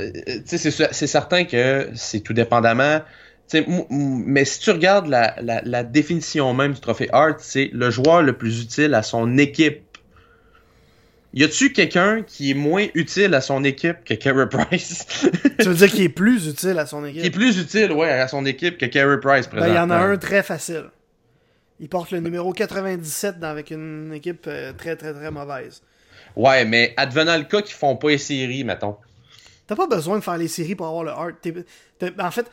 c'est 0.45 1.07
certain 1.07 1.45
que 1.45 1.89
c'est 1.95 2.21
tout 2.21 2.33
dépendamment. 2.33 3.01
Mais 3.89 4.45
si 4.45 4.59
tu 4.59 4.71
regardes 4.71 5.07
la, 5.07 5.35
la, 5.41 5.83
définition 5.83 6.53
même 6.53 6.73
du 6.73 6.79
trophée 6.79 7.09
Hart, 7.11 7.39
c'est 7.39 7.69
le 7.73 7.89
joueur 7.89 8.21
le 8.21 8.33
plus 8.33 8.61
utile 8.61 8.93
à 8.93 9.03
son 9.03 9.37
équipe. 9.37 9.83
Y 11.33 11.45
a-tu 11.45 11.71
quelqu'un 11.71 12.23
qui 12.23 12.51
est 12.51 12.55
moins 12.55 12.87
utile 12.93 13.33
à 13.35 13.41
son 13.41 13.63
équipe 13.63 14.03
que 14.03 14.13
Carey 14.13 14.49
Price? 14.49 15.05
Tu 15.59 15.67
veux 15.67 15.75
dire 15.75 15.89
qu'il 15.89 16.03
est 16.03 16.09
plus 16.09 16.47
utile 16.47 16.77
à 16.77 16.85
son 16.85 17.05
équipe 17.05 17.21
Qui 17.21 17.27
est 17.27 17.31
plus 17.31 17.57
utile, 17.57 17.91
ouais, 17.93 18.09
à 18.09 18.27
son 18.27 18.45
équipe 18.45 18.77
que 18.77 18.85
Carey 18.85 19.19
Price, 19.21 19.49
ben, 19.49 19.67
Il 19.67 19.75
y 19.75 19.79
en 19.79 19.89
a 19.89 19.95
un 19.95 20.17
très 20.17 20.43
facile. 20.43 20.85
Il 21.79 21.87
porte 21.87 22.11
le 22.11 22.19
numéro 22.19 22.51
97 22.51 23.43
avec 23.43 23.71
une 23.71 24.11
équipe 24.13 24.45
euh, 24.47 24.73
très, 24.73 24.95
très, 24.95 25.13
très 25.13 25.31
mauvaise. 25.31 25.81
Ouais, 26.35 26.65
mais 26.65 26.93
advenant 26.97 27.37
le 27.37 27.43
cas 27.43 27.61
qu'ils 27.61 27.75
font 27.75 27.95
pas 27.95 28.09
les 28.09 28.17
séries, 28.17 28.63
mettons. 28.63 28.95
T'as 29.67 29.75
pas 29.75 29.87
besoin 29.87 30.17
de 30.17 30.23
faire 30.23 30.37
les 30.37 30.47
séries 30.47 30.75
pour 30.75 30.87
avoir 30.87 31.03
le 31.03 31.11
heart. 31.11 32.17
en 32.19 32.31
fait, 32.31 32.45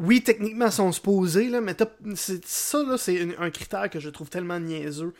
oui, 0.00 0.22
techniquement, 0.22 0.66
ils 0.66 0.72
sont 0.72 0.92
supposés, 0.92 1.48
là, 1.48 1.60
mais 1.60 1.74
ça, 2.14 2.82
là, 2.82 2.96
c'est 2.96 3.28
un, 3.38 3.50
critère 3.50 3.90
que 3.90 3.98
je 3.98 4.08
trouve 4.10 4.28
tellement 4.28 4.60
niaiseux. 4.60 5.12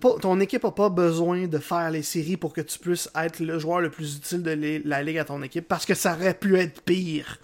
Pas, 0.00 0.14
ton 0.20 0.40
équipe 0.40 0.64
a 0.64 0.70
pas 0.70 0.88
besoin 0.88 1.46
de 1.46 1.58
faire 1.58 1.90
les 1.90 2.02
séries 2.02 2.38
pour 2.38 2.54
que 2.54 2.62
tu 2.62 2.78
puisses 2.78 3.10
être 3.14 3.40
le 3.40 3.58
joueur 3.58 3.80
le 3.80 3.90
plus 3.90 4.16
utile 4.16 4.42
de 4.42 4.80
la 4.84 5.02
ligue 5.02 5.18
à 5.18 5.24
ton 5.24 5.42
équipe, 5.42 5.68
parce 5.68 5.84
que 5.84 5.94
ça 5.94 6.14
aurait 6.14 6.34
pu 6.34 6.58
être 6.58 6.80
pire. 6.82 7.38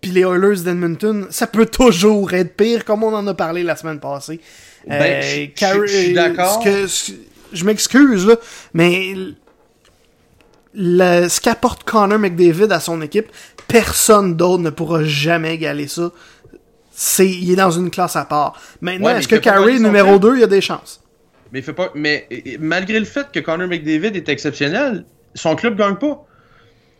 Puis 0.00 0.10
les 0.10 0.22
Oilers 0.22 0.62
d'Edmonton, 0.62 1.28
ça 1.30 1.46
peut 1.46 1.66
toujours 1.66 2.32
être 2.32 2.56
pire, 2.56 2.84
comme 2.84 3.04
on 3.04 3.14
en 3.14 3.26
a 3.26 3.34
parlé 3.34 3.62
la 3.62 3.76
semaine 3.76 4.00
passée. 4.00 4.40
Ben, 4.86 5.22
euh, 5.22 5.46
je 5.62 5.86
suis 5.86 6.12
d'accord. 6.12 6.62
Je 7.52 7.64
m'excuse, 7.64 8.26
là, 8.26 8.36
mais 8.74 9.14
le, 10.74 11.28
ce 11.28 11.40
qu'apporte 11.40 11.84
Connor 11.84 12.18
McDavid 12.18 12.70
à 12.72 12.80
son 12.80 13.00
équipe, 13.02 13.26
personne 13.68 14.36
d'autre 14.36 14.62
ne 14.62 14.70
pourra 14.70 15.04
jamais 15.04 15.54
égaler 15.54 15.88
ça. 15.88 16.10
C'est, 16.92 17.28
il 17.28 17.50
est 17.50 17.56
dans 17.56 17.70
une 17.70 17.90
classe 17.90 18.16
à 18.16 18.24
part. 18.24 18.60
Maintenant, 18.80 19.16
est-ce 19.16 19.28
que 19.28 19.36
Carey, 19.36 19.78
numéro 19.78 20.18
2, 20.18 20.36
il 20.36 20.40
y 20.40 20.44
a 20.44 20.46
des 20.46 20.60
chances? 20.60 21.02
Mais, 21.52 21.60
il 21.60 21.62
fait 21.62 21.72
pas, 21.72 21.90
mais 21.94 22.26
malgré 22.58 22.98
le 22.98 23.04
fait 23.04 23.26
que 23.32 23.40
Connor 23.40 23.68
McDavid 23.68 24.16
est 24.16 24.28
exceptionnel, 24.28 25.04
son 25.34 25.56
club 25.56 25.76
gagne 25.76 25.96
pas. 25.96 26.24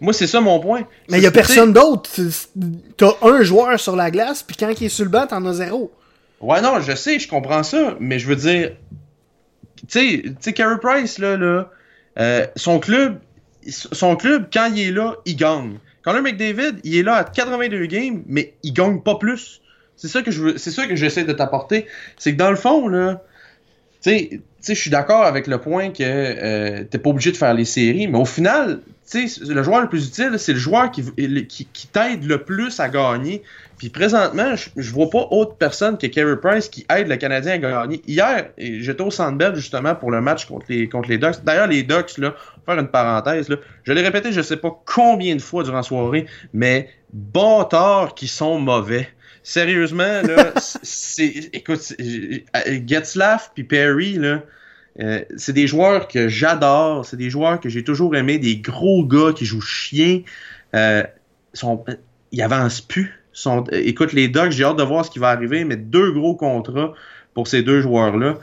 Moi, 0.01 0.13
c'est 0.13 0.27
ça 0.27 0.41
mon 0.41 0.61
point. 0.61 0.83
Mais 1.09 1.19
il 1.19 1.25
y 1.25 1.27
a 1.27 1.31
personne 1.31 1.73
d'autre. 1.73 2.11
T'as 2.97 3.13
un 3.23 3.43
joueur 3.43 3.81
sur 3.81 3.97
la 3.97 4.11
glace, 4.11 4.43
puis 4.43 4.57
quand 4.57 4.69
il 4.69 4.87
est 4.87 4.91
sur 4.91 5.05
le 5.05 5.11
banc, 5.11 5.27
t'en 5.27 5.45
as 5.47 5.55
zéro. 5.55 5.93
Ouais, 6.41 6.61
non, 6.61 6.81
je 6.81 6.95
sais, 6.95 7.19
je 7.19 7.29
comprends 7.29 7.63
ça, 7.63 7.97
mais 7.99 8.19
je 8.19 8.29
veux 8.29 8.37
dire, 8.37 8.73
tu 9.89 10.37
sais, 10.41 10.53
Carey 10.53 10.79
Price, 10.81 11.19
là, 11.19 11.37
là 11.37 11.71
euh, 12.19 12.47
son 12.57 12.79
club, 12.79 13.19
son 13.69 14.17
club, 14.17 14.47
quand 14.53 14.71
il 14.75 14.89
est 14.89 14.93
là, 14.93 15.17
il 15.25 15.37
gagne. 15.37 15.79
Connor 16.03 16.23
McDavid, 16.23 16.81
il 16.85 16.97
est 16.97 17.03
là 17.03 17.17
à 17.17 17.25
82 17.25 17.87
games, 17.87 18.23
mais 18.27 18.55
il 18.63 18.73
gagne 18.73 19.01
pas 19.01 19.17
plus. 19.17 19.61
C'est 19.97 20.09
ça 20.09 20.23
que 20.23 20.31
je 20.31 20.57
c'est 20.57 20.71
ça 20.71 20.87
que 20.87 20.95
j'essaie 20.95 21.25
de 21.25 21.33
t'apporter. 21.33 21.87
C'est 22.17 22.33
que 22.33 22.37
dans 22.37 22.51
le 22.51 22.57
fond, 22.57 22.87
là, 22.87 23.23
tu 24.03 24.11
sais, 24.11 24.75
je 24.75 24.81
suis 24.81 24.91
d'accord 24.91 25.25
avec 25.25 25.47
le 25.47 25.59
point 25.59 25.91
que 25.91 26.03
euh, 26.03 26.85
t'es 26.85 26.99
pas 26.99 27.11
obligé 27.11 27.33
de 27.33 27.37
faire 27.37 27.55
les 27.55 27.65
séries, 27.65 28.07
mais 28.07 28.19
au 28.19 28.25
final, 28.25 28.81
le 29.15 29.63
joueur 29.63 29.83
le 29.83 29.89
plus 29.89 30.09
utile, 30.09 30.39
c'est 30.39 30.53
le 30.53 30.59
joueur 30.59 30.91
qui, 30.91 31.05
qui, 31.47 31.67
qui 31.67 31.87
t'aide 31.89 32.25
le 32.25 32.39
plus 32.39 32.81
à 32.81 32.89
gagner. 32.89 33.43
Puis 33.79 33.91
présentement, 33.91 34.55
je, 34.57 34.91
vois 34.91 35.11
pas 35.11 35.29
autre 35.31 35.57
personne 35.57 35.99
que 35.99 36.07
Carey 36.07 36.37
Price 36.37 36.69
qui 36.69 36.87
aide 36.89 37.09
le 37.09 37.17
Canadien 37.17 37.53
à 37.53 37.59
gagner. 37.59 38.03
Hier, 38.07 38.49
j'étais 38.59 39.03
au 39.03 39.11
Centre 39.11 39.55
justement 39.55 39.95
pour 39.95 40.11
le 40.11 40.21
match 40.21 40.47
contre 40.47 40.67
les, 40.69 40.89
contre 40.89 41.11
les 41.11 41.19
Ducks. 41.19 41.45
D'ailleurs, 41.45 41.67
les 41.67 41.83
Ducks, 41.83 42.17
là, 42.19 42.35
faire 42.65 42.79
une 42.79 42.89
parenthèse, 42.89 43.49
là, 43.49 43.57
je 43.85 43.93
l'ai 43.93 44.03
répété 44.03 44.33
je 44.33 44.41
sais 44.41 44.57
pas 44.57 44.83
combien 44.87 45.37
de 45.37 45.43
fois 45.43 45.63
durant 45.63 45.77
la 45.77 45.83
soirée, 45.83 46.27
mais 46.55 46.89
bâtards 47.13 48.15
qui 48.15 48.29
sont 48.29 48.59
mauvais. 48.59 49.09
Sérieusement, 49.43 50.23
là, 50.23 50.53
c'est. 50.83 51.51
Écoute, 51.53 51.95
Getzlaff 52.87 53.53
puis 53.55 53.65
Perry, 53.65 54.15
là. 54.15 54.43
Euh, 55.01 55.23
c'est 55.37 55.53
des 55.53 55.67
joueurs 55.67 56.09
que 56.09 56.29
j'adore, 56.29 57.05
c'est 57.05 57.17
des 57.17 57.31
joueurs 57.31 57.61
que 57.61 57.69
j'ai 57.69 57.85
toujours 57.85 58.17
aimé, 58.17 58.39
des 58.39 58.57
gros 58.57 59.05
gars 59.05 59.33
qui 59.35 59.45
jouent 59.45 59.61
chien. 59.61 60.23
Euh, 60.75 61.03
sont, 61.53 61.85
ils 62.33 62.43
avancent 62.43 62.81
plus 62.81 63.27
sont, 63.37 63.65
écoute, 63.71 64.15
les 64.15 64.29
Ducks, 64.29 64.51
j'ai 64.51 64.65
hâte 64.65 64.79
de 64.79 64.83
voir 64.83 65.05
ce 65.05 65.11
qui 65.11 65.19
va 65.19 65.29
arriver, 65.29 65.65
mais 65.65 65.77
deux 65.77 66.11
gros 66.11 66.35
contrats 66.35 66.95
pour 67.35 67.47
ces 67.47 67.63
deux 67.63 67.83
joueurs-là. 67.83 68.39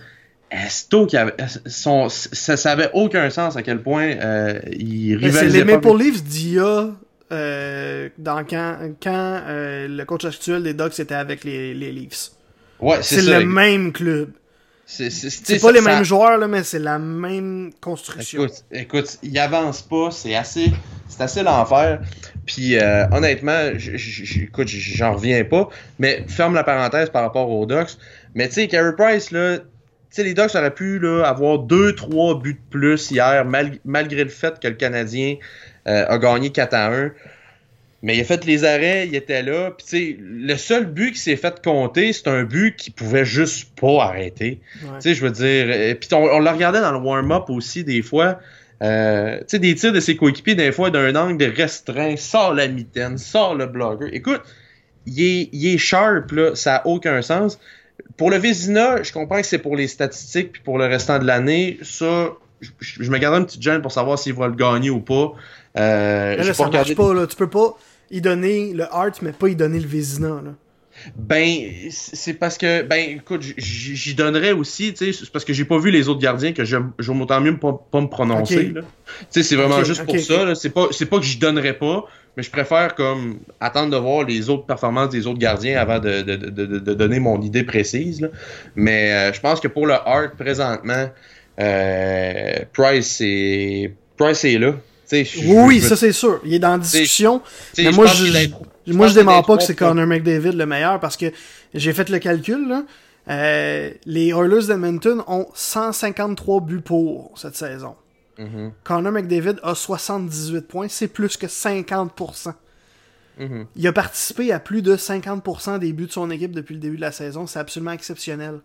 Esto 0.52 1.08
qui 1.08 1.18
avait, 1.18 1.34
son, 1.66 2.10
ça 2.10 2.56
n'avait 2.66 2.92
aucun 2.94 3.32
sens 3.32 3.58
à 3.58 3.64
quel 3.64 3.82
point 3.82 4.12
euh, 4.12 4.60
ils 4.72 5.16
rivalisaient. 5.16 5.50
C'est 5.50 5.58
les 5.58 5.64
Maple 5.64 5.98
Leafs 5.98 6.24
d'IA 6.24 6.92
euh, 7.32 8.10
dans 8.20 8.44
quand, 8.44 8.78
quand 9.02 9.42
euh, 9.48 9.88
le 9.88 10.06
coach 10.06 10.26
actuel 10.26 10.62
des 10.62 10.76
Ducks 10.76 11.00
était 11.00 11.16
avec 11.16 11.44
les, 11.44 11.74
les 11.74 11.92
Leafs. 11.92 12.30
Ouais, 12.80 13.02
c'est 13.02 13.24
le 13.24 13.44
même 13.46 13.92
club. 13.94 14.30
C'est 14.86 15.62
pas 15.62 15.72
les 15.72 15.82
mêmes 15.82 16.04
joueurs, 16.04 16.38
là, 16.38 16.48
mais 16.48 16.64
c'est 16.64 16.80
la 16.80 17.00
même 17.00 17.72
construction. 17.82 18.44
Écoute, 18.44 18.66
écoute, 18.72 19.18
il 19.24 19.38
avance 19.40 19.82
pas, 19.82 20.12
c'est 20.12 20.36
assez, 20.36 20.72
c'est 21.08 21.22
assez 21.22 21.42
l'enfer. 21.44 22.02
Puis 22.46 22.78
euh, 22.78 23.08
honnêtement, 23.12 23.72
écoute, 24.42 24.68
j'en 24.68 25.14
reviens 25.14 25.44
pas. 25.46 25.70
Mais 26.00 26.26
ferme 26.28 26.54
la 26.54 26.64
parenthèse 26.64 27.10
par 27.10 27.24
rapport 27.24 27.50
aux 27.50 27.66
Ducks. 27.66 27.98
Mais 28.36 28.48
tu 28.48 28.56
sais, 28.56 28.68
Carey 28.68 28.94
Price, 28.98 29.32
là, 29.32 29.60
tu 29.60 29.64
sais, 30.10 30.24
les 30.24 30.34
Ducks 30.34 30.54
auraient 30.56 30.74
pu 30.74 31.00
là, 31.00 31.24
avoir 31.24 31.60
2-3 31.60 32.42
buts 32.42 32.54
de 32.54 32.78
plus 32.78 33.10
hier, 33.10 33.46
malgré 33.86 34.24
le 34.24 34.30
fait 34.30 34.60
que 34.60 34.68
le 34.68 34.76
Canadien 34.76 35.38
euh, 35.88 36.06
a 36.08 36.18
gagné 36.18 36.52
4 36.52 36.74
à 36.74 36.92
1. 36.94 37.12
Mais 38.04 38.18
il 38.18 38.22
a 38.22 38.26
fait 38.26 38.44
les 38.46 38.66
arrêts, 38.66 39.08
il 39.08 39.16
était 39.16 39.42
là. 39.42 39.72
Puis 39.72 39.86
tu 39.88 39.98
sais, 39.98 40.18
le 40.20 40.56
seul 40.58 40.86
but 40.86 41.14
qui 41.14 41.20
s'est 41.20 41.38
fait 41.38 41.64
compter, 41.64 42.12
c'est 42.12 42.28
un 42.28 42.44
but 42.44 42.76
qui 42.76 42.92
pouvait 42.92 43.24
juste 43.24 43.70
pas 43.80 44.04
arrêter. 44.04 44.60
Tu 44.82 44.88
sais, 45.00 45.14
je 45.16 45.22
veux 45.26 45.32
dire. 45.32 45.98
Puis 45.98 46.10
on, 46.14 46.24
on 46.24 46.40
le 46.40 46.50
regardait 46.50 46.82
dans 46.82 46.92
le 46.92 47.00
warm-up 47.00 47.50
aussi 47.50 47.86
des 47.86 48.02
fois. 48.02 48.40
Euh, 48.84 49.38
tu 49.40 49.46
sais, 49.48 49.60
des 49.60 49.76
tirs 49.76 49.94
de 49.94 50.02
ses 50.02 50.18
coéquipiers, 50.18 50.56
des 50.56 50.74
fois, 50.74 50.90
d'un 50.90 51.16
angle 51.16 51.46
restreint, 51.46 52.18
sort 52.18 52.54
la 52.54 52.68
mitaine, 52.68 53.18
sort 53.18 53.56
le 53.56 53.66
blogger. 53.66 54.10
Écoute, 54.12 54.42
il 55.06 55.22
est, 55.24 55.50
il 55.54 55.74
est 55.74 55.78
sharp, 55.78 56.32
là, 56.32 56.56
ça 56.56 56.74
n'a 56.74 56.88
aucun 56.88 57.22
sens. 57.22 57.60
Pour 58.18 58.30
le 58.30 58.38
Vézina, 58.38 59.02
je 59.02 59.14
comprends 59.14 59.40
que 59.40 59.48
c'est 59.48 59.60
pour 59.60 59.78
les 59.78 59.88
statistiques, 59.88 60.52
puis 60.52 60.62
pour 60.62 60.78
le 60.78 60.86
restant 60.86 61.20
de 61.20 61.26
l'année, 61.26 61.78
ça, 61.82 62.34
je, 62.80 63.10
me 63.10 63.18
garde 63.20 63.36
un 63.36 63.44
petit 63.44 63.62
gêne 63.62 63.82
pour 63.82 63.92
savoir 63.94 64.20
s'il 64.20 64.34
va 64.34 64.48
le 64.48 64.56
gagner 64.56 64.90
ou 64.90 65.00
pas. 65.00 65.34
Euh, 65.78 66.36
là, 66.36 66.54
ça 66.54 66.68
marche 66.68 66.96
pas, 66.96 67.14
là. 67.14 67.26
Tu 67.26 67.38
peux 67.38 67.50
pas 67.50 67.78
y 68.12 68.22
donner 68.22 68.74
le 68.74 68.84
art, 68.94 69.12
mais 69.22 69.32
pas 69.32 69.50
y 69.50 69.56
donner 69.56 69.80
le 69.80 69.88
Vézina, 69.88 70.42
là. 70.44 70.54
Ben, 71.16 71.90
c'est 71.90 72.36
parce 72.36 72.58
que, 72.58 72.84
ben, 72.84 73.18
écoute, 73.18 73.42
j'y 73.58 74.14
donnerais 74.14 74.52
aussi, 74.52 74.94
tu 74.94 75.12
sais, 75.12 75.14
c'est 75.14 75.32
parce 75.32 75.44
que 75.44 75.52
j'ai 75.52 75.66
pas 75.66 75.78
vu 75.78 75.92
les 75.92 76.08
autres 76.08 76.22
gardiens 76.22 76.54
que 76.54 76.64
j'aime 76.64 76.94
autant 77.22 77.42
mieux 77.42 77.58
pas, 77.58 77.74
pas 77.92 78.00
me 78.00 78.08
prononcer, 78.08 78.74
Tu 78.74 78.82
sais, 79.30 79.44
c'est 79.44 79.56
vraiment 79.56 79.84
juste 79.84 80.06
pour 80.06 80.20
ça, 80.20 80.54
C'est 80.56 80.70
pas, 80.70 80.88
pas 80.88 81.18
que 81.18 81.26
j'y 81.26 81.38
donnerais 81.38 81.74
pas, 81.74 82.06
mais 82.38 82.44
je 82.44 82.52
préfère, 82.52 82.96
comme, 82.96 83.40
attendre 83.60 83.92
de 83.92 83.98
voir 83.98 84.24
les 84.24 84.50
autres 84.50 84.66
performances 84.66 85.10
des 85.10 85.28
autres 85.28 85.40
gardiens 85.40 85.80
avant 85.80 86.00
de, 86.00 86.22
de, 86.22 86.36
de, 86.36 86.66
de 86.80 86.94
donner 86.94 87.20
mon 87.20 87.42
idée 87.42 87.64
précise, 87.64 88.22
là. 88.22 88.30
Mais 88.76 89.12
euh, 89.12 89.34
je 89.34 89.40
pense 89.40 89.60
que 89.60 89.68
pour 89.68 89.88
le 89.88 89.94
Hart, 89.94 90.36
présentement, 90.38 91.10
euh, 91.60 92.54
Price, 92.72 93.20
est, 93.22 93.94
Price 94.18 94.46
est 94.46 94.58
là. 94.58 94.76
Oui, 95.46 95.82
ça 95.82 95.96
c'est 95.96 96.12
sûr. 96.12 96.42
Il 96.46 96.54
est 96.54 96.60
dans 96.60 96.72
la 96.72 96.78
discussion. 96.80 97.42
mais 97.78 97.92
moi, 97.92 98.06
je, 98.08 98.50
moi, 98.92 99.08
je 99.08 99.14
démarre 99.14 99.46
pas 99.46 99.58
que 99.58 99.64
c'est 99.64 99.76
Connor 99.76 100.08
McDavid 100.08 100.54
le 100.54 100.66
meilleur 100.66 101.00
parce 101.00 101.18
que 101.18 101.28
j'ai 101.74 101.94
fait 101.94 102.10
le 102.10 102.20
calcul. 102.20 102.68
Là. 102.68 102.84
Euh, 103.30 103.92
les 104.06 104.30
Oilers 104.30 104.68
d'Edmonton 104.68 105.24
ont 105.28 105.48
153 105.54 106.62
buts 106.62 106.82
pour 106.82 107.32
cette 107.36 107.56
saison. 107.56 107.96
Mm-hmm. 108.38 108.72
Connor 108.84 109.12
McDavid 109.12 109.56
a 109.64 109.76
78 109.76 110.68
points, 110.68 110.88
c'est 110.90 111.08
plus 111.08 111.38
que 111.38 111.46
50%. 111.46 112.54
Mm-hmm. 113.40 113.66
Il 113.76 113.88
a 113.88 113.94
participé 113.94 114.52
à 114.52 114.60
plus 114.60 114.82
de 114.82 114.96
50% 114.96 115.80
des 115.80 115.94
buts 115.94 116.08
de 116.08 116.12
son 116.12 116.30
équipe 116.32 116.52
depuis 116.52 116.74
le 116.74 116.82
début 116.82 116.98
de 116.98 117.02
la 117.02 117.12
saison. 117.12 117.48
C'est 117.48 117.60
absolument 117.60 117.92
exceptionnel. 117.92 118.60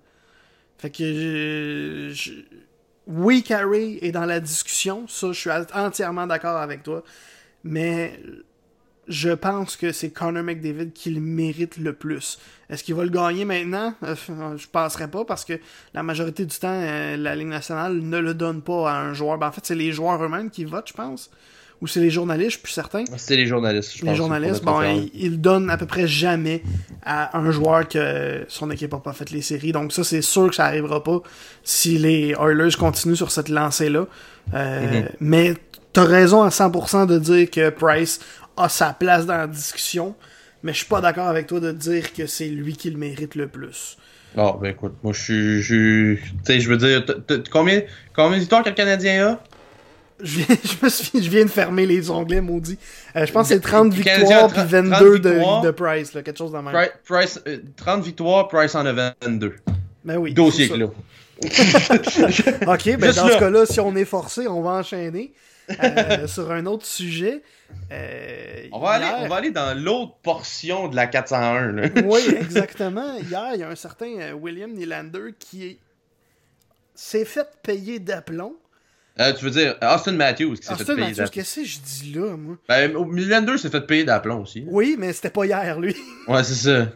Fait 0.79 0.91
que 0.91 2.13
oui, 3.09 3.43
Carey 3.43 3.99
est 4.03 4.13
dans 4.13 4.27
la 4.27 4.39
discussion. 4.39 5.07
Ça, 5.09 5.33
je 5.33 5.41
suis 5.41 5.51
entièrement 5.75 6.27
d'accord 6.27 6.59
avec 6.59 6.83
toi. 6.83 7.03
Mais 7.65 8.21
je 9.09 9.31
pense 9.31 9.77
que 9.77 9.91
c'est 9.93 10.11
Connor 10.11 10.43
McDavid 10.43 10.93
qui 10.93 11.11
le 11.11 11.21
mérite 11.21 11.79
le 11.79 11.95
plus. 11.95 12.39
Est-ce 12.69 12.85
qu'il 12.85 12.95
va 12.95 13.05
le 13.05 13.11
gagner 13.11 13.47
maintenant? 13.47 13.95
Euh, 14.03 14.15
Je 14.57 14.69
penserais 14.69 15.09
pas 15.09 15.25
parce 15.25 15.47
que 15.47 15.55
la 15.95 16.03
majorité 16.03 16.45
du 16.45 16.57
temps, 16.57 16.69
euh, 16.69 17.17
la 17.17 17.35
Ligue 17.35 17.49
nationale 17.49 17.95
ne 17.95 18.19
le 18.19 18.35
donne 18.35 18.61
pas 18.61 18.91
à 18.93 19.01
un 19.01 19.15
joueur. 19.15 19.39
Ben, 19.39 19.49
en 19.49 19.53
fait, 19.53 19.65
c'est 19.65 19.75
les 19.75 19.91
joueurs 19.93 20.23
eux-mêmes 20.23 20.51
qui 20.51 20.67
votent, 20.67 20.89
je 20.89 20.93
pense. 20.93 21.31
Ou 21.81 21.87
c'est 21.87 22.01
les 22.01 22.11
journalistes, 22.11 22.51
je 22.51 22.57
suis 22.57 22.63
plus 22.63 22.73
certain. 22.73 23.05
C'est 23.17 23.37
les 23.37 23.47
journalistes, 23.47 23.93
je 23.97 24.05
Les 24.05 24.17
journalistes, 24.17 24.65
bon, 24.65 24.81
ils, 25.15 25.31
le 25.31 25.37
donnent 25.37 25.71
à 25.71 25.77
peu 25.77 25.87
près 25.87 26.09
jamais 26.09 26.63
à 27.05 27.39
un 27.39 27.53
joueur 27.53 27.87
que 27.87 28.45
son 28.49 28.71
équipe 28.73 28.93
n'a 28.93 28.99
pas 28.99 29.13
fait 29.13 29.31
les 29.31 29.43
séries. 29.43 29.71
Donc 29.71 29.93
ça, 29.93 30.03
c'est 30.03 30.23
sûr 30.23 30.49
que 30.49 30.57
ça 30.57 30.65
arrivera 30.65 31.05
pas 31.05 31.21
si 31.63 31.99
les 31.99 32.35
Oilers 32.41 32.75
continuent 32.77 33.15
sur 33.15 33.31
cette 33.31 33.49
lancée-là. 33.49 34.07
Euh, 34.55 35.03
mm-hmm. 35.03 35.09
Mais 35.21 35.55
t'as 35.93 36.05
raison 36.05 36.43
à 36.43 36.49
100% 36.49 37.07
de 37.07 37.19
dire 37.19 37.49
que 37.49 37.71
Price 37.71 38.19
a 38.57 38.69
sa 38.69 38.93
place 38.93 39.27
dans 39.27 39.37
la 39.37 39.47
discussion, 39.47 40.17
mais 40.65 40.73
je 40.73 40.79
suis 40.79 40.87
pas 40.87 41.01
d'accord 41.01 41.29
avec 41.29 41.47
toi 41.47 41.61
de 41.61 41.71
dire 41.71 42.13
que 42.13 42.27
c'est 42.27 42.49
lui 42.49 42.77
qui 42.77 42.91
le 42.91 42.99
mérite 42.99 43.37
le 43.37 43.47
plus. 43.47 43.97
Ah, 44.37 44.55
ben 44.61 44.71
écoute, 44.71 44.95
moi 45.03 45.13
je 45.13 45.23
suis. 45.23 45.63
Je, 45.63 46.15
tu 46.15 46.23
sais, 46.45 46.61
je 46.61 46.69
veux 46.69 46.77
dire, 46.77 47.05
combien, 47.51 47.83
combien 48.15 48.37
de 48.37 48.41
victoires 48.41 48.63
que 48.63 48.69
le 48.69 48.75
Canadien 48.75 49.27
a? 49.27 49.41
Je 50.21 50.39
viens, 50.39 50.57
je, 50.65 50.85
me 50.85 50.89
suis, 50.89 51.23
je 51.23 51.31
viens 51.31 51.45
de 51.45 51.51
fermer 51.51 51.87
les 51.87 52.11
onglets, 52.11 52.41
maudit. 52.41 52.79
Euh, 53.17 53.27
je 53.27 53.33
pense 53.33 53.49
que 53.49 53.55
c'est 53.55 53.61
30 53.61 53.93
victoires 53.93 54.49
puis 54.49 54.63
22 54.65 55.19
de, 55.19 55.65
de, 55.65 55.71
Price, 55.71 56.15
là, 56.15 56.23
quelque 56.23 56.39
chose 56.39 56.53
dans 56.53 56.63
même. 56.63 56.75
Price, 57.05 57.41
30 57.77 58.01
euh, 58.01 58.03
victoires, 58.03 58.49
Price 58.49 58.75
en 58.75 58.87
a 58.87 58.93
22. 58.93 59.57
Ben 60.05 60.17
oui. 60.17 60.35
Dossier 60.35 60.69
clos. 60.69 60.95
ok, 61.43 62.97
ben 62.97 63.13
dans 63.13 63.29
ce 63.29 63.39
cas-là, 63.39 63.65
si 63.65 63.79
on 63.79 63.95
est 63.95 64.05
forcé, 64.05 64.49
on 64.49 64.61
va 64.61 64.71
enchaîner 64.71 65.33
euh, 65.71 66.27
sur 66.27 66.51
un 66.51 66.67
autre 66.67 66.85
sujet. 66.85 67.43
On, 68.73 68.81
va 68.81 68.91
aller, 68.91 69.07
on 69.25 69.29
va 69.29 69.37
aller 69.37 69.51
dans 69.53 69.79
l'autre 69.79 70.17
portion 70.23 70.89
de 70.89 70.97
la 70.97 71.07
401. 71.07 72.03
oui, 72.05 72.21
exactement. 72.41 73.15
Hier, 73.19 73.51
il 73.55 73.61
y 73.61 73.63
a 73.63 73.69
un 73.69 73.77
certain 73.77 74.33
William 74.33 74.73
Nylander 74.73 75.35
qui 75.39 75.79
s'est 76.95 77.25
fait 77.25 77.47
payer 77.63 78.01
d'aplomb. 78.01 78.57
Tu 79.19 79.45
veux 79.45 79.51
dire 79.51 79.77
Austin 79.83 80.13
Matthews 80.13 80.57
qui 80.57 80.67
s'est 80.67 80.77
fait 80.77 80.95
payer 80.95 81.13
d'aplomb. 81.13 81.31
Qu'est-ce 81.33 81.61
que 81.61 81.67
je 81.67 81.79
dis 81.81 82.13
là, 82.15 82.37
moi? 82.37 82.57
Ben, 82.69 82.93
Nylander 82.93 83.59
s'est 83.59 83.71
fait 83.71 83.81
payer 83.81 84.05
d'aplomb 84.05 84.43
aussi. 84.43 84.65
Oui, 84.67 84.97
mais 84.99 85.13
c'était 85.13 85.31
pas 85.31 85.45
hier, 85.45 85.81
lui. 85.81 85.97
ouais, 86.29 86.45
c'est 86.45 86.55
ça. 86.55 86.89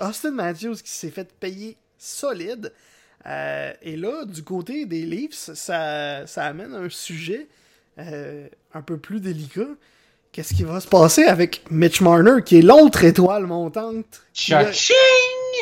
Austin 0.00 0.32
Matthews 0.32 0.76
qui 0.76 0.90
s'est 0.90 1.10
fait 1.10 1.32
payer 1.32 1.76
solide. 1.96 2.72
Euh, 3.26 3.72
et 3.82 3.96
là, 3.96 4.24
du 4.24 4.42
côté 4.42 4.84
des 4.84 5.02
Leafs, 5.02 5.50
ça, 5.54 6.26
ça 6.26 6.44
amène 6.44 6.74
un 6.74 6.88
sujet 6.88 7.48
euh, 7.98 8.48
un 8.74 8.82
peu 8.82 8.98
plus 8.98 9.20
délicat. 9.20 9.68
Qu'est-ce 10.32 10.54
qui 10.54 10.64
va 10.64 10.80
se 10.80 10.88
passer 10.88 11.24
avec 11.24 11.62
Mitch 11.70 12.00
Marner, 12.00 12.42
qui 12.44 12.58
est 12.58 12.62
l'autre 12.62 13.04
étoile 13.04 13.46
montante 13.46 14.22
qui 14.32 14.54
a, 14.54 14.64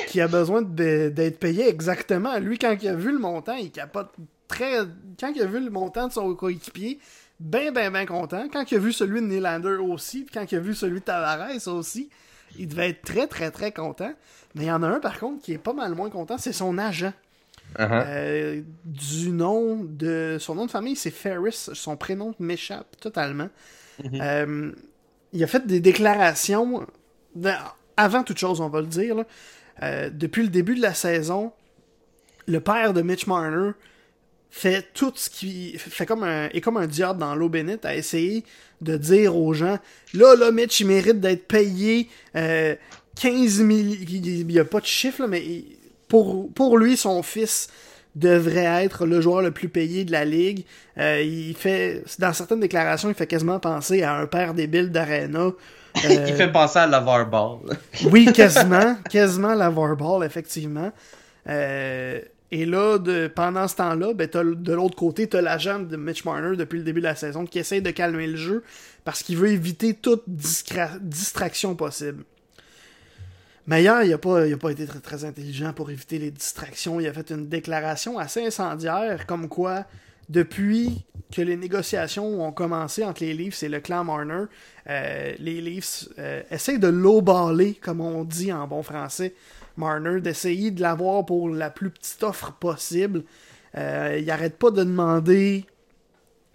qui 0.07 0.21
a 0.21 0.29
besoin 0.29 0.63
d'être 0.63 1.41
payé 1.41 1.69
exactement. 1.69 2.39
Lui, 2.39 2.57
quand 2.57 2.77
il 2.81 2.89
a 2.89 2.95
vu 2.95 3.11
le 3.11 3.19
montant, 3.19 3.57
il 3.57 3.73
capote 3.73 4.11
très. 4.51 4.81
Quand 5.19 5.33
il 5.35 5.43
a 5.43 5.47
vu 5.47 5.61
le 5.61 5.71
montant 5.71 6.09
de 6.09 6.13
son 6.13 6.35
coéquipier, 6.35 6.99
ben, 7.39 7.73
ben, 7.73 7.91
ben 7.93 8.07
content. 8.07 8.49
Quand 8.53 8.71
il 8.71 8.77
a 8.77 8.81
vu 8.81 8.93
celui 8.93 9.21
de 9.21 9.27
Nylander 9.27 9.77
aussi, 9.81 10.25
puis 10.25 10.35
quand 10.35 10.53
il 10.53 10.57
a 10.57 10.61
vu 10.61 10.75
celui 10.75 11.01
de 11.01 11.05
Tavares 11.05 11.69
aussi, 11.69 12.11
il 12.59 12.69
devait 12.69 12.91
être 12.91 13.03
très, 13.03 13.27
très, 13.27 13.51
très 13.51 13.73
content. 13.73 14.13
Mais 14.55 14.65
il 14.65 14.67
y 14.67 14.73
en 14.73 14.83
a 14.83 14.89
un, 14.89 15.01
par 15.01 15.19
contre, 15.19 15.43
qui 15.43 15.53
est 15.53 15.59
pas 15.59 15.73
mal 15.73 15.95
moins 15.95 16.11
content, 16.11 16.37
c'est 16.37 16.53
son 16.53 16.77
agent. 16.77 17.13
Uh-huh. 17.79 18.05
Euh, 18.07 18.63
du 18.85 19.31
nom 19.31 19.85
de. 19.85 20.37
Son 20.41 20.57
nom 20.57 20.67
de 20.67 20.71
famille, 20.71 20.97
c'est 20.97 21.13
Ferris. 21.13 21.71
Son 21.73 21.97
prénom 21.97 22.35
m'échappe 22.41 22.97
totalement. 23.01 23.49
Mm-hmm. 24.03 24.21
Euh, 24.21 24.73
il 25.33 25.45
a 25.45 25.47
fait 25.47 25.67
des 25.67 25.81
déclarations. 25.81 26.87
avant 27.97 28.25
toute 28.25 28.39
chose, 28.39 28.61
on 28.61 28.69
va 28.69 28.81
le 28.81 28.89
dire. 28.89 29.25
Euh, 29.83 30.11
depuis 30.11 30.43
le 30.43 30.49
début 30.49 30.75
de 30.75 30.83
la 30.83 30.95
saison, 30.95 31.53
le 32.47 32.61
père 32.61 32.93
de 32.93 33.03
Mitch 33.03 33.27
Marner 33.27 33.71
fait 34.51 34.89
tout 34.95 35.13
ce 35.15 35.31
qui 35.31 35.77
fait 35.79 36.07
comme 36.07 36.25
un 36.25 36.49
est 36.49 36.61
comme 36.61 36.77
un 36.77 36.87
diable 36.87 37.21
dans 37.21 37.35
l'eau 37.35 37.49
bénite 37.49 37.85
à 37.85 37.95
essayer 37.95 38.45
de 38.81 38.97
dire 38.97 39.37
aux 39.37 39.53
gens 39.53 39.79
là 40.13 40.35
là 40.35 40.51
Mitch 40.51 40.81
il 40.81 40.89
mérite 40.89 41.21
d'être 41.21 41.47
payé 41.47 42.09
15 42.35 43.61
millions 43.61 43.97
il 44.09 44.47
n'y 44.47 44.59
a 44.59 44.65
pas 44.65 44.81
de 44.81 44.87
chiffre 44.87 45.23
là, 45.23 45.29
mais 45.29 45.43
pour, 46.11 46.53
pour 46.53 46.77
lui, 46.77 46.99
son 46.99 47.23
fils 47.23 47.69
devrait 48.17 48.85
être 48.85 49.07
le 49.07 49.21
joueur 49.23 49.41
le 49.41 49.53
plus 49.53 49.69
payé 49.69 50.05
de 50.05 50.13
la 50.13 50.27
ligue. 50.27 50.65
Euh, 50.99 51.23
il 51.23 51.55
fait, 51.55 52.03
dans 52.19 52.33
certaines 52.35 52.61
déclarations, 52.61 53.09
il 53.09 53.15
fait 53.15 53.29
quasiment 53.29 53.61
penser 53.61 54.03
à 54.03 54.17
un 54.17 54.27
père 54.27 54.53
débile 54.53 54.91
d'Arena. 54.91 55.53
il 56.05 56.11
euh, 56.11 56.37
fait 56.37 56.53
penser 56.53 56.81
à 56.81 56.87
la 56.87 57.01
Ball. 57.01 57.59
oui, 58.11 58.31
quasiment, 58.33 58.97
quasiment 59.09 59.55
la 59.55 59.71
Ball, 59.71 60.25
effectivement. 60.25 60.91
Euh, 61.49 62.21
et 62.53 62.67
là, 62.67 62.99
de, 62.99 63.29
pendant 63.29 63.69
ce 63.69 63.77
temps-là, 63.77 64.13
ben, 64.13 64.29
de 64.29 64.73
l'autre 64.73 64.97
côté, 64.97 65.29
tu 65.29 65.37
as 65.37 65.43
l'agent 65.43 65.79
de 65.79 65.97
Mitch 65.97 66.25
Marner 66.25 66.57
depuis 66.57 66.79
le 66.79 66.85
début 66.85 67.01
de 67.01 67.07
la 67.07 67.15
saison 67.15 67.45
qui 67.47 67.61
essaie 67.61 67.81
de 67.81 67.91
calmer 67.91 68.27
le 68.27 68.37
jeu 68.37 68.65
parce 69.05 69.23
qu'il 69.23 69.37
veut 69.37 69.51
éviter 69.51 69.95
toute 69.95 70.25
distraction 70.27 71.77
possible. 71.77 72.25
Mais 73.67 73.83
hier, 73.83 74.03
il 74.03 74.11
n'a 74.11 74.19
pas, 74.19 74.45
pas 74.57 74.71
été 74.71 74.85
très, 74.87 75.25
intelligent 75.25 75.73
pour 75.73 75.91
éviter 75.91 76.19
les 76.19 76.33
distractions. 76.33 76.99
Il 76.99 77.07
a 77.07 77.13
fait 77.13 77.31
une 77.31 77.49
déclaration 77.49 78.19
assez 78.19 78.45
incendiaire, 78.45 79.27
comme 79.27 79.49
quoi, 79.49 79.85
depuis 80.29 81.05
que 81.33 81.43
les 81.43 81.57
négociations 81.57 82.45
ont 82.45 82.51
commencé 82.51 83.05
entre 83.05 83.23
les 83.23 83.33
Leafs 83.33 83.63
et 83.63 83.69
le 83.69 83.79
clan 83.79 84.03
Marner, 84.03 84.47
euh, 84.89 85.35
les 85.39 85.61
Leafs 85.61 86.09
euh, 86.19 86.43
essayent 86.51 86.81
de 86.81 86.89
l'eau-baller, 86.89 87.75
comme 87.75 88.01
on 88.01 88.25
dit 88.25 88.53
en 88.53 88.67
bon 88.67 88.83
français, 88.83 89.35
Marner, 89.81 90.21
d'essayer 90.21 90.71
de 90.71 90.81
l'avoir 90.81 91.27
pour 91.27 91.49
la 91.49 91.71
plus 91.71 91.91
petite 91.91 92.23
offre 92.23 92.53
possible. 92.53 93.25
Euh, 93.77 94.17
il 94.21 94.27
n'arrête 94.27 94.57
pas 94.59 94.71
de 94.71 94.85
demander, 94.85 95.65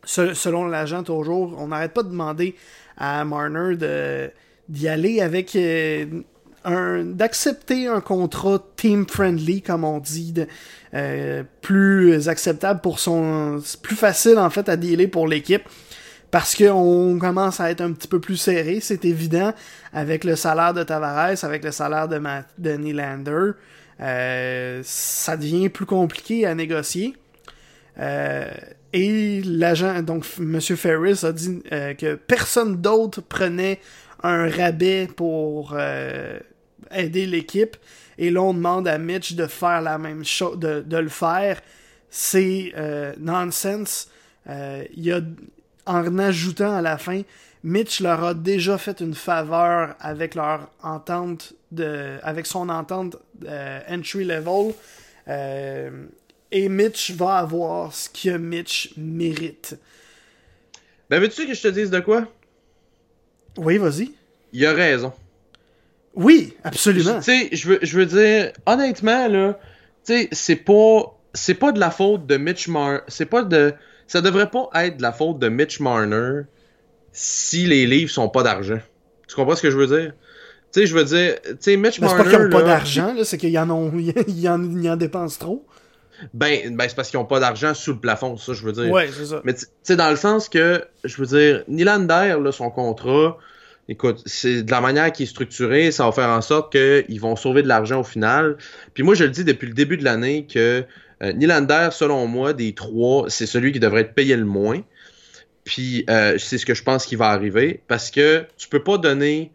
selon 0.05 0.67
l'agent 0.67 1.03
toujours, 1.03 1.55
on 1.57 1.67
n'arrête 1.67 1.93
pas 1.93 2.03
de 2.03 2.09
demander 2.09 2.55
à 2.97 3.25
Marner 3.25 3.75
d'y 4.69 4.87
aller 4.87 5.21
avec 5.21 5.57
d'accepter 6.65 7.87
un 7.87 8.01
contrat 8.01 8.59
team 8.75 9.05
friendly 9.07 9.61
comme 9.61 9.83
on 9.83 9.99
dit 9.99 10.33
euh, 10.93 11.43
plus 11.61 12.27
acceptable 12.27 12.81
pour 12.81 12.99
son 12.99 13.61
plus 13.83 13.95
facile 13.95 14.39
en 14.39 14.49
fait 14.49 14.67
à 14.67 14.75
dealer 14.75 15.07
pour 15.07 15.27
l'équipe 15.27 15.63
parce 16.35 16.53
qu'on 16.53 17.17
commence 17.17 17.61
à 17.61 17.71
être 17.71 17.79
un 17.79 17.93
petit 17.93 18.09
peu 18.09 18.19
plus 18.19 18.35
serré 18.35 18.79
c'est 18.81 19.05
évident 19.05 19.53
avec 19.93 20.25
le 20.25 20.35
salaire 20.35 20.73
de 20.73 20.83
Tavares 20.83 21.45
avec 21.45 21.63
le 21.63 21.71
salaire 21.71 22.09
de, 22.09 22.21
de 22.57 22.71
Nylander 22.75 23.51
euh, 24.01 24.81
ça 24.83 25.37
devient 25.37 25.69
plus 25.69 25.85
compliqué 25.85 26.45
à 26.45 26.53
négocier 26.53 27.15
euh, 27.99 28.51
et 28.91 29.41
l'agent 29.45 30.01
donc 30.01 30.25
monsieur 30.37 30.75
Ferris 30.75 31.21
a 31.23 31.31
dit 31.31 31.61
que 31.69 32.15
personne 32.15 32.81
d'autre 32.81 33.21
prenait 33.21 33.79
un 34.21 34.49
rabais 34.49 35.07
pour 35.15 35.73
aider 36.91 37.25
l'équipe. 37.25 37.77
Et 38.17 38.29
là, 38.29 38.41
on 38.41 38.53
demande 38.53 38.87
à 38.87 38.97
Mitch 38.97 39.33
de 39.33 39.47
faire 39.47 39.81
la 39.81 39.97
même 39.97 40.23
chose, 40.23 40.57
de, 40.57 40.97
le 40.97 41.09
faire. 41.09 41.61
C'est 42.09 42.71
euh, 42.77 43.13
nonsense. 43.19 44.09
Euh, 44.49 44.83
il 44.95 45.11
a, 45.11 45.21
en 45.85 46.17
ajoutant 46.19 46.75
à 46.75 46.81
la 46.81 46.97
fin, 46.97 47.21
Mitch 47.63 47.99
leur 47.99 48.23
a 48.23 48.33
déjà 48.33 48.77
fait 48.77 48.99
une 48.99 49.15
faveur 49.15 49.95
avec 49.99 50.35
leur 50.35 50.69
entente 50.83 51.53
de, 51.71 52.17
avec 52.21 52.45
son 52.45 52.69
entente 52.69 53.17
euh, 53.47 53.79
entry 53.89 54.23
level. 54.23 54.73
et 56.51 56.69
Mitch 56.69 57.11
va 57.11 57.37
avoir 57.37 57.93
ce 57.93 58.09
que 58.09 58.37
Mitch 58.37 58.93
mérite. 58.97 59.77
Ben, 61.09 61.19
veux-tu 61.19 61.47
que 61.47 61.53
je 61.53 61.61
te 61.61 61.67
dise 61.67 61.89
de 61.89 61.99
quoi? 61.99 62.27
Oui, 63.57 63.77
vas-y. 63.77 64.11
Il 64.53 64.65
a 64.65 64.73
raison. 64.73 65.13
Oui, 66.15 66.55
absolument. 66.63 67.17
Tu 67.19 67.23
sais, 67.23 67.49
je 67.51 67.67
veux, 67.67 67.79
je 67.81 67.97
veux 67.97 68.05
dire, 68.05 68.53
honnêtement, 68.65 69.27
là, 69.27 69.59
tu 70.05 70.13
sais, 70.13 70.29
c'est 70.31 70.55
pas, 70.55 71.19
c'est 71.33 71.55
pas 71.55 71.71
de 71.71 71.79
la 71.79 71.91
faute 71.91 72.25
de 72.25 72.37
Mitch 72.37 72.67
Marner, 72.67 72.99
c'est 73.07 73.25
pas 73.25 73.43
de, 73.43 73.73
ça 74.07 74.21
devrait 74.21 74.49
pas 74.49 74.69
être 74.75 74.97
de 74.97 75.01
la 75.01 75.11
faute 75.11 75.39
de 75.39 75.49
Mitch 75.49 75.79
Marner 75.79 76.41
si 77.11 77.65
les 77.65 77.85
livres 77.85 78.11
sont 78.11 78.29
pas 78.29 78.43
d'argent. 78.43 78.79
Tu 79.27 79.35
comprends 79.35 79.55
ce 79.55 79.61
que 79.61 79.71
je 79.71 79.77
veux 79.77 79.87
dire? 79.87 80.13
Tu 80.71 80.81
sais, 80.81 80.85
je 80.87 80.95
veux 80.95 81.05
dire, 81.05 81.35
tu 81.43 81.55
sais, 81.59 81.77
Mitch 81.77 81.99
Marner. 81.99 82.17
C'est 82.17 82.23
pas 82.23 82.37
qu'ils 82.37 82.47
ont 82.47 82.49
pas 82.49 82.63
d'argent, 82.63 83.13
là, 83.13 83.23
c'est 83.23 83.37
qu'ils 83.37 83.57
en 83.57 83.69
ont, 83.69 83.91
ils 84.27 84.49
en, 84.49 84.61
ils 84.63 84.89
en 84.89 84.97
dépensent 84.97 85.39
trop. 85.39 85.65
Ben, 86.33 86.75
ben 86.75 86.87
c'est 86.87 86.95
parce 86.95 87.09
qu'ils 87.09 87.19
ont 87.19 87.25
pas 87.25 87.39
d'argent 87.39 87.73
sous 87.73 87.93
le 87.93 87.99
plafond, 87.99 88.37
ça, 88.37 88.53
je 88.53 88.63
veux 88.63 88.71
dire. 88.71 88.91
Ouais, 88.91 89.09
c'est 89.11 89.25
ça. 89.25 89.41
Mais 89.43 89.53
tu 89.53 89.65
sais, 89.83 89.95
dans 89.95 90.09
le 90.09 90.15
sens 90.15 90.49
que, 90.49 90.83
je 91.03 91.17
veux 91.17 91.25
dire, 91.25 91.63
Nylander, 91.67 92.37
là, 92.41 92.51
son 92.51 92.69
contrat, 92.69 93.37
écoute, 93.89 94.21
c'est 94.25 94.63
de 94.63 94.71
la 94.71 94.81
manière 94.81 95.11
qui 95.11 95.23
est 95.23 95.27
structurée, 95.27 95.91
ça 95.91 96.05
va 96.05 96.11
faire 96.11 96.29
en 96.29 96.41
sorte 96.41 96.71
qu'ils 96.71 97.19
vont 97.19 97.35
sauver 97.35 97.63
de 97.63 97.67
l'argent 97.67 97.99
au 97.99 98.03
final. 98.03 98.57
Puis 98.93 99.03
moi, 99.03 99.15
je 99.15 99.25
le 99.25 99.29
dis 99.29 99.43
depuis 99.43 99.67
le 99.67 99.73
début 99.73 99.97
de 99.97 100.03
l'année 100.03 100.47
que 100.51 100.85
euh, 101.23 101.33
Nylander, 101.33 101.89
selon 101.91 102.27
moi, 102.27 102.53
des 102.53 102.73
trois, 102.73 103.29
c'est 103.29 103.45
celui 103.45 103.71
qui 103.71 103.79
devrait 103.79 104.01
être 104.01 104.13
payé 104.13 104.35
le 104.35 104.45
moins. 104.45 104.81
Puis 105.63 106.05
euh, 106.09 106.37
c'est 106.37 106.57
ce 106.57 106.65
que 106.65 106.73
je 106.73 106.83
pense 106.83 107.05
qui 107.05 107.15
va 107.15 107.29
arriver 107.29 107.81
parce 107.87 108.11
que 108.11 108.45
tu 108.55 108.69
peux 108.69 108.83
pas 108.83 108.97
donner, 108.97 109.51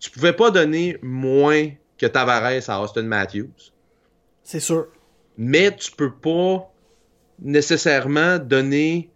tu 0.00 0.10
pouvais 0.10 0.32
pas 0.32 0.50
donner 0.50 0.96
moins 1.02 1.68
que 1.98 2.06
Tavares 2.06 2.68
à 2.68 2.82
Austin 2.82 3.02
Matthews. 3.02 3.72
C'est 4.42 4.60
sûr. 4.60 4.86
Mais 5.36 5.74
tu 5.76 5.90
peux 5.92 6.12
pas 6.12 6.70
nécessairement 7.40 8.38
donner 8.38 9.10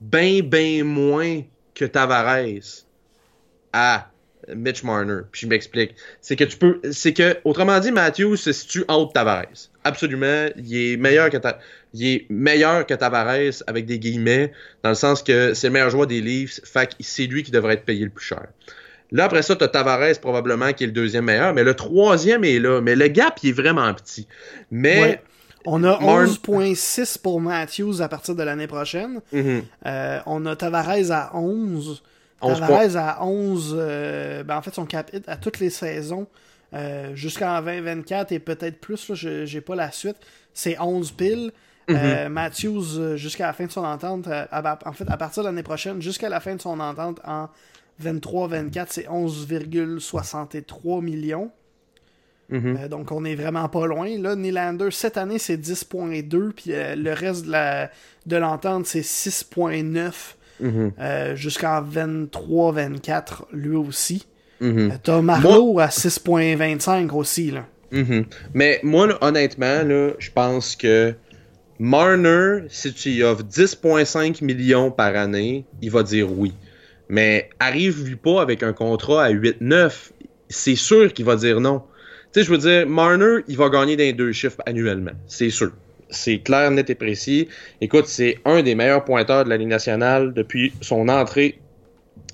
bien, 0.00 0.40
bien 0.42 0.84
moins 0.84 1.42
que 1.74 1.84
Tavares 1.84 2.84
à 3.72 4.10
Mitch 4.54 4.82
Marner. 4.82 5.20
Puis 5.32 5.42
je 5.42 5.46
m'explique. 5.46 5.94
C'est 6.20 6.36
que 6.36 6.44
tu 6.44 6.56
peux. 6.56 6.80
C'est 6.90 7.12
que, 7.12 7.36
autrement 7.44 7.78
dit, 7.80 7.92
Matthews 7.92 8.36
se 8.36 8.52
situe 8.52 8.84
en 8.88 8.96
haut 8.96 9.06
de 9.06 9.12
Tavares. 9.12 9.70
Absolument. 9.84 10.48
Il 10.56 10.76
est 10.76 10.96
meilleur 10.96 11.30
que 11.30 11.38
Il 11.94 12.06
est 12.06 12.26
meilleur 12.30 12.86
que 12.86 12.94
Tavares 12.94 13.62
avec 13.66 13.86
des 13.86 13.98
guillemets, 13.98 14.52
dans 14.82 14.90
le 14.90 14.94
sens 14.94 15.22
que 15.22 15.54
c'est 15.54 15.68
le 15.68 15.72
meilleur 15.72 15.90
joueur 15.90 16.06
des 16.06 16.20
Leafs. 16.20 16.60
Fait 16.64 16.86
que 16.86 16.94
c'est 17.00 17.26
lui 17.26 17.42
qui 17.42 17.50
devrait 17.50 17.74
être 17.74 17.84
payé 17.84 18.04
le 18.04 18.10
plus 18.10 18.24
cher. 18.24 18.46
Là, 19.12 19.24
après 19.24 19.42
ça, 19.42 19.54
tu 19.54 19.64
as 19.64 19.68
Tavares 19.68 20.18
probablement 20.20 20.72
qui 20.72 20.84
est 20.84 20.88
le 20.88 20.92
deuxième 20.92 21.26
meilleur, 21.26 21.54
mais 21.54 21.62
le 21.62 21.74
troisième 21.74 22.44
est 22.44 22.58
là. 22.58 22.80
Mais 22.80 22.96
le 22.96 23.08
gap, 23.08 23.38
il 23.42 23.50
est 23.50 23.52
vraiment 23.52 23.92
petit. 23.94 24.26
Mais. 24.70 25.20
On 25.68 25.82
a 25.82 25.98
11.6 25.98 27.20
pour 27.20 27.40
Matthews 27.40 28.00
à 28.00 28.08
partir 28.08 28.36
de 28.36 28.42
l'année 28.44 28.68
prochaine. 28.68 29.20
Mm-hmm. 29.34 29.62
Euh, 29.86 30.20
on 30.24 30.46
a 30.46 30.54
Tavares 30.54 31.10
à 31.10 31.36
11. 31.36 32.02
Tavares 32.40 32.96
à 32.96 33.24
11, 33.24 33.76
euh, 33.78 34.42
ben 34.42 34.56
en 34.56 34.62
fait 34.62 34.74
son 34.74 34.86
cap 34.86 35.10
hit 35.12 35.28
à 35.28 35.36
toutes 35.36 35.60
les 35.60 35.70
saisons 35.70 36.26
Euh, 36.74 37.14
jusqu'en 37.14 37.62
2024 37.62 38.32
et 38.32 38.40
peut-être 38.40 38.80
plus, 38.80 39.14
je 39.14 39.46
j'ai 39.46 39.60
pas 39.60 39.76
la 39.76 39.92
suite. 39.92 40.16
C'est 40.52 40.78
11 40.78 41.12
piles. 41.12 41.52
Mm-hmm. 41.88 42.28
Matthews, 42.28 43.16
jusqu'à 43.16 43.46
la 43.46 43.52
fin 43.52 43.66
de 43.66 43.70
son 43.70 43.84
entente, 43.84 44.26
en 44.26 44.92
fait, 44.92 45.08
à 45.08 45.16
partir 45.16 45.44
de 45.44 45.48
l'année 45.48 45.62
prochaine, 45.62 46.02
jusqu'à 46.02 46.28
la 46.28 46.40
fin 46.40 46.56
de 46.56 46.60
son 46.60 46.80
entente 46.80 47.20
en 47.24 47.48
23-24, 48.02 48.86
c'est 48.90 49.06
11,63 49.06 51.02
millions. 51.02 51.50
Euh, 52.52 52.88
donc, 52.88 53.10
on 53.10 53.24
est 53.24 53.34
vraiment 53.34 53.68
pas 53.68 53.86
loin. 53.86 54.08
Là, 54.18 54.36
Nylander, 54.36 54.90
cette 54.90 55.16
année, 55.16 55.38
c'est 55.38 55.56
10.2, 55.56 56.52
puis 56.52 56.72
euh, 56.72 56.94
le 56.94 57.12
reste 57.12 57.46
de 57.46 58.36
l'entente, 58.36 58.86
c'est 58.86 59.00
6.9 59.00 60.12
mm-hmm. 60.62 60.92
euh, 60.98 61.36
jusqu'en 61.36 61.82
23-24, 61.82 63.44
lui 63.52 63.76
aussi. 63.76 64.26
Mm-hmm. 64.60 64.98
T'as 65.02 65.20
Marlowe 65.20 65.80
à 65.80 65.88
6.25 65.88 67.10
aussi. 67.10 67.50
Là. 67.50 67.66
Mais 68.54 68.80
moi, 68.82 69.16
honnêtement, 69.20 69.82
là, 69.82 70.10
je 70.18 70.30
pense 70.30 70.76
que 70.76 71.14
Marner, 71.78 72.62
si 72.68 72.92
tu 72.92 73.10
y 73.10 73.22
offres 73.22 73.44
10.5 73.44 74.42
millions 74.42 74.90
par 74.90 75.14
année, 75.14 75.64
il 75.82 75.90
va 75.90 76.02
dire 76.02 76.30
oui. 76.32 76.52
Mais 77.08 77.50
arrive-lui 77.60 78.16
pas 78.16 78.40
avec 78.40 78.62
un 78.62 78.72
contrat 78.72 79.24
à 79.24 79.32
8-9, 79.32 80.10
c'est 80.48 80.74
sûr 80.74 81.12
qu'il 81.12 81.24
va 81.24 81.36
dire 81.36 81.60
non. 81.60 81.82
Tu 82.32 82.40
sais, 82.40 82.46
je 82.46 82.50
veux 82.50 82.58
dire, 82.58 82.86
Marner, 82.86 83.42
il 83.46 83.56
va 83.56 83.68
gagner 83.68 83.96
dans 83.96 84.16
deux 84.16 84.32
chiffres 84.32 84.60
annuellement. 84.66 85.12
C'est 85.26 85.50
sûr. 85.50 85.72
C'est 86.10 86.38
clair, 86.38 86.70
net 86.70 86.88
et 86.90 86.94
précis. 86.94 87.48
Écoute, 87.80 88.06
c'est 88.06 88.38
un 88.44 88.62
des 88.62 88.74
meilleurs 88.74 89.04
pointeurs 89.04 89.44
de 89.44 89.50
la 89.50 89.56
Ligue 89.56 89.68
nationale 89.68 90.32
depuis 90.32 90.72
son 90.80 91.08
entrée. 91.08 91.58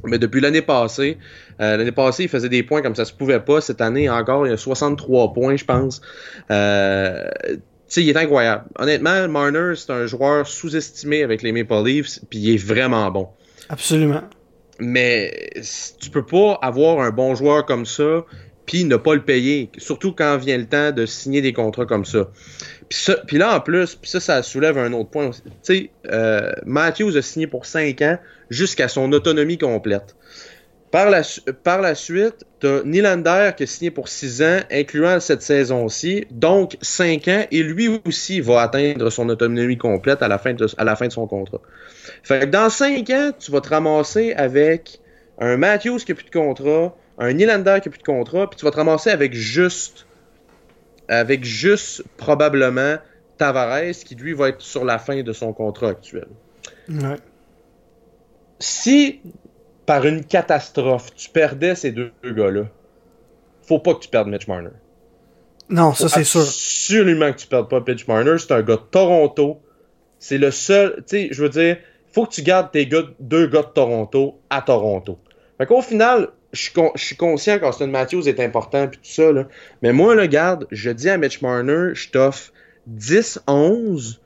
Mais 0.04 0.18
depuis 0.18 0.40
l'année 0.40 0.62
passée, 0.62 1.16
euh, 1.60 1.76
l'année 1.76 1.92
passée, 1.92 2.24
il 2.24 2.28
faisait 2.28 2.48
des 2.48 2.62
points 2.62 2.82
comme 2.82 2.94
ça 2.94 3.04
se 3.04 3.12
pouvait 3.12 3.40
pas. 3.40 3.60
Cette 3.60 3.80
année 3.80 4.10
encore, 4.10 4.46
il 4.46 4.52
a 4.52 4.56
63 4.56 5.32
points, 5.32 5.56
je 5.56 5.64
pense. 5.64 6.00
Euh, 6.50 7.28
tu 7.48 7.60
sais, 7.88 8.02
il 8.02 8.10
est 8.10 8.16
incroyable. 8.16 8.64
Honnêtement, 8.78 9.28
Marner, 9.28 9.74
c'est 9.76 9.92
un 9.92 10.06
joueur 10.06 10.46
sous-estimé 10.46 11.22
avec 11.22 11.42
les 11.42 11.52
Maple 11.52 11.84
Leafs, 11.84 12.20
puis 12.28 12.40
il 12.40 12.54
est 12.54 12.64
vraiment 12.64 13.10
bon. 13.10 13.28
Absolument. 13.68 14.22
Mais 14.78 15.50
tu 16.00 16.10
peux 16.10 16.24
pas 16.24 16.58
avoir 16.62 17.00
un 17.00 17.10
bon 17.10 17.34
joueur 17.34 17.64
comme 17.64 17.86
ça 17.86 18.24
puis 18.66 18.84
ne 18.84 18.96
pas 18.96 19.14
le 19.14 19.22
payer, 19.22 19.70
surtout 19.76 20.12
quand 20.12 20.36
vient 20.36 20.56
le 20.58 20.66
temps 20.66 20.92
de 20.92 21.06
signer 21.06 21.42
des 21.42 21.52
contrats 21.52 21.86
comme 21.86 22.04
ça. 22.04 22.28
Puis, 23.26 23.38
là, 23.38 23.56
en 23.56 23.60
plus, 23.60 23.94
puis 23.94 24.10
ça, 24.10 24.20
ça 24.20 24.42
soulève 24.42 24.78
un 24.78 24.92
autre 24.92 25.10
point. 25.10 25.30
Tu 25.30 25.50
sais, 25.62 25.90
euh, 26.10 26.52
Matthews 26.64 27.16
a 27.16 27.22
signé 27.22 27.46
pour 27.46 27.66
5 27.66 28.00
ans 28.02 28.18
jusqu'à 28.50 28.88
son 28.88 29.12
autonomie 29.12 29.58
complète. 29.58 30.14
Par 30.92 31.08
la, 31.08 31.22
par 31.64 31.80
la 31.80 31.94
suite, 31.94 32.44
tu 32.60 32.66
as 32.66 32.82
Nylander 32.84 33.52
qui 33.56 33.62
a 33.62 33.66
signé 33.66 33.90
pour 33.90 34.08
6 34.08 34.42
ans, 34.42 34.60
incluant 34.70 35.20
cette 35.20 35.40
saison-ci, 35.40 36.26
donc 36.30 36.76
5 36.82 37.28
ans, 37.28 37.46
et 37.50 37.62
lui 37.62 37.88
aussi 38.06 38.42
va 38.42 38.60
atteindre 38.60 39.08
son 39.08 39.26
autonomie 39.30 39.78
complète 39.78 40.22
à 40.22 40.28
la 40.28 40.36
fin 40.36 40.52
de, 40.52 40.66
à 40.76 40.84
la 40.84 40.94
fin 40.94 41.06
de 41.06 41.12
son 41.12 41.26
contrat. 41.26 41.60
Fait 42.22 42.40
que 42.40 42.44
dans 42.44 42.68
5 42.68 43.08
ans, 43.08 43.30
tu 43.38 43.50
vas 43.50 43.62
te 43.62 43.70
ramasser 43.70 44.34
avec 44.34 45.00
un 45.38 45.56
Matthews 45.56 46.00
qui 46.00 46.12
n'a 46.12 46.14
plus 46.14 46.26
de 46.26 46.30
contrat, 46.30 46.94
un 47.18 47.32
Nylander 47.32 47.78
qui 47.82 47.88
n'a 47.88 47.92
plus 47.92 47.98
de 47.98 48.04
contrat, 48.04 48.50
puis 48.50 48.58
tu 48.58 48.66
vas 48.66 48.70
te 48.70 48.76
ramasser 48.76 49.08
avec 49.08 49.32
juste, 49.32 50.06
avec 51.08 51.44
juste 51.44 52.04
probablement 52.16 52.96
Tavares 53.38 53.92
qui 54.04 54.14
lui 54.14 54.34
va 54.34 54.48
être 54.48 54.60
sur 54.60 54.84
la 54.84 54.98
fin 54.98 55.22
de 55.22 55.32
son 55.32 55.52
contrat 55.52 55.88
actuel. 55.88 56.26
Ouais. 56.88 57.16
Si 58.58 59.20
par 59.86 60.06
une 60.06 60.24
catastrophe 60.24 61.14
tu 61.14 61.28
perdais 61.28 61.74
ces 61.74 61.90
deux, 61.90 62.12
gars-là, 62.24 62.64
faut 63.66 63.78
pas 63.78 63.94
que 63.94 64.00
tu 64.00 64.08
perdes 64.08 64.28
Mitch 64.28 64.46
Marner. 64.46 64.70
Non, 65.68 65.94
ça 65.94 66.08
c'est 66.08 66.24
sûr. 66.24 66.42
Absolument 66.42 67.32
que 67.32 67.38
tu 67.38 67.46
perdes 67.46 67.68
pas 67.68 67.82
Mitch 67.86 68.06
Marner. 68.06 68.36
C'est 68.38 68.52
un 68.52 68.62
gars 68.62 68.76
de 68.76 68.82
Toronto. 68.90 69.60
C'est 70.18 70.38
le 70.38 70.50
seul. 70.50 70.96
Tu 70.98 71.02
sais, 71.06 71.28
je 71.32 71.42
veux 71.42 71.48
dire, 71.48 71.78
faut 72.12 72.26
que 72.26 72.32
tu 72.32 72.42
gardes 72.42 72.70
tes 72.70 72.86
deux 72.86 73.46
gars 73.46 73.62
de 73.62 73.72
Toronto 73.74 74.40
à 74.50 74.62
Toronto. 74.62 75.18
Fait 75.58 75.66
qu'au 75.66 75.82
final, 75.82 76.28
je 76.52 76.70
suis, 76.96 77.16
conscient 77.16 77.58
qu'Austin 77.58 77.86
Matthews 77.86 78.28
est 78.28 78.38
important 78.40 78.86
puis 78.88 78.98
tout 78.98 79.10
ça, 79.10 79.32
là. 79.32 79.48
Mais 79.80 79.92
moi, 79.92 80.14
là, 80.14 80.26
garde, 80.26 80.66
je 80.70 80.90
dis 80.90 81.08
à 81.08 81.16
Mitch 81.16 81.40
Marner, 81.40 81.94
je 81.94 82.10
t'offre 82.10 82.52
10-11 82.90 84.18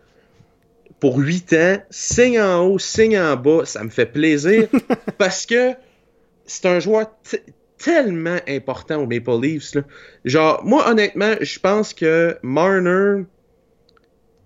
pour 0.98 1.18
8 1.18 1.52
ans, 1.52 1.76
signe 1.90 2.40
en 2.40 2.66
haut, 2.66 2.78
signe 2.78 3.18
en 3.18 3.36
bas, 3.36 3.64
ça 3.64 3.84
me 3.84 3.90
fait 3.90 4.06
plaisir 4.06 4.68
parce 5.18 5.46
que 5.46 5.74
c'est 6.46 6.66
un 6.66 6.80
joueur 6.80 7.12
tellement 7.78 8.38
important 8.48 8.96
aux 8.96 9.06
Maple 9.06 9.40
Leafs. 9.40 9.74
Là. 9.74 9.82
Genre, 10.24 10.64
moi, 10.64 10.88
honnêtement, 10.88 11.34
je 11.40 11.58
pense 11.60 11.94
que 11.94 12.38
Marner 12.42 13.24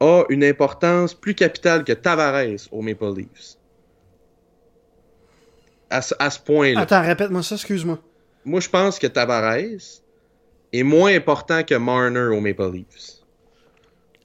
a 0.00 0.24
une 0.28 0.44
importance 0.44 1.14
plus 1.14 1.34
capitale 1.34 1.84
que 1.84 1.92
Tavares 1.92 2.68
aux 2.72 2.82
Maple 2.82 3.14
Leafs 3.16 3.59
à, 5.90 6.30
ce 6.30 6.38
point-là. 6.38 6.80
Attends, 6.80 7.02
répète-moi 7.02 7.42
ça, 7.42 7.56
excuse-moi. 7.56 7.98
Moi, 8.44 8.60
je 8.60 8.68
pense 8.68 8.98
que 8.98 9.06
Tavares 9.06 9.56
est 10.72 10.82
moins 10.82 11.14
important 11.14 11.62
que 11.62 11.74
Marner 11.74 12.34
au 12.34 12.40
Maple 12.40 12.72
Leafs. 12.72 13.20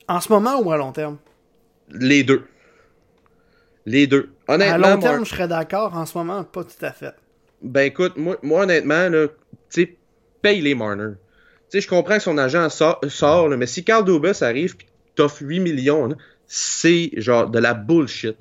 En 0.08 0.22
ce 0.22 0.32
moment 0.32 0.62
ou 0.62 0.72
à 0.72 0.78
long 0.78 0.92
terme? 0.92 1.18
Les 1.90 2.24
deux. 2.24 2.44
Les 3.86 4.08
deux. 4.08 4.30
Honnêtement, 4.48 4.88
à 4.88 4.96
long 4.96 5.00
terme, 5.00 5.26
je 5.26 5.30
serais 5.30 5.48
d'accord. 5.48 5.96
En 5.96 6.06
ce 6.06 6.18
moment, 6.18 6.44
pas 6.44 6.64
tout 6.64 6.86
à 6.86 6.92
fait. 6.92 7.14
Ben 7.62 7.82
écoute, 7.82 8.16
moi, 8.16 8.38
moi 8.44 8.64
honnêtement, 8.64 9.10
sais, 9.70 9.98
paye 10.42 10.62
les 10.62 10.76
Marner. 10.76 11.14
Tu 11.70 11.80
sais, 11.80 11.82
je 11.82 11.88
comprends 11.88 12.18
que 12.18 12.24
son 12.24 12.38
agent 12.38 12.70
sort, 12.70 13.50
mais 13.50 13.66
si 13.66 13.84
Carl 13.84 14.06
Dubas 14.06 14.40
arrive 14.42 14.76
et 14.80 14.86
t'offre 15.16 15.42
8 15.42 15.60
millions, 15.60 16.16
c'est 16.46 17.10
genre 17.18 17.50
de 17.50 17.58
la 17.58 17.74
bullshit 17.74 18.38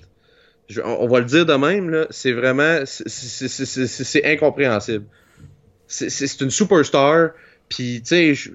on, 0.84 1.06
va 1.08 1.20
le 1.20 1.26
dire 1.26 1.46
de 1.46 1.54
même, 1.54 2.06
c'est 2.10 2.32
vraiment, 2.32 2.82
c'est 2.86 4.24
incompréhensible. 4.24 5.04
C'est 5.86 6.40
une 6.40 6.50
superstar, 6.50 7.30
puis 7.68 8.02
tu 8.04 8.34
sais, 8.34 8.52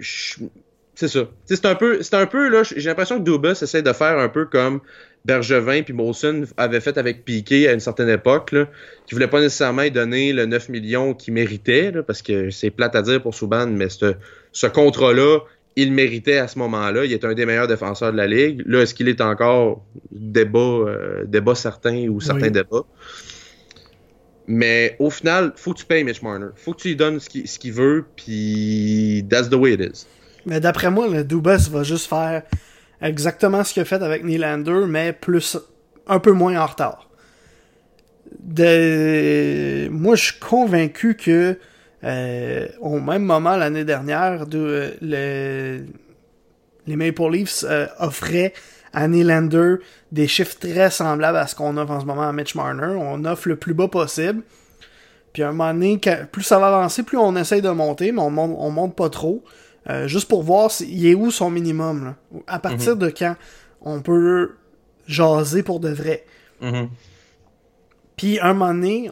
c'est 0.95 1.07
ça. 1.07 1.30
C'est 1.45 1.66
un 1.66 1.76
peu, 1.76 2.01
c'est 2.01 2.16
un 2.16 2.26
peu 2.26 2.49
là, 2.49 2.64
j'ai 2.64 2.89
l'impression 2.89 3.20
que 3.20 3.24
Dubas 3.24 3.60
essaie 3.62 3.82
de 3.82 3.93
faire 3.93 4.18
un 4.18 4.28
peu 4.28 4.45
comme 4.45 4.82
Bergevin 5.26 5.84
puis 5.84 5.93
Molson 5.93 6.45
avait 6.57 6.82
fait 6.82 6.97
avec 6.97 7.24
Piquet 7.24 7.68
à 7.68 7.74
une 7.74 7.80
certaine 7.80 8.10
époque, 8.10 8.51
là, 8.51 8.68
qui 9.05 9.16
voulait 9.16 9.28
pas 9.28 9.39
nécessairement 9.39 9.88
donner 9.89 10.34
le 10.34 10.45
9 10.45 10.70
millions 10.70 11.14
qu'il 11.14 11.34
méritait, 11.34 11.91
parce 12.05 12.22
que 12.22 12.49
c'est 12.49 12.70
plate 12.70 12.95
à 12.95 13.01
dire 13.01 13.22
pour 13.22 13.36
Souban, 13.36 13.68
mais 13.68 13.88
ce 13.89 14.68
contrat-là, 14.68 15.39
il 15.76 15.94
méritait 15.94 16.38
à 16.38 16.48
ce 16.48 16.60
moment-là. 16.60 17.06
Il 17.06 17.14
est 17.14 17.24
un 17.24 17.34
des 17.34 17.46
meilleurs 17.46 17.68
défenseurs 17.68 18.12
de 18.12 18.18
la 18.18 18.28
ligue. 18.28 18.64
Là, 18.66 18.82
est-ce 18.82 18.94
qu'il 18.94 19.08
est 19.08 19.22
encore 19.22 19.86
débat, 20.12 20.60
euh, 20.60 21.26
débat 21.26 21.56
certain 21.56 22.08
ou 22.08 22.20
certains 22.20 22.50
débats? 22.50 22.86
Mais 24.48 24.96
au 25.00 25.12
final, 25.12 25.54
faut 25.56 25.74
que 25.74 25.80
tu 25.80 25.86
payes 25.86 26.04
Mitch 26.04 26.24
Marner. 26.24 26.48
Faut 26.56 26.74
que 26.74 26.82
tu 26.82 26.88
lui 26.90 26.96
donnes 26.96 27.20
ce 27.20 27.60
qu'il 27.60 27.72
veut, 27.72 28.06
puis 28.16 29.24
that's 29.30 29.50
the 29.50 29.54
way 29.54 29.74
it 29.74 29.80
is. 29.80 30.06
Mais 30.46 30.60
d'après 30.60 30.90
moi, 30.90 31.08
le 31.08 31.24
Dubas 31.24 31.70
va 31.70 31.84
juste 31.84 32.08
faire 32.08 32.42
exactement 33.02 33.64
ce 33.64 33.74
qu'il 33.74 33.84
a 33.84 33.86
fait 33.86 34.02
avec 34.02 34.24
Nylander, 34.24 34.86
mais 34.88 35.14
plus 35.14 35.56
un 36.08 36.20
peu 36.20 36.32
moins 36.32 36.60
en 36.60 36.66
retard. 36.66 37.10
De... 38.40 39.88
Moi, 39.90 40.16
je 40.16 40.26
suis 40.26 40.40
convaincu 40.40 41.16
que 41.16 41.58
euh, 42.04 42.68
au 42.80 43.00
même 43.00 43.24
moment 43.24 43.56
l'année 43.56 43.84
dernière, 43.84 44.45
de, 44.47 44.93
le, 45.02 45.86
les 46.88 46.95
Maple 46.95 47.32
Leafs 47.32 47.64
euh, 47.64 47.88
offraient 48.00 48.54
à 48.93 49.08
Nylander 49.08 49.76
des 50.12 50.28
chiffres 50.28 50.58
très 50.60 50.89
semblables 50.89 51.38
à 51.38 51.47
ce 51.47 51.56
qu'on 51.56 51.78
offre 51.78 51.91
en 51.91 52.00
ce 52.00 52.06
moment 52.06 52.28
à 52.28 52.34
Mitch 52.34 52.56
Marner. 52.56 52.95
On 52.97 53.24
offre 53.26 53.47
le 53.50 53.56
plus 53.56 53.74
bas 53.74 53.88
possible. 53.88 54.41
Puis 55.34 55.43
à 55.43 55.50
un 55.50 55.52
moment 55.52 55.74
donné, 55.74 56.00
plus 56.32 56.43
ça 56.43 56.58
va 56.58 56.68
avancer, 56.68 57.04
plus 57.04 57.18
on 57.18 57.36
essaye 57.36 57.62
de 57.62 57.70
monter, 57.70 58.12
mais 58.12 58.22
on 58.22 58.32
monte, 58.32 58.56
on 58.58 58.72
monte 58.72 58.95
pas 58.95 59.10
trop. 59.10 59.43
Euh, 59.89 60.08
juste 60.08 60.28
pour 60.28 60.43
voir 60.43 60.72
il 60.82 61.06
est 61.06 61.16
où 61.16 61.32
son 61.32 61.50
minimum. 61.50 62.16
À 62.47 62.60
partir 62.60 62.93
mhm. 62.93 63.00
de 63.00 63.10
quand 63.10 63.36
on 63.82 64.02
peut 64.02 64.56
jaser 65.08 65.64
pour 65.64 65.80
de 65.80 65.89
vrai. 65.89 66.26
Mhm. 66.62 66.89
Puis 68.18 68.39
un 68.39 68.54
moment 68.54 68.74
donné, 68.74 69.12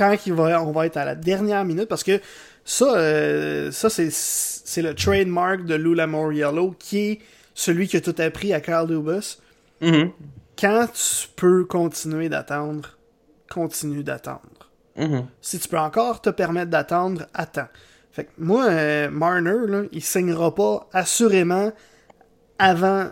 quand 0.00 0.16
il 0.24 0.32
va, 0.32 0.62
on 0.62 0.72
va 0.72 0.86
être 0.86 0.96
à 0.96 1.04
la 1.04 1.14
dernière 1.14 1.62
minute, 1.66 1.84
parce 1.84 2.04
que 2.04 2.20
ça, 2.64 2.96
euh, 2.96 3.70
ça 3.70 3.90
c'est, 3.90 4.80
le 4.80 4.94
trademark 4.94 5.66
de 5.66 5.74
Lula 5.74 6.06
Moriello, 6.06 6.74
qui 6.78 6.98
est 6.98 7.18
celui 7.54 7.86
qui 7.86 7.98
a 7.98 8.00
tout 8.00 8.14
appris 8.16 8.54
à 8.54 8.60
Carl 8.62 8.88
Dubas. 8.88 9.36
Mm-hmm. 9.82 10.10
Quand 10.58 10.86
tu 10.94 11.28
peux 11.36 11.66
continuer 11.66 12.30
d'attendre, 12.30 12.96
continue 13.50 14.02
d'attendre. 14.02 14.70
Mm-hmm. 14.96 15.24
Si 15.42 15.58
tu 15.58 15.68
peux 15.68 15.78
encore 15.78 16.22
te 16.22 16.30
permettre 16.30 16.70
d'attendre, 16.70 17.26
attends. 17.34 17.68
Fait 18.10 18.24
que 18.24 18.30
moi, 18.38 18.70
euh, 18.70 19.10
Marner, 19.10 19.66
là, 19.66 19.82
il 19.92 20.02
signera 20.02 20.54
pas 20.54 20.88
assurément 20.94 21.72
avant, 22.58 23.10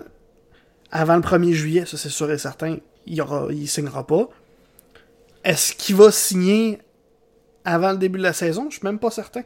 avant 0.90 1.16
le 1.16 1.22
1er 1.22 1.52
juillet, 1.52 1.84
ça 1.84 1.98
c'est 1.98 2.08
sûr 2.08 2.30
et 2.32 2.38
certain. 2.38 2.78
Il, 3.04 3.20
aura, 3.20 3.48
il 3.50 3.68
signera 3.68 4.06
pas. 4.06 4.30
Est-ce 5.44 5.74
qu'il 5.74 5.96
va 5.96 6.10
signer 6.10 6.78
avant 7.64 7.92
le 7.92 7.98
début 7.98 8.18
de 8.18 8.24
la 8.24 8.32
saison? 8.32 8.66
Je 8.70 8.76
suis 8.76 8.84
même 8.84 8.98
pas 8.98 9.10
certain. 9.10 9.42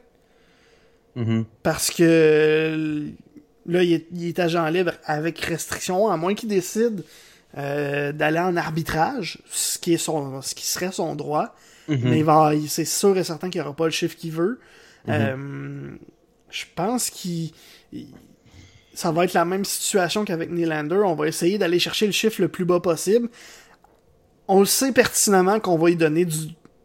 Mm-hmm. 1.16 1.44
Parce 1.62 1.90
que 1.90 3.10
là, 3.66 3.82
il 3.82 4.26
est, 4.26 4.38
agent 4.38 4.66
libre 4.68 4.92
avec 5.04 5.38
restriction, 5.40 6.08
à 6.08 6.16
moins 6.16 6.34
qu'il 6.34 6.48
décide 6.48 7.04
euh, 7.58 8.12
d'aller 8.12 8.38
en 8.38 8.56
arbitrage, 8.56 9.38
ce 9.50 9.78
qui, 9.78 9.94
est 9.94 9.98
son, 9.98 10.40
ce 10.42 10.54
qui 10.54 10.66
serait 10.66 10.92
son 10.92 11.14
droit. 11.14 11.54
Mm-hmm. 11.88 12.52
Mais 12.52 12.68
c'est 12.68 12.84
sûr 12.84 13.16
et 13.18 13.24
certain 13.24 13.50
qu'il 13.50 13.60
n'y 13.60 13.66
aura 13.66 13.76
pas 13.76 13.84
le 13.84 13.90
chiffre 13.90 14.16
qu'il 14.16 14.32
veut. 14.32 14.60
Euh, 15.08 15.90
je 16.50 16.64
pense 16.74 17.10
qu'il 17.10 17.50
ça 18.94 19.10
va 19.10 19.24
être 19.24 19.32
la 19.32 19.44
même 19.44 19.64
situation 19.64 20.24
qu'avec 20.24 20.50
Nylander. 20.50 21.02
On 21.04 21.14
va 21.14 21.26
essayer 21.26 21.58
d'aller 21.58 21.78
chercher 21.78 22.06
le 22.06 22.12
chiffre 22.12 22.40
le 22.40 22.48
plus 22.48 22.64
bas 22.64 22.80
possible. 22.80 23.28
On 24.54 24.60
le 24.60 24.66
sait 24.66 24.92
pertinemment 24.92 25.60
qu'on 25.60 25.78
va 25.78 25.88
y 25.88 25.96
donner 25.96 26.26
du 26.26 26.36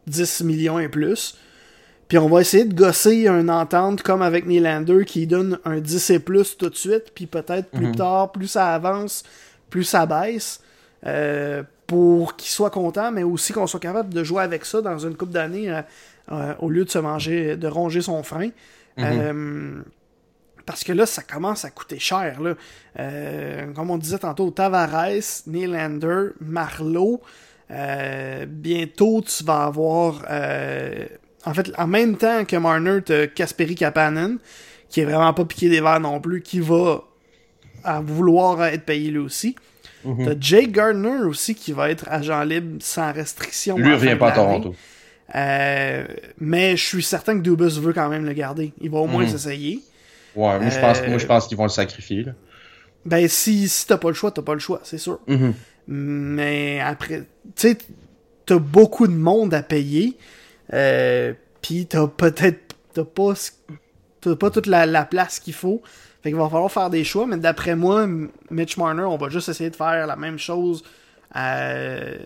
10 0.06 0.40
millions 0.44 0.78
et 0.78 0.88
plus. 0.88 1.36
Puis 2.08 2.16
on 2.16 2.26
va 2.26 2.40
essayer 2.40 2.64
de 2.64 2.72
gosser 2.72 3.26
une 3.28 3.50
entente 3.50 4.02
comme 4.02 4.22
avec 4.22 4.46
Nylander 4.46 5.04
qui 5.04 5.26
donne 5.26 5.58
un 5.66 5.78
10 5.78 6.10
et 6.10 6.18
plus 6.18 6.56
tout 6.56 6.70
de 6.70 6.74
suite. 6.74 7.12
Puis 7.14 7.26
peut-être 7.26 7.70
plus 7.70 7.88
mhm. 7.88 7.96
tard, 7.96 8.32
plus 8.32 8.48
ça 8.48 8.74
avance, 8.74 9.22
plus 9.68 9.84
ça 9.84 10.06
baisse. 10.06 10.62
Euh, 11.06 11.62
pour 11.86 12.36
qu'il 12.36 12.48
soit 12.48 12.70
content, 12.70 13.12
mais 13.12 13.22
aussi 13.22 13.52
qu'on 13.52 13.66
soit 13.66 13.80
capable 13.80 14.14
de 14.14 14.24
jouer 14.24 14.42
avec 14.42 14.64
ça 14.64 14.80
dans 14.80 14.98
une 14.98 15.14
coupe 15.14 15.30
d'années 15.30 15.70
euh, 15.70 15.82
euh, 16.32 16.54
au 16.60 16.70
lieu 16.70 16.86
de 16.86 16.90
se 16.90 16.98
manger, 16.98 17.56
de 17.56 17.68
ronger 17.68 18.00
son 18.00 18.22
frein. 18.22 18.48
Mhm. 18.96 19.84
Parce 20.64 20.84
que 20.84 20.92
là, 20.92 21.04
ça 21.04 21.22
commence 21.22 21.66
à 21.66 21.70
coûter 21.70 21.98
cher. 21.98 22.40
Là. 22.40 22.54
Comme 23.74 23.90
on 23.90 23.98
disait 23.98 24.18
tantôt, 24.18 24.50
Tavares, 24.50 25.42
Nylander, 25.46 26.30
Marlowe. 26.40 27.20
Euh, 27.70 28.46
bientôt, 28.48 29.22
tu 29.22 29.44
vas 29.44 29.64
avoir. 29.64 30.24
Euh, 30.30 31.06
en 31.44 31.54
fait, 31.54 31.70
en 31.78 31.86
même 31.86 32.16
temps 32.16 32.44
que 32.44 32.56
Marner, 32.56 33.00
tu 33.04 33.28
Kasperi 33.34 33.74
Kapanen, 33.74 34.38
qui 34.88 35.00
est 35.00 35.04
vraiment 35.04 35.32
pas 35.32 35.44
piqué 35.44 35.68
des 35.68 35.80
verres 35.80 36.00
non 36.00 36.20
plus, 36.20 36.42
qui 36.42 36.60
va 36.60 37.04
vouloir 38.02 38.64
être 38.64 38.84
payé 38.84 39.10
lui 39.10 39.18
aussi. 39.18 39.56
Mm 40.04 40.24
T'as 40.24 40.34
Jake 40.38 40.72
Gardner 40.72 41.24
aussi 41.24 41.54
qui 41.54 41.72
va 41.72 41.90
être 41.90 42.06
agent 42.08 42.42
libre 42.44 42.76
sans 42.80 43.12
restriction. 43.12 43.76
Lui 43.76 43.92
revient 43.92 44.16
pas 44.16 44.28
à 44.28 44.32
Toronto. 44.32 44.74
mais 45.34 46.76
je 46.76 46.84
suis 46.84 47.02
certain 47.02 47.36
que 47.36 47.42
Dubus 47.42 47.80
veut 47.80 47.92
quand 47.92 48.08
même 48.08 48.24
le 48.24 48.32
garder. 48.32 48.72
Il 48.80 48.90
va 48.90 48.98
au 48.98 49.06
moins 49.06 49.24
mhm. 49.24 49.30
s'essayer. 49.30 49.82
Ouais, 50.36 50.58
moi, 50.60 50.70
je 50.70 50.78
pense, 50.78 51.02
moi, 51.06 51.18
je 51.18 51.26
pense 51.26 51.48
qu'ils 51.48 51.56
vont 51.56 51.64
le 51.64 51.70
sacrifier. 51.70 52.24
Là. 52.24 52.32
Ben, 53.04 53.26
si, 53.28 53.68
si 53.68 53.86
t'as 53.86 53.96
pas 53.96 54.08
le 54.08 54.14
choix, 54.14 54.30
t'as 54.30 54.42
pas 54.42 54.54
le 54.54 54.60
choix, 54.60 54.80
c'est 54.84 54.98
sûr. 54.98 55.18
Mm-hmm. 55.28 55.52
Mais 55.88 56.80
après, 56.80 57.20
tu 57.20 57.26
sais, 57.56 57.78
t'as 58.46 58.58
beaucoup 58.58 59.06
de 59.06 59.14
monde 59.14 59.54
à 59.54 59.62
payer. 59.62 60.16
Euh, 60.74 61.32
Puis 61.62 61.86
t'as 61.86 62.06
peut-être 62.06 62.76
t'as 62.92 63.04
pas, 63.04 63.32
t'as 64.20 64.36
pas 64.36 64.50
toute 64.50 64.66
la, 64.66 64.86
la 64.86 65.04
place 65.04 65.40
qu'il 65.40 65.54
faut. 65.54 65.82
Fait 66.22 66.30
qu'il 66.30 66.38
va 66.38 66.48
falloir 66.48 66.70
faire 66.70 66.90
des 66.90 67.04
choix. 67.04 67.26
Mais 67.26 67.38
d'après 67.38 67.74
moi, 67.74 68.06
Mitch 68.50 68.76
Marner, 68.76 69.04
on 69.04 69.16
va 69.16 69.28
juste 69.28 69.48
essayer 69.48 69.70
de 69.70 69.76
faire 69.76 70.06
la 70.06 70.16
même 70.16 70.38
chose 70.38 70.82
euh, 71.36 72.16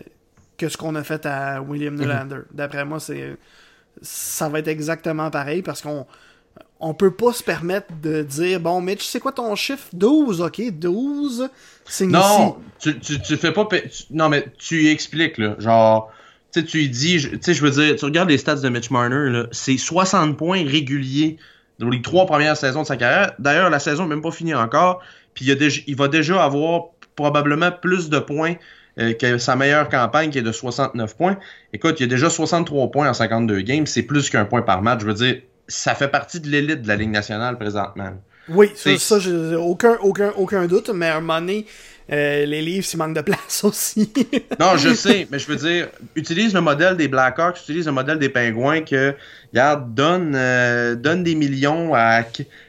que 0.57 0.67
ce 0.67 0.77
qu'on 0.77 0.95
a 0.95 1.03
fait 1.03 1.25
à 1.25 1.61
William 1.61 1.95
mm-hmm. 1.95 1.99
Nylander. 1.99 2.41
D'après 2.51 2.85
moi, 2.85 2.99
c'est 2.99 3.37
ça 4.01 4.49
va 4.49 4.59
être 4.59 4.67
exactement 4.67 5.29
pareil 5.29 5.61
parce 5.61 5.81
qu'on 5.81 6.05
on 6.83 6.93
peut 6.93 7.11
pas 7.11 7.31
se 7.31 7.41
permettre 7.41 7.87
de 8.01 8.21
dire 8.23 8.59
bon 8.59 8.81
Mitch 8.81 9.05
c'est 9.05 9.19
quoi 9.19 9.31
ton 9.31 9.55
chiffre? 9.55 9.87
12 9.93 10.41
ok 10.41 10.61
12 10.71 11.49
c'est 11.85 12.05
non 12.05 12.57
tu, 12.79 12.99
tu, 12.99 13.19
tu, 13.21 13.37
fais 13.37 13.53
pas 13.53 13.67
non 14.11 14.29
mais 14.29 14.45
tu 14.57 14.89
expliques 14.89 15.37
là 15.37 15.55
genre 15.59 16.11
tu 16.51 16.59
sais 16.59 16.65
tu 16.65 16.87
dis 16.89 17.17
tu 17.17 17.39
sais 17.41 17.53
je 17.53 17.63
veux 17.63 17.71
dire 17.71 17.95
tu 17.95 18.05
regardes 18.05 18.29
les 18.29 18.37
stats 18.37 18.57
de 18.57 18.69
Mitch 18.69 18.91
Marner 18.91 19.29
là 19.29 19.45
c'est 19.51 19.77
60 19.77 20.37
points 20.37 20.65
réguliers 20.65 21.37
dans 21.79 21.89
les 21.89 22.01
trois 22.01 22.25
premières 22.25 22.57
saisons 22.57 22.81
de 22.81 22.87
sa 22.87 22.97
carrière 22.97 23.31
d'ailleurs 23.39 23.69
la 23.69 23.79
saison 23.79 24.03
n'est 24.03 24.09
même 24.09 24.21
pas 24.21 24.31
finie 24.31 24.53
encore 24.53 25.01
puis 25.33 25.45
il, 25.45 25.83
il 25.87 25.95
va 25.95 26.09
déjà 26.09 26.43
avoir 26.43 26.87
probablement 27.15 27.71
plus 27.71 28.09
de 28.09 28.19
points 28.19 28.55
euh, 28.99 29.13
que 29.13 29.37
sa 29.37 29.55
meilleure 29.55 29.89
campagne 29.89 30.29
qui 30.29 30.37
est 30.37 30.43
de 30.43 30.51
69 30.51 31.17
points. 31.17 31.37
Écoute, 31.73 31.99
il 31.99 32.03
y 32.03 32.05
a 32.05 32.07
déjà 32.07 32.29
63 32.29 32.91
points 32.91 33.09
en 33.09 33.13
52 33.13 33.61
games, 33.61 33.87
c'est 33.87 34.03
plus 34.03 34.29
qu'un 34.29 34.45
point 34.45 34.61
par 34.61 34.83
match. 34.83 35.01
Je 35.01 35.07
veux 35.07 35.13
dire, 35.15 35.41
ça 35.67 35.95
fait 35.95 36.07
partie 36.07 36.39
de 36.39 36.49
l'élite 36.49 36.81
de 36.81 36.87
la 36.87 36.95
Ligue 36.95 37.11
nationale 37.11 37.57
présentement. 37.57 38.13
Oui, 38.49 38.71
ça, 38.75 38.97
ça 38.97 39.19
j'ai 39.19 39.55
aucun, 39.55 39.97
aucun, 40.01 40.31
aucun 40.35 40.67
doute, 40.67 40.89
mais 40.89 41.07
à 41.07 41.17
un 41.17 41.21
moment 41.21 41.39
donné, 41.39 41.65
euh, 42.11 42.45
les 42.45 42.61
livres, 42.61 42.85
s'il 42.85 42.99
manque 42.99 43.15
de 43.15 43.21
place 43.21 43.63
aussi. 43.63 44.11
non, 44.59 44.75
je 44.77 44.93
sais, 44.93 45.27
mais 45.31 45.39
je 45.39 45.47
veux 45.47 45.55
dire, 45.55 45.87
utilise 46.15 46.53
le 46.53 46.61
modèle 46.61 46.97
des 46.97 47.07
Blackhawks, 47.07 47.59
utilise 47.61 47.85
le 47.85 47.93
modèle 47.93 48.19
des 48.19 48.29
Pingouins 48.29 48.81
que, 48.81 49.15
regarde, 49.51 49.93
donne, 49.93 50.33
euh, 50.35 50.95
donne 50.95 51.23
des 51.23 51.35
millions 51.35 51.93
à, 51.95 52.23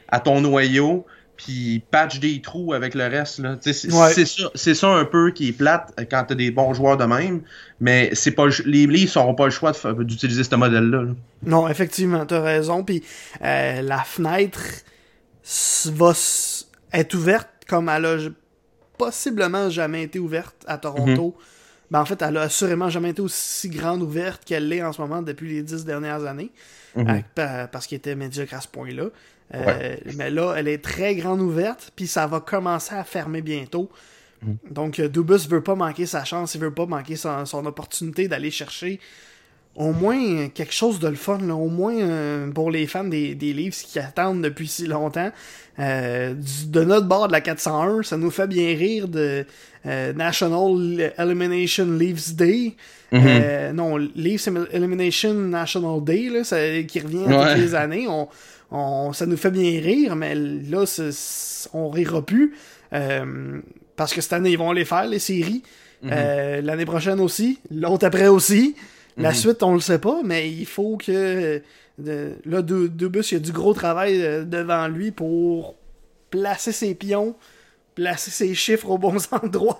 à 0.08 0.20
ton 0.20 0.40
noyau, 0.40 1.06
puis 1.36 1.82
patch 1.90 2.20
des 2.20 2.40
trous 2.40 2.72
avec 2.72 2.94
le 2.94 3.04
reste. 3.04 3.42
C'est 3.60 4.24
ça, 4.24 4.74
ça 4.74 4.88
un 4.88 5.04
peu 5.04 5.30
qui 5.32 5.48
est 5.48 5.52
plate 5.52 5.92
quand 6.10 6.24
t'as 6.28 6.34
des 6.34 6.50
bons 6.50 6.74
joueurs 6.74 6.96
de 6.96 7.04
même, 7.04 7.42
mais 7.80 8.10
c'est 8.14 8.30
pas 8.30 8.46
les 8.64 8.86
Leafs 8.86 9.16
n'auront 9.16 9.34
pas 9.34 9.46
le 9.46 9.50
choix 9.50 9.72
d'utiliser 9.98 10.44
ce 10.44 10.54
modèle-là. 10.54 11.06
Non, 11.44 11.68
effectivement, 11.68 12.24
t'as 12.26 12.40
raison. 12.40 12.84
Puis 12.84 13.02
euh, 13.42 13.82
la 13.82 13.98
fenêtre 13.98 14.62
va 15.86 16.12
être 16.92 17.14
ouverte 17.14 17.48
comme 17.66 17.88
elle 17.88 18.06
a 18.06 18.16
possiblement 18.96 19.68
jamais 19.70 20.04
été 20.04 20.18
ouverte 20.18 20.64
à 20.66 20.78
Toronto. 20.78 21.34
Mm-hmm. 21.36 21.90
Ben, 21.90 22.00
en 22.00 22.04
fait, 22.04 22.22
elle 22.22 22.36
a 22.36 22.42
assurément 22.42 22.88
jamais 22.88 23.10
été 23.10 23.20
aussi 23.20 23.68
grande 23.68 24.02
ouverte 24.02 24.44
qu'elle 24.44 24.68
l'est 24.68 24.82
en 24.82 24.92
ce 24.92 25.00
moment 25.00 25.22
depuis 25.22 25.48
les 25.48 25.62
dix 25.62 25.84
dernières 25.84 26.24
années. 26.24 26.50
Mm-hmm. 26.96 27.22
Euh, 27.38 27.66
parce 27.66 27.86
qu'elle 27.86 27.98
était 27.98 28.14
médiocre 28.14 28.54
à 28.54 28.60
ce 28.60 28.68
point-là. 28.68 29.06
Euh, 29.54 29.96
mais 30.16 30.30
là, 30.30 30.54
elle 30.56 30.68
est 30.68 30.82
très 30.82 31.14
grande 31.14 31.40
ouverte, 31.40 31.92
puis 31.94 32.06
ça 32.06 32.26
va 32.26 32.40
commencer 32.40 32.94
à 32.94 33.04
fermer 33.04 33.42
bientôt. 33.42 33.90
Mm. 34.42 34.52
Donc, 34.70 34.98
euh, 34.98 35.08
Dubus 35.08 35.48
veut 35.48 35.62
pas 35.62 35.74
manquer 35.74 36.06
sa 36.06 36.24
chance, 36.24 36.54
il 36.54 36.60
veut 36.60 36.74
pas 36.74 36.86
manquer 36.86 37.16
son, 37.16 37.66
opportunité 37.66 38.28
d'aller 38.28 38.50
chercher 38.50 39.00
au 39.76 39.92
moins 39.92 40.48
quelque 40.50 40.72
chose 40.72 41.00
de 41.00 41.08
le 41.08 41.16
fun, 41.16 41.40
au 41.50 41.68
moins 41.68 41.96
euh, 41.96 42.48
pour 42.52 42.70
les 42.70 42.86
fans 42.86 43.02
des, 43.02 43.34
des, 43.34 43.52
livres 43.52 43.74
qui 43.74 43.98
attendent 43.98 44.40
depuis 44.40 44.68
si 44.68 44.86
longtemps. 44.86 45.32
de 45.78 46.84
notre 46.84 47.08
bord 47.08 47.26
de 47.26 47.32
la 47.32 47.40
401, 47.40 48.04
ça 48.04 48.16
nous 48.16 48.30
fait 48.30 48.46
bien 48.46 48.76
rire 48.76 49.08
de 49.08 49.44
National 49.84 51.12
Elimination 51.18 51.86
Leaves 51.86 52.36
Day. 52.36 52.76
Mm-hmm. 53.12 53.72
non, 53.72 53.96
Leaves 53.96 54.48
Elimination 54.72 55.34
National 55.34 56.02
Day, 56.04 56.28
là, 56.30 56.42
qui 56.84 57.00
revient 57.00 57.24
toutes 57.24 57.58
les 57.58 57.74
années. 57.74 58.06
On, 58.08 58.28
ça 58.70 59.26
nous 59.26 59.36
fait 59.36 59.50
bien 59.50 59.80
rire, 59.80 60.16
mais 60.16 60.34
là, 60.34 60.84
on 61.72 61.90
rira 61.90 62.24
plus. 62.24 62.54
Euh, 62.92 63.60
parce 63.96 64.12
que 64.12 64.20
cette 64.20 64.32
année, 64.32 64.50
ils 64.50 64.58
vont 64.58 64.72
les 64.72 64.84
faire, 64.84 65.06
les 65.06 65.18
séries. 65.18 65.62
Mhm. 66.02 66.10
Euh, 66.12 66.60
l'année 66.60 66.84
prochaine 66.84 67.20
aussi. 67.20 67.60
L'autre 67.70 68.06
après 68.06 68.28
aussi. 68.28 68.74
La 69.16 69.30
mhm. 69.30 69.34
suite, 69.34 69.62
on 69.62 69.74
le 69.74 69.80
sait 69.80 69.98
pas, 69.98 70.20
mais 70.24 70.50
il 70.50 70.66
faut 70.66 70.96
que. 70.96 71.62
là, 71.98 72.62
Dubus, 72.62 73.30
il 73.30 73.34
y 73.34 73.36
a 73.36 73.40
du 73.40 73.52
gros 73.52 73.74
travail 73.74 74.20
euh, 74.22 74.44
devant 74.44 74.88
lui 74.88 75.12
pour 75.12 75.76
placer 76.30 76.72
ses 76.72 76.94
pions, 76.94 77.36
placer 77.94 78.30
ses 78.30 78.54
chiffres 78.54 78.90
au 78.90 78.98
bon 78.98 79.16
endroit. 79.30 79.78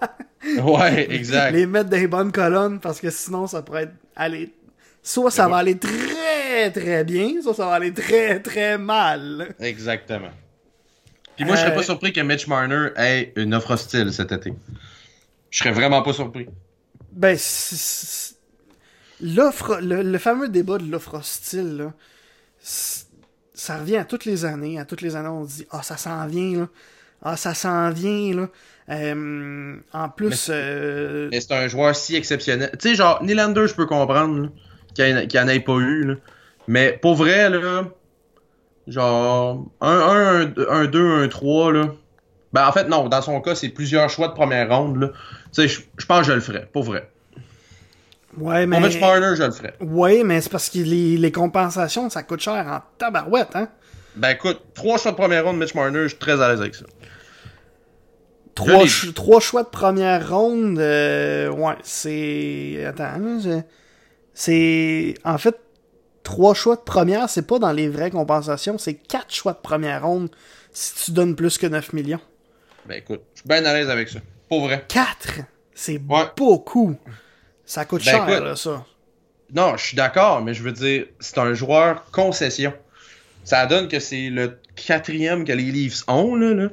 ouais, 0.62 1.12
exact. 1.12 1.52
les 1.52 1.66
mettre 1.66 1.90
dans 1.90 1.96
les 1.96 2.06
bonnes 2.06 2.32
colonnes, 2.32 2.78
parce 2.78 3.00
que 3.00 3.10
sinon, 3.10 3.46
ça 3.46 3.62
pourrait 3.62 3.90
aller 4.14 4.52
Soit 5.06 5.30
ça 5.30 5.48
va 5.48 5.58
aller 5.58 5.76
très 5.76 5.90
très 6.70 7.04
bien, 7.04 7.40
soit 7.42 7.54
ça 7.54 7.66
va 7.66 7.74
aller 7.74 7.92
très 7.92 8.40
très 8.40 8.78
mal. 8.78 9.54
Exactement. 9.60 10.30
Puis 11.36 11.44
moi, 11.44 11.56
je 11.56 11.62
serais 11.62 11.74
pas 11.74 11.80
euh, 11.80 11.84
surpris 11.84 12.12
que 12.12 12.20
Mitch 12.20 12.46
Marner 12.46 12.88
ait 12.96 13.32
une 13.36 13.54
offre 13.54 13.72
hostile 13.72 14.12
cet 14.12 14.32
été. 14.32 14.52
Je 15.50 15.58
serais 15.58 15.72
vraiment 15.72 16.02
pas 16.02 16.12
surpris. 16.12 16.46
Ben, 17.12 17.36
l'offre, 19.20 19.78
le, 19.80 20.18
fameux 20.18 20.48
débat 20.48 20.78
de 20.78 20.90
l'offre 20.90 21.14
hostile, 21.14 21.76
là, 21.76 21.92
ça 22.60 23.78
revient 23.78 23.96
à 23.96 24.04
toutes 24.04 24.24
les 24.24 24.44
années. 24.44 24.78
À 24.78 24.84
toutes 24.84 25.00
les 25.00 25.16
années, 25.16 25.28
on 25.28 25.44
dit 25.44 25.66
Ah, 25.70 25.82
ça 25.82 25.96
s'en 25.96 26.26
vient, 26.26 26.60
là. 26.60 26.68
Ah, 27.22 27.36
ça 27.36 27.54
s'en 27.54 27.90
vient, 27.90 28.34
là. 28.34 28.48
Euh, 28.90 29.76
en 29.92 30.08
plus. 30.10 30.48
Euh, 30.50 31.28
mais 31.32 31.40
c'est 31.40 31.52
un 31.52 31.68
joueur 31.68 31.96
si 31.96 32.16
exceptionnel. 32.16 32.70
Tu 32.78 32.90
sais, 32.90 32.94
genre, 32.94 33.22
Nylander, 33.22 33.66
je 33.66 33.74
peux 33.74 33.86
comprendre 33.86 34.50
qu'il 34.94 35.26
n'y 35.32 35.38
en 35.38 35.48
ait 35.48 35.60
pas 35.60 35.76
eu. 35.76 36.04
Là. 36.04 36.14
Mais 36.66 36.98
pour 37.00 37.14
vrai, 37.14 37.50
là, 37.50 37.84
genre, 38.86 39.66
un 39.80 40.52
1, 40.68 40.84
2, 40.86 41.24
un 41.24 41.28
3, 41.28 41.72
là. 41.72 41.88
Ben, 42.52 42.68
en 42.68 42.72
fait, 42.72 42.88
non, 42.88 43.08
dans 43.08 43.22
son 43.22 43.40
cas, 43.40 43.54
c'est 43.54 43.68
plusieurs 43.68 44.08
choix 44.08 44.28
de 44.28 44.34
première 44.34 44.68
ronde, 44.74 45.00
là. 45.00 45.08
Tu 45.52 45.68
sais, 45.68 45.82
je 45.96 46.06
pense 46.06 46.20
que 46.20 46.26
je 46.26 46.32
le 46.32 46.40
ferais, 46.40 46.68
pour 46.72 46.84
vrai. 46.84 47.10
Ouais, 48.38 48.66
mais. 48.66 48.78
Pour 48.78 48.86
Mitch 48.86 49.00
Marner, 49.00 49.36
je 49.36 49.42
le 49.42 49.50
ferais. 49.50 49.74
Ouais, 49.80 50.22
mais 50.24 50.40
c'est 50.40 50.50
parce 50.50 50.70
que 50.70 50.78
les, 50.78 51.16
les, 51.16 51.32
compensations, 51.32 52.08
ça 52.10 52.22
coûte 52.22 52.40
cher 52.40 52.66
en 52.66 52.80
tabarouette, 52.98 53.54
hein? 53.54 53.68
Ben, 54.16 54.30
écoute, 54.30 54.60
trois 54.74 54.98
choix 54.98 55.12
de 55.12 55.16
première 55.16 55.44
ronde, 55.44 55.58
Mitch 55.58 55.74
Marner, 55.74 56.04
je 56.04 56.08
suis 56.08 56.18
très 56.18 56.40
à 56.40 56.48
l'aise 56.48 56.60
avec 56.60 56.74
ça. 56.74 56.84
Trois, 58.54 58.84
trois 59.14 59.40
choix 59.40 59.64
de 59.64 59.68
première 59.68 60.28
ronde, 60.28 60.78
euh, 60.78 61.48
ouais, 61.48 61.74
c'est. 61.82 62.84
Attends, 62.86 63.40
je... 63.40 63.60
C'est. 64.32 65.14
En 65.24 65.38
fait, 65.38 65.56
trois 66.24 66.54
choix 66.54 66.74
de 66.74 66.80
première, 66.80 67.30
c'est 67.30 67.46
pas 67.46 67.60
dans 67.60 67.70
les 67.70 67.88
vraies 67.88 68.10
compensations, 68.10 68.78
c'est 68.78 68.94
quatre 68.94 69.32
choix 69.32 69.52
de 69.52 69.58
première 69.58 70.04
ronde 70.04 70.28
si 70.72 71.04
tu 71.04 71.10
donnes 71.12 71.36
plus 71.36 71.56
que 71.56 71.68
9 71.68 71.92
millions. 71.92 72.20
Ben 72.86 72.96
écoute, 72.96 73.20
je 73.34 73.40
suis 73.40 73.48
bien 73.48 73.64
à 73.64 73.72
l'aise 73.72 73.88
avec 73.88 74.08
ça. 74.08 74.18
Pour 74.48 74.64
vrai. 74.64 74.84
4 74.88 75.40
C'est 75.74 75.98
beaucoup. 75.98 76.96
Ça 77.64 77.84
coûte 77.84 78.04
ben, 78.04 78.10
cher, 78.10 78.44
là, 78.44 78.56
ça. 78.56 78.84
Non, 79.54 79.76
je 79.76 79.86
suis 79.86 79.96
d'accord, 79.96 80.42
mais 80.42 80.52
je 80.52 80.62
veux 80.62 80.72
dire, 80.72 81.06
c'est 81.20 81.38
un 81.38 81.54
joueur 81.54 82.04
concession. 82.10 82.72
Ça 83.44 83.66
donne 83.66 83.88
que 83.88 84.00
c'est 84.00 84.30
le 84.30 84.58
quatrième 84.74 85.44
que 85.44 85.52
les 85.52 85.70
Leafs 85.70 86.02
ont, 86.08 86.34
là. 86.34 86.54
là. 86.54 86.68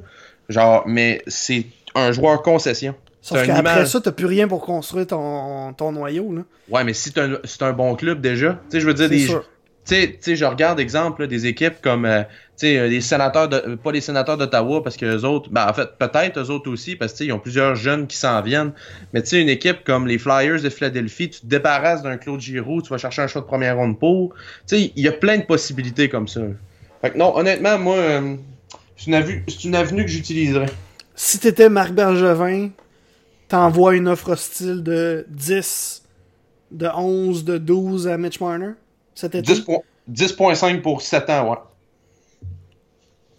Genre, 0.48 0.82
mais 0.86 1.22
c'est 1.26 1.66
un 1.94 2.12
joueur 2.12 2.42
concession. 2.42 2.94
Sauf 3.22 3.46
qu'après 3.46 3.86
ça, 3.86 4.00
t'as 4.00 4.12
plus 4.12 4.26
rien 4.26 4.48
pour 4.48 4.60
construire 4.60 5.06
ton, 5.06 5.72
ton 5.74 5.92
noyau. 5.92 6.34
Là. 6.34 6.42
Ouais, 6.68 6.84
mais 6.84 6.92
si 6.92 7.12
c'est 7.44 7.62
un, 7.62 7.72
bon 7.72 7.94
club 7.94 8.20
déjà, 8.20 8.60
tu 8.68 8.72
sais, 8.72 8.80
je 8.80 8.86
veux 8.86 8.94
dire, 8.94 9.08
des, 9.08 9.28
tu 9.86 10.16
sais, 10.20 10.36
je 10.36 10.44
regarde 10.44 10.80
exemple 10.80 11.28
des 11.28 11.46
équipes 11.46 11.80
comme 11.80 12.04
euh, 12.04 12.22
tu 12.58 12.66
sais, 12.66 12.88
les 12.88 13.00
sénateurs 13.00 13.48
de, 13.48 13.76
pas 13.76 13.92
les 13.92 14.00
sénateurs 14.00 14.36
d'Ottawa 14.36 14.82
parce 14.82 14.96
que 14.96 15.06
les 15.06 15.24
autres, 15.24 15.50
ben 15.50 15.68
en 15.68 15.72
fait 15.72 15.88
peut-être 15.98 16.38
eux 16.40 16.50
autres 16.50 16.70
aussi 16.70 16.96
parce 16.96 17.12
qu'ils 17.12 17.32
ont 17.32 17.38
plusieurs 17.38 17.76
jeunes 17.76 18.08
qui 18.08 18.16
s'en 18.16 18.42
viennent. 18.42 18.72
Mais 19.12 19.22
tu 19.22 19.28
sais 19.28 19.40
une 19.40 19.48
équipe 19.48 19.84
comme 19.84 20.08
les 20.08 20.18
Flyers 20.18 20.60
de 20.60 20.68
Philadelphie, 20.68 21.30
tu 21.30 21.40
te 21.40 21.46
débarrasses 21.46 22.02
d'un 22.02 22.16
Claude 22.16 22.40
Giroux, 22.40 22.82
tu 22.82 22.90
vas 22.90 22.98
chercher 22.98 23.22
un 23.22 23.28
choix 23.28 23.40
de 23.40 23.46
première 23.46 23.76
ronde 23.76 23.98
pour. 24.00 24.34
Tu 24.68 24.76
sais, 24.76 24.92
il 24.94 25.02
y 25.02 25.08
a 25.08 25.12
plein 25.12 25.38
de 25.38 25.44
possibilités 25.44 26.08
comme 26.08 26.26
ça. 26.26 26.40
Fait 27.00 27.10
que 27.10 27.18
non, 27.18 27.36
honnêtement, 27.36 27.78
moi, 27.78 27.96
euh, 27.96 28.36
c'est 28.96 29.06
une, 29.06 29.14
avenue, 29.14 29.44
une 29.64 29.74
avenue 29.74 30.04
que 30.04 30.10
j'utiliserais. 30.10 30.70
Si 31.16 31.40
t'étais 31.40 31.68
Marc 31.68 31.92
Bergevin, 31.92 32.70
t'envoies 33.52 33.96
une 33.96 34.08
offre 34.08 34.30
hostile 34.30 34.82
de 34.82 35.26
10, 35.28 36.04
de 36.70 36.88
11, 36.88 37.44
de 37.44 37.58
12 37.58 38.08
à 38.08 38.16
Mitch 38.16 38.40
Marner? 38.40 38.72
10.5 39.14 40.80
pour 40.80 41.02
7 41.02 41.28
ans, 41.28 41.50
ouais. 41.50 41.58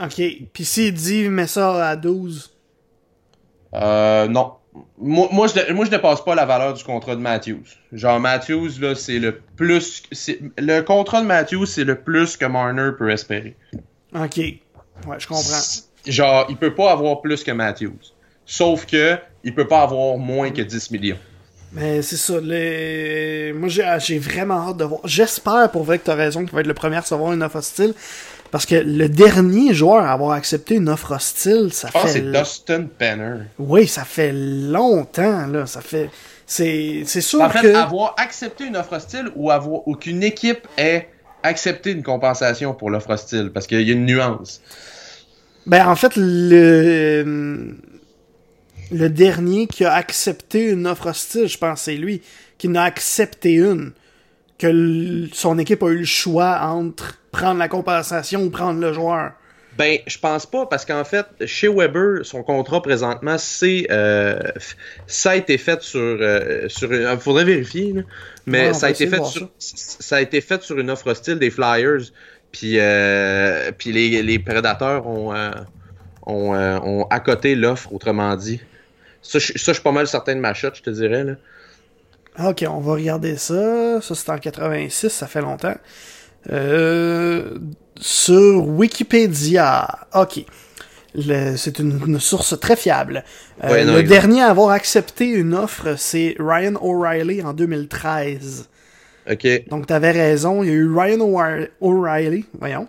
OK. 0.05 0.21
Puis 0.53 0.65
s'il 0.65 0.93
dit, 0.93 1.27
mets 1.29 1.47
ça 1.47 1.89
à 1.89 1.95
12. 1.95 2.53
Euh, 3.73 4.27
non. 4.27 4.53
Moi, 4.99 5.29
moi, 5.31 5.47
je, 5.47 5.73
moi, 5.73 5.85
je 5.85 5.89
dépasse 5.89 6.21
pas 6.23 6.35
la 6.35 6.45
valeur 6.45 6.75
du 6.75 6.83
contrat 6.83 7.15
de 7.15 7.21
Matthews. 7.21 7.65
Genre, 7.91 8.19
Matthews, 8.19 8.79
là, 8.79 8.93
c'est 8.93 9.17
le 9.17 9.41
plus. 9.55 10.03
Le 10.59 10.81
contrat 10.81 11.21
de 11.21 11.25
Matthews, 11.25 11.65
c'est 11.65 11.85
le 11.85 11.99
plus 11.99 12.37
que 12.37 12.45
Marner 12.45 12.91
peut 12.97 13.09
espérer. 13.09 13.55
OK. 14.15 14.37
Ouais, 14.37 14.59
je 15.17 15.27
comprends. 15.27 15.59
Genre, 16.05 16.45
il 16.49 16.57
peut 16.57 16.75
pas 16.75 16.91
avoir 16.91 17.21
plus 17.21 17.43
que 17.43 17.51
Matthews. 17.51 18.13
Sauf 18.45 18.85
que, 18.85 19.17
il 19.43 19.53
peut 19.53 19.67
pas 19.67 19.81
avoir 19.81 20.17
moins 20.17 20.51
que 20.51 20.61
10 20.61 20.91
millions. 20.91 21.17
Mais 21.73 22.01
c'est 22.03 22.17
ça. 22.17 22.39
Les... 22.39 23.51
Moi, 23.53 23.67
j'ai 23.69 24.19
vraiment 24.19 24.69
hâte 24.69 24.77
de 24.77 24.83
voir. 24.85 25.01
J'espère 25.05 25.71
pour 25.71 25.83
vrai 25.83 25.97
que 25.99 26.05
tu 26.05 26.11
as 26.11 26.15
raison 26.15 26.41
qu'il 26.41 26.53
va 26.53 26.61
être 26.61 26.67
le 26.67 26.73
premier 26.73 26.97
à 26.97 27.01
recevoir 27.01 27.33
une 27.33 27.41
offre 27.41 27.57
hostile. 27.57 27.93
Parce 28.51 28.67
que 28.67 28.75
le 28.75 29.09
dernier 29.09 29.73
joueur 29.73 30.03
à 30.03 30.11
avoir 30.11 30.33
accepté 30.33 30.75
une 30.75 30.87
offre 30.87 31.15
hostile, 31.15 31.69
ça 31.71 31.89
ah, 31.95 32.01
fait. 32.01 32.07
c'est 32.09 32.31
Dustin 32.31 32.85
Penner. 32.99 33.45
Oui, 33.57 33.87
ça 33.87 34.03
fait 34.03 34.31
longtemps, 34.31 35.47
là. 35.47 35.65
Ça 35.65 35.81
fait. 35.81 36.11
C'est 36.45 37.03
sûr 37.03 37.41
en 37.41 37.49
fait, 37.49 37.73
avoir 37.73 38.13
accepté 38.19 38.65
une 38.65 38.77
offre 38.77 38.93
hostile 38.93 39.31
ou, 39.35 39.49
avoir... 39.49 39.87
ou 39.87 39.95
qu'une 39.95 40.21
équipe 40.21 40.67
ait 40.77 41.09
accepté 41.41 41.91
une 41.91 42.03
compensation 42.03 42.75
pour 42.75 42.91
l'offre 42.91 43.09
hostile. 43.09 43.49
Parce 43.51 43.65
qu'il 43.65 43.81
y 43.81 43.89
a 43.89 43.93
une 43.93 44.05
nuance. 44.05 44.61
Ben, 45.65 45.87
en 45.87 45.95
fait, 45.95 46.11
le 46.15 47.75
le 48.91 49.09
dernier 49.09 49.67
qui 49.67 49.85
a 49.85 49.93
accepté 49.93 50.69
une 50.69 50.87
offre 50.87 51.07
hostile, 51.07 51.47
je 51.47 51.57
pense 51.57 51.81
c'est 51.81 51.95
lui, 51.95 52.21
qui 52.57 52.67
n'a 52.69 52.83
accepté 52.83 53.53
une. 53.53 53.93
Que 54.57 55.27
son 55.33 55.57
équipe 55.57 55.83
a 55.83 55.89
eu 55.89 55.99
le 55.99 56.05
choix 56.05 56.61
entre 56.61 57.19
prendre 57.31 57.59
la 57.59 57.67
compensation 57.67 58.43
ou 58.43 58.49
prendre 58.49 58.79
le 58.79 58.93
joueur. 58.93 59.33
Ben, 59.77 59.97
je 60.05 60.19
pense 60.19 60.45
pas, 60.45 60.67
parce 60.67 60.85
qu'en 60.85 61.03
fait, 61.03 61.25
chez 61.45 61.67
Weber, 61.67 62.23
son 62.23 62.43
contrat 62.43 62.81
présentement, 62.81 63.37
c'est 63.39 63.87
euh, 63.89 64.39
ça 65.07 65.31
a 65.31 65.35
été 65.35 65.57
fait 65.57 65.81
sur 65.81 65.99
euh, 65.99 66.69
sur. 66.69 66.93
Il 66.93 67.17
faudrait 67.19 67.43
vérifier, 67.43 67.95
mais 68.45 68.73
ça 68.73 68.85
a 68.85 68.89
été 68.91 69.07
fait 69.07 69.23
sur 69.25 69.49
ça. 69.57 70.17
a 70.17 70.21
été 70.21 70.41
fait 70.41 70.61
sur 70.61 70.77
une 70.77 70.91
offre 70.91 71.07
hostile 71.07 71.39
des 71.39 71.49
Flyers, 71.49 72.11
puis 72.51 72.75
euh, 72.77 73.71
puis 73.75 73.91
les, 73.91 74.21
les 74.21 74.37
prédateurs 74.37 75.07
ont 75.07 75.33
ont, 76.27 76.53
ont 76.55 77.07
accoté 77.09 77.55
l'offre, 77.55 77.91
autrement 77.93 78.35
dit. 78.35 78.61
Ça, 79.23 79.39
je, 79.39 79.57
suis 79.57 79.81
pas 79.81 79.91
mal 79.91 80.07
certain 80.07 80.35
de 80.35 80.39
ma 80.39 80.53
shot, 80.53 80.69
je 80.73 80.81
te 80.81 80.89
dirais. 80.89 81.23
Là. 81.23 81.35
Ok, 82.49 82.65
on 82.69 82.79
va 82.79 82.93
regarder 82.93 83.37
ça. 83.37 84.01
Ça, 84.01 84.15
c'est 84.15 84.29
en 84.29 84.37
86, 84.37 85.09
ça 85.09 85.27
fait 85.27 85.41
longtemps. 85.41 85.75
Euh, 86.51 87.57
sur 87.99 88.67
Wikipédia. 88.67 89.87
Ok. 90.13 90.45
C'est 91.55 91.77
une, 91.77 92.19
source 92.19 92.59
très 92.59 92.75
fiable. 92.75 93.23
Euh, 93.63 93.83
le 93.83 94.03
dernier 94.03 94.41
à 94.41 94.49
avoir 94.49 94.71
accepté 94.71 95.27
une 95.27 95.53
offre, 95.53 95.95
c'est 95.95 96.35
Ryan 96.39 96.73
O'Reilly 96.81 97.43
en 97.43 97.53
2013. 97.53 98.67
OK. 99.31 99.47
Donc, 99.69 99.87
t'avais 99.87 100.11
raison. 100.11 100.63
Il 100.63 100.69
y 100.69 100.71
a 100.71 100.75
eu 100.75 100.91
Ryan 100.91 101.21
O'Reilly, 101.81 102.45
voyons. 102.59 102.87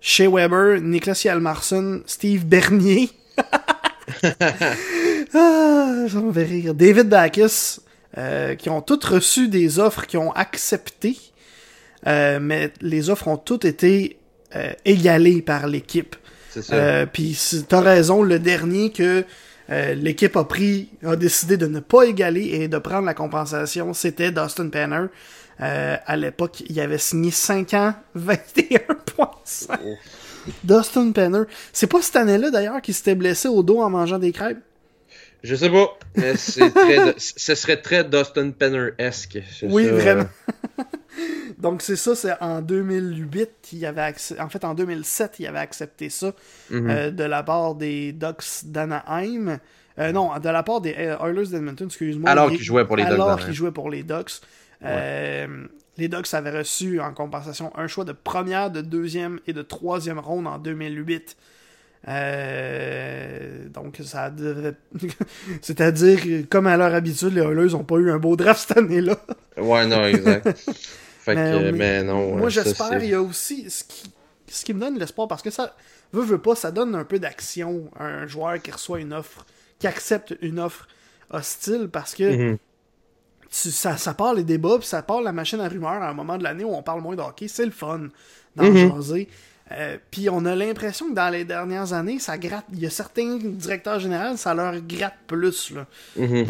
Shea 0.00 0.28
Weber, 0.28 0.80
Nicolas 0.80 1.20
Yalmarsson, 1.24 2.02
Steve 2.06 2.46
Bernier. 2.46 3.10
Ah, 5.36 6.06
ça 6.08 6.20
me 6.20 6.32
fait 6.32 6.44
rire. 6.44 6.74
David 6.74 7.08
Backus, 7.08 7.80
euh, 8.16 8.54
qui 8.54 8.70
ont 8.70 8.80
toutes 8.80 9.04
reçu 9.04 9.48
des 9.48 9.80
offres 9.80 10.06
qui 10.06 10.16
ont 10.16 10.30
accepté, 10.32 11.16
euh, 12.06 12.38
mais 12.40 12.72
les 12.80 13.10
offres 13.10 13.26
ont 13.26 13.36
toutes 13.36 13.64
été 13.64 14.18
euh, 14.54 14.72
égalées 14.84 15.42
par 15.42 15.66
l'équipe. 15.66 16.14
C'est 16.50 16.62
ça. 16.62 17.06
Puis 17.06 17.36
t'as 17.68 17.80
raison, 17.80 18.22
le 18.22 18.38
dernier 18.38 18.92
que 18.92 19.24
l'équipe 19.68 20.36
a 20.36 20.44
pris, 20.44 20.90
a 21.04 21.16
décidé 21.16 21.56
de 21.56 21.66
ne 21.66 21.80
pas 21.80 22.04
égaler 22.04 22.44
et 22.44 22.68
de 22.68 22.78
prendre 22.78 23.06
la 23.06 23.14
compensation, 23.14 23.92
c'était 23.92 24.30
Dustin 24.30 24.68
Penner. 24.68 25.06
à 25.58 26.16
l'époque, 26.16 26.62
il 26.68 26.78
avait 26.78 26.98
signé 26.98 27.32
5 27.32 27.74
ans, 27.74 27.94
21.5. 28.16 29.96
Dustin 30.64 31.12
Penner. 31.12 31.42
C'est 31.72 31.86
pas 31.86 32.02
cette 32.02 32.16
année-là 32.16 32.50
d'ailleurs 32.50 32.80
qu'il 32.82 32.94
s'était 32.94 33.14
blessé 33.14 33.48
au 33.48 33.62
dos 33.62 33.80
en 33.80 33.90
mangeant 33.90 34.18
des 34.18 34.32
crêpes? 34.32 34.58
Je 35.42 35.54
sais 35.54 35.68
pas, 35.68 35.98
mais 36.16 36.34
très, 36.34 37.14
ce 37.18 37.54
serait 37.54 37.80
très 37.80 38.04
Dustin 38.04 38.50
Penner-esque. 38.50 39.38
Oui, 39.62 39.86
vraiment. 39.86 40.28
Donc 41.58 41.82
c'est 41.82 41.96
ça, 41.96 42.14
c'est 42.14 42.32
en 42.40 42.60
2008, 42.60 43.50
il 43.72 43.86
avait 43.86 44.14
en 44.38 44.48
fait 44.48 44.64
en 44.64 44.74
2007, 44.74 45.36
il 45.38 45.46
avait 45.46 45.58
accepté 45.58 46.10
ça 46.10 46.34
mhm. 46.70 46.90
euh, 46.90 47.10
de 47.10 47.24
la 47.24 47.42
part 47.42 47.74
des 47.74 48.12
Ducks 48.12 48.64
d'Anaheim. 48.64 49.58
Euh, 49.98 50.12
non, 50.12 50.38
de 50.38 50.48
la 50.48 50.62
part 50.62 50.80
des 50.80 50.90
Oilers 50.90 51.46
d'Edmonton, 51.46 51.86
excuse-moi. 51.86 52.28
Alors 52.28 52.50
qu'il 52.50 52.62
jouait 52.62 52.84
pour 52.84 52.96
les 52.96 53.04
Ducks. 53.04 53.12
Alors 53.12 53.38
qu'il 53.38 53.52
jouait 53.52 53.70
pour 53.70 53.90
les 53.90 54.02
Ducks. 54.02 54.40
Euh, 54.84 55.66
les 55.96 56.08
Ducks 56.08 56.34
avaient 56.34 56.58
reçu 56.58 57.00
en 57.00 57.12
compensation 57.12 57.72
un 57.76 57.86
choix 57.86 58.04
de 58.04 58.12
première, 58.12 58.70
de 58.70 58.80
deuxième 58.80 59.40
et 59.46 59.52
de 59.52 59.62
troisième 59.62 60.18
ronde 60.18 60.46
en 60.46 60.58
2008. 60.58 61.36
Euh, 62.06 63.68
donc, 63.68 64.00
ça 64.04 64.30
devrait. 64.30 64.74
C'est-à-dire, 65.62 66.46
comme 66.50 66.66
à 66.66 66.76
leur 66.76 66.92
habitude, 66.94 67.32
les 67.32 67.40
Oilers 67.40 67.72
n'ont 67.72 67.84
pas 67.84 67.96
eu 67.96 68.10
un 68.10 68.18
beau 68.18 68.36
draft 68.36 68.68
cette 68.68 68.76
année-là. 68.76 69.16
ouais, 69.56 69.86
non, 69.86 70.04
exact. 70.04 70.48
fait 71.20 71.34
que, 71.34 71.70
mais, 71.70 72.02
non. 72.02 72.36
Moi, 72.36 72.50
j'espère, 72.50 73.02
il 73.02 73.10
y 73.10 73.14
a 73.14 73.22
aussi. 73.22 73.70
Ce 73.70 73.84
qui, 73.84 74.12
ce 74.48 74.64
qui 74.64 74.74
me 74.74 74.80
donne 74.80 74.98
l'espoir, 74.98 75.28
parce 75.28 75.42
que 75.42 75.50
ça. 75.50 75.76
Veut, 76.12 76.22
veut 76.22 76.38
pas, 76.38 76.54
ça 76.54 76.70
donne 76.70 76.94
un 76.94 77.04
peu 77.04 77.18
d'action 77.18 77.90
à 77.98 78.04
un 78.04 78.26
joueur 78.28 78.62
qui 78.62 78.70
reçoit 78.70 79.00
une 79.00 79.12
offre, 79.12 79.44
qui 79.80 79.88
accepte 79.88 80.36
une 80.42 80.60
offre 80.60 80.86
hostile, 81.30 81.88
parce 81.90 82.14
que. 82.14 82.56
Mm-hmm. 83.54 83.70
ça, 83.70 83.96
ça 83.96 84.14
part 84.14 84.34
les 84.34 84.44
débats, 84.44 84.78
puis 84.78 84.88
ça 84.88 85.02
part 85.02 85.22
la 85.22 85.32
machine 85.32 85.60
à 85.60 85.68
rumeurs 85.68 86.02
à 86.02 86.08
un 86.08 86.14
moment 86.14 86.36
de 86.36 86.42
l'année 86.42 86.64
où 86.64 86.74
on 86.74 86.82
parle 86.82 87.00
moins 87.00 87.16
de 87.16 87.22
hockey. 87.22 87.48
C'est 87.48 87.64
le 87.64 87.70
fun 87.70 88.08
d'en 88.56 88.70
mm 88.70 89.26
euh, 89.72 89.96
puis 90.10 90.28
on 90.28 90.44
a 90.44 90.54
l'impression 90.54 91.08
que 91.08 91.14
dans 91.14 91.30
les 91.30 91.44
dernières 91.44 91.94
années, 91.94 92.18
ça 92.18 92.36
gratte. 92.36 92.66
Il 92.72 92.80
y 92.80 92.86
a 92.86 92.90
certains 92.90 93.38
directeurs 93.38 93.98
généraux, 93.98 94.36
ça 94.36 94.54
leur 94.54 94.78
gratte 94.80 95.14
plus 95.26 95.72
mhm. 96.16 96.44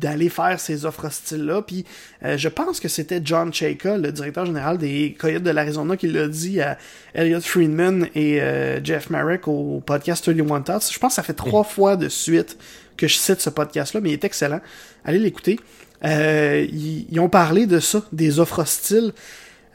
d'aller 0.00 0.28
faire 0.28 0.58
ces 0.58 0.84
offres 0.84 1.06
hostiles-là. 1.06 1.62
Puis 1.62 1.84
euh, 2.24 2.36
je 2.36 2.48
pense 2.48 2.80
que 2.80 2.88
c'était 2.88 3.20
John 3.22 3.52
Chayka, 3.52 3.96
le 3.96 4.10
directeur 4.10 4.44
général 4.44 4.76
des 4.76 5.16
Coyotes 5.18 5.44
de 5.44 5.50
l'Arizona, 5.50 5.96
qui 5.96 6.08
l'a 6.08 6.26
dit 6.26 6.60
à 6.60 6.78
Elliot 7.14 7.40
Friedman 7.40 8.08
et 8.16 8.42
euh, 8.42 8.82
Jeff 8.82 9.08
Marek 9.08 9.46
au 9.46 9.80
podcast 9.80 10.24
31 10.24 10.62
Thoughts. 10.62 10.92
Je 10.92 10.98
pense 10.98 11.12
que 11.12 11.14
ça 11.14 11.22
fait 11.22 11.34
trois 11.34 11.64
fois 11.64 11.94
de 11.94 12.08
suite 12.08 12.58
que 12.96 13.06
je 13.06 13.14
cite 13.14 13.40
ce 13.40 13.50
podcast-là, 13.50 14.00
mais 14.00 14.10
il 14.10 14.14
est 14.14 14.24
excellent. 14.24 14.60
Allez 15.04 15.20
l'écouter. 15.20 15.60
Ils, 16.04 17.06
ils 17.10 17.20
ont 17.20 17.28
parlé 17.28 17.66
de 17.66 17.78
ça, 17.78 18.02
des 18.12 18.40
offres 18.40 18.60
hostiles. 18.60 19.12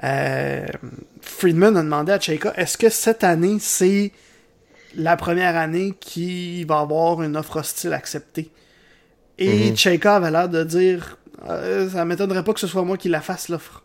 Euh, 0.04 0.66
Friedman 1.22 1.76
a 1.76 1.84
demandé 1.84 2.12
à 2.12 2.20
Cheika 2.20 2.54
est-ce 2.56 2.78
que 2.78 2.90
cette 2.90 3.24
année, 3.24 3.58
c'est 3.60 4.12
la 4.96 5.18
première 5.18 5.56
année 5.56 5.94
qui 6.00 6.64
va 6.66 6.80
avoir 6.80 7.22
une 7.24 7.36
offre 7.36 7.58
hostile 7.58 7.94
acceptée? 7.94 8.50
Et 9.40 9.72
mm 9.72 10.08
avait 10.08 10.32
l'air 10.32 10.50
de 10.50 10.64
dire 10.64 11.18
euh, 11.48 11.90
ça 11.90 12.06
m'étonnerait 12.06 12.44
pas 12.44 12.54
que 12.54 12.60
ce 12.60 12.68
soit 12.68 12.84
moi 12.84 12.98
qui 12.98 13.10
la 13.10 13.22
fasse 13.22 13.50
l'offre. 13.50 13.84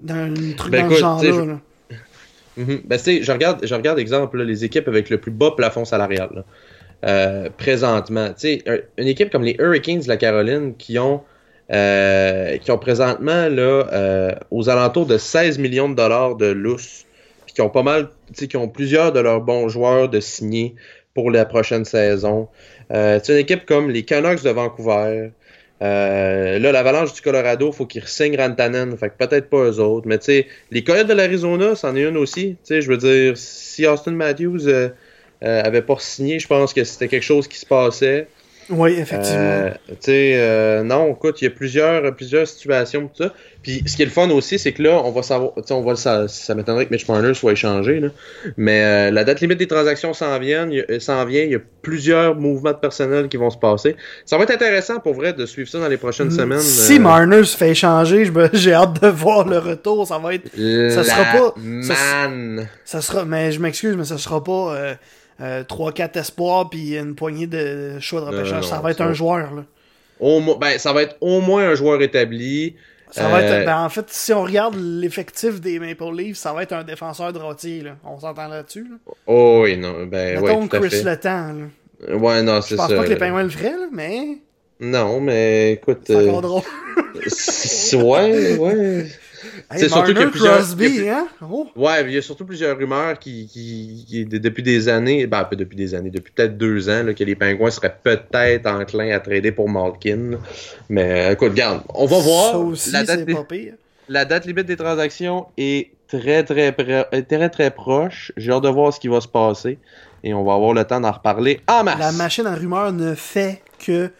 d'un 0.00 0.32
truc 0.56 0.72
ben, 0.72 0.88
dans 0.88 0.88
le 0.88 0.96
genre-là. 0.96 1.60
Mhm. 2.56 2.80
Ben, 2.86 2.98
je 2.98 3.30
regarde, 3.30 3.64
je 3.64 3.72
regarde 3.72 4.00
exemple 4.00 4.42
les 4.42 4.64
équipes 4.64 4.88
avec 4.88 5.10
le 5.10 5.18
plus 5.18 5.30
bas 5.30 5.52
plafond 5.56 5.84
salarial 5.84 6.42
euh, 7.04 7.48
présentement. 7.56 8.30
une 8.42 9.06
équipe 9.06 9.30
comme 9.30 9.44
les 9.44 9.56
Hurricanes 9.58 10.00
de 10.00 10.08
la 10.08 10.16
Caroline 10.16 10.74
qui 10.76 10.98
ont 10.98 11.22
euh, 11.70 12.56
qui 12.56 12.70
ont 12.70 12.78
présentement 12.78 13.48
là, 13.48 13.86
euh, 13.92 14.32
aux 14.50 14.70
alentours 14.70 15.04
de 15.06 15.18
16 15.18 15.58
millions 15.58 15.88
de 15.88 15.94
dollars 15.94 16.36
de 16.36 16.46
lousse, 16.46 17.04
puis 17.44 17.54
qui 17.54 17.60
ont 17.60 17.68
pas 17.68 17.82
mal, 17.82 18.08
qui 18.34 18.56
ont 18.56 18.68
plusieurs 18.68 19.12
de 19.12 19.20
leurs 19.20 19.42
bons 19.42 19.68
joueurs 19.68 20.08
de 20.08 20.18
signer 20.18 20.74
pour 21.14 21.30
la 21.30 21.44
prochaine 21.44 21.84
saison. 21.84 22.48
c'est 22.90 23.28
une 23.28 23.36
équipe 23.38 23.66
comme 23.66 23.90
les 23.90 24.04
Canucks 24.04 24.42
de 24.42 24.50
Vancouver, 24.50 25.30
euh, 25.80 26.58
là, 26.58 26.72
l'Avalanche 26.72 27.12
du 27.12 27.20
Colorado, 27.20 27.70
faut 27.72 27.86
qu'ils 27.86 28.06
signent 28.06 28.36
Rantanen. 28.36 28.96
Fait 28.96 29.10
que 29.10 29.16
peut-être 29.16 29.48
pas 29.48 29.64
eux 29.64 29.78
autres. 29.80 30.08
Mais 30.08 30.18
tu 30.18 30.26
sais, 30.26 30.46
les 30.70 30.82
Coyotes 30.82 31.06
de 31.06 31.14
l'Arizona, 31.14 31.74
c'en 31.74 31.94
est 31.96 32.02
une 32.02 32.16
aussi. 32.16 32.56
Tu 32.64 32.74
sais, 32.74 32.80
je 32.80 32.90
veux 32.90 32.96
dire, 32.96 33.36
si 33.36 33.86
Austin 33.86 34.12
Matthews 34.12 34.68
euh, 35.44 35.62
avait 35.62 35.82
pas 35.82 35.96
signé, 35.98 36.38
je 36.38 36.46
pense 36.46 36.72
que 36.72 36.84
c'était 36.84 37.08
quelque 37.08 37.22
chose 37.22 37.48
qui 37.48 37.58
se 37.58 37.66
passait. 37.66 38.28
Oui, 38.70 38.96
effectivement. 38.98 39.38
Euh, 39.38 39.70
tu 39.88 39.96
sais, 40.00 40.32
euh, 40.36 40.82
non, 40.82 41.12
écoute, 41.12 41.40
il 41.40 41.44
y 41.44 41.46
a 41.46 41.50
plusieurs, 41.50 42.14
plusieurs 42.14 42.46
situations 42.46 43.08
tout 43.08 43.24
ça. 43.24 43.32
Puis 43.62 43.82
ce 43.86 43.96
qui 43.96 44.02
est 44.02 44.06
le 44.06 44.10
fun 44.10 44.28
aussi, 44.30 44.58
c'est 44.58 44.72
que 44.72 44.82
là, 44.82 45.00
on 45.04 45.10
va 45.10 45.22
savoir, 45.22 45.52
on 45.70 45.82
va 45.82 45.96
ça, 45.96 46.28
ça 46.28 46.54
m'étonnerait 46.54 46.86
que 46.86 46.92
Mitch 46.92 47.08
Marner 47.08 47.32
soit 47.34 47.52
échangé, 47.52 48.00
là. 48.00 48.08
Mais 48.56 48.84
euh, 48.84 49.10
la 49.10 49.24
date 49.24 49.40
limite 49.40 49.58
des 49.58 49.66
transactions 49.66 50.12
s'en 50.12 50.38
vient, 50.38 50.68
s'en 51.00 51.24
vient, 51.24 51.42
il 51.42 51.50
y 51.50 51.54
a 51.54 51.60
plusieurs 51.82 52.34
mouvements 52.34 52.72
de 52.72 52.76
personnel 52.76 53.28
qui 53.28 53.36
vont 53.36 53.50
se 53.50 53.58
passer. 53.58 53.96
Ça 54.26 54.36
va 54.36 54.44
être 54.44 54.50
intéressant 54.50 55.00
pour 55.00 55.14
vrai 55.14 55.32
de 55.32 55.46
suivre 55.46 55.68
ça 55.68 55.78
dans 55.78 55.88
les 55.88 55.96
prochaines 55.96 56.28
mm, 56.28 56.38
semaines. 56.38 56.60
Si 56.60 56.98
Marner 56.98 57.44
se 57.44 57.56
fait 57.56 57.70
échanger, 57.70 58.30
j'ai 58.52 58.74
hâte 58.74 59.00
de 59.02 59.08
voir 59.08 59.48
le 59.48 59.58
retour. 59.58 60.06
Ça 60.06 60.18
va 60.18 60.34
être, 60.34 60.48
ça 60.54 61.04
sera 61.04 61.24
pas, 61.24 61.54
man. 61.56 62.68
Ça, 62.84 63.00
sera, 63.00 63.24
mais 63.24 63.50
je 63.50 63.60
m'excuse, 63.60 63.96
mais 63.96 64.04
ça 64.04 64.18
sera 64.18 64.44
pas. 64.44 64.98
3-4 65.40 66.00
euh, 66.16 66.20
espoirs 66.20 66.70
puis 66.70 66.96
une 66.96 67.14
poignée 67.14 67.46
de 67.46 67.98
choix 68.00 68.20
de 68.20 68.26
repêchage. 68.26 68.64
ça 68.64 68.80
va 68.80 68.90
être 68.90 69.00
un 69.00 69.12
joueur. 69.12 69.54
Là. 69.54 69.64
Au, 70.20 70.40
ben, 70.56 70.78
ça 70.78 70.92
va 70.92 71.02
être 71.02 71.16
au 71.20 71.40
moins 71.40 71.70
un 71.70 71.74
joueur 71.74 72.02
établi. 72.02 72.74
Ça 73.10 73.28
va 73.28 73.42
être, 73.42 73.62
euh, 73.62 73.64
ben, 73.64 73.84
en 73.84 73.88
fait, 73.88 74.04
si 74.08 74.32
on 74.34 74.42
regarde 74.42 74.76
l'effectif 74.76 75.60
des 75.60 75.78
Maple 75.78 76.14
Leafs, 76.14 76.36
ça 76.36 76.52
va 76.52 76.62
être 76.62 76.72
un 76.72 76.84
défenseur 76.84 77.32
droitier. 77.32 77.80
Là. 77.80 77.96
On 78.04 78.20
s'entend 78.20 78.48
là-dessus. 78.48 78.86
Là. 78.90 79.12
Oh 79.26 79.60
oui, 79.62 79.76
non. 79.78 80.04
Ben, 80.06 80.40
Mettons 80.40 80.62
ouais, 80.62 80.68
tout 80.68 80.80
Chris 80.80 81.02
Le 81.02 81.16
Temps. 81.16 81.52
Là. 81.52 82.16
Ouais, 82.16 82.42
non, 82.42 82.60
c'est 82.60 82.76
ça. 82.76 82.82
Je 82.82 82.88
pense 82.88 82.98
pas 82.98 83.04
que 83.04 83.10
les 83.10 83.16
Penguins 83.16 83.44
le 83.44 83.48
feraient, 83.48 83.70
là, 83.70 83.86
mais. 83.90 84.38
Non, 84.80 85.20
mais 85.20 85.72
écoute. 85.72 86.00
C'est 86.04 86.26
drôle. 86.26 86.62
ouais, 87.94 88.56
ouais 88.56 89.06
c'est 89.70 89.88
surtout 89.88 90.12
qu'il 90.12 90.20
y 90.20 90.24
a 90.24 90.28
plusieurs. 90.28 90.56
Crosby, 90.56 91.08
hein? 91.08 91.28
Oh. 91.42 91.68
Ouais, 91.76 92.04
il 92.04 92.12
y 92.12 92.18
a 92.18 92.22
surtout 92.22 92.44
plusieurs 92.44 92.76
rumeurs 92.76 93.18
qui, 93.18 93.46
qui, 93.46 94.26
depuis 94.26 94.62
des 94.62 94.88
années, 94.88 95.26
ben, 95.26 95.44
pas 95.44 95.56
depuis 95.56 95.76
des 95.76 95.94
années, 95.94 96.10
depuis 96.10 96.32
peut-être 96.32 96.56
deux 96.56 96.88
ans, 96.88 97.02
là, 97.04 97.14
que 97.14 97.24
les 97.24 97.34
Pingouins 97.34 97.70
seraient 97.70 97.96
peut-être 98.02 98.66
enclins 98.66 99.10
à 99.10 99.20
trader 99.20 99.52
pour 99.52 99.68
Malkin. 99.68 100.38
Mais 100.88 101.32
écoute, 101.32 101.50
regarde, 101.50 101.82
on 101.94 102.06
va 102.06 102.18
voir. 102.18 102.50
Ça 102.52 102.58
aussi, 102.58 102.90
la 102.90 103.04
date, 103.04 103.32
pas 103.32 103.44
pire. 103.44 103.74
La 104.08 104.24
date 104.24 104.46
limite 104.46 104.66
des 104.66 104.76
transactions 104.76 105.46
est 105.56 105.90
très, 106.08 106.42
très, 106.42 106.72
très, 106.72 107.48
très 107.50 107.70
proche. 107.70 108.32
J'ai 108.36 108.52
hâte 108.52 108.62
de 108.62 108.68
voir 108.68 108.92
ce 108.92 109.00
qui 109.00 109.08
va 109.08 109.20
se 109.20 109.28
passer. 109.28 109.78
Et 110.24 110.34
on 110.34 110.44
va 110.44 110.54
avoir 110.54 110.72
le 110.72 110.84
temps 110.84 111.00
d'en 111.00 111.12
reparler 111.12 111.60
en 111.68 111.84
masse. 111.84 111.98
La 111.98 112.12
machine 112.12 112.46
en 112.46 112.54
rumeur 112.56 112.92
ne 112.92 113.14
fait 113.14 113.62
que 113.78 114.10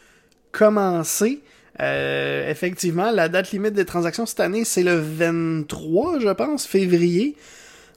commencer. 0.53 1.41
Euh, 1.81 2.51
effectivement, 2.51 3.11
la 3.11 3.29
date 3.29 3.53
limite 3.53 3.75
des 3.75 3.85
transactions 3.85 4.27
cette 4.27 4.41
année, 4.41 4.65
c'est 4.65 4.83
le 4.83 4.97
23, 4.97 6.19
je 6.21 6.29
pense, 6.31 6.67
février. 6.67 7.37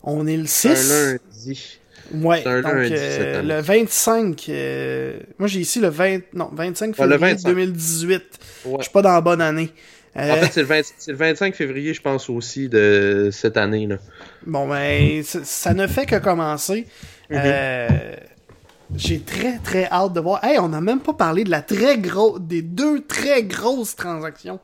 On 0.03 0.27
est 0.27 0.38
le 0.38 0.45
6. 0.45 0.67
Un 0.67 1.11
lundi. 1.11 1.79
Ouais, 2.13 2.43
donc 2.43 2.65
euh, 2.65 3.41
le 3.41 3.61
25, 3.61 4.45
euh, 4.49 5.17
moi 5.39 5.47
j'ai 5.47 5.61
ici 5.61 5.79
le 5.79 5.88
20, 5.88 6.19
non, 6.34 6.49
25 6.51 6.93
février 6.93 7.36
2018. 7.36 8.21
Je 8.65 8.82
suis 8.82 8.91
pas 8.91 9.01
dans 9.01 9.13
la 9.13 9.21
bonne 9.21 9.39
année. 9.39 9.71
En 10.13 10.36
fait, 10.36 10.51
c'est 10.51 11.07
le, 11.11 11.15
25 11.15 11.55
février, 11.55 11.93
je 11.93 12.01
pense 12.01 12.29
aussi, 12.29 12.67
de 12.67 13.29
cette 13.32 13.55
année. 13.55 13.88
là. 13.88 13.95
Bon, 14.45 14.67
ben, 14.67 15.23
ça 15.23 15.73
ne 15.73 15.88
fait 15.88 16.05
que 16.05 16.17
commencer. 16.17 16.86
Mm-hmm. 17.29 18.17
J'ai 18.95 19.19
très 19.19 19.57
très 19.59 19.85
hâte 19.85 20.13
de 20.13 20.19
voir. 20.19 20.43
Hey, 20.43 20.59
on 20.59 20.69
n'a 20.69 20.81
même 20.81 20.99
pas 20.99 21.13
parlé 21.13 21.43
de 21.43 21.49
la 21.49 21.61
très 21.61 21.97
grosse, 21.97 22.39
des 22.41 22.61
deux 22.61 23.01
très 23.05 23.43
grosses 23.43 23.95
transactions 23.95 24.59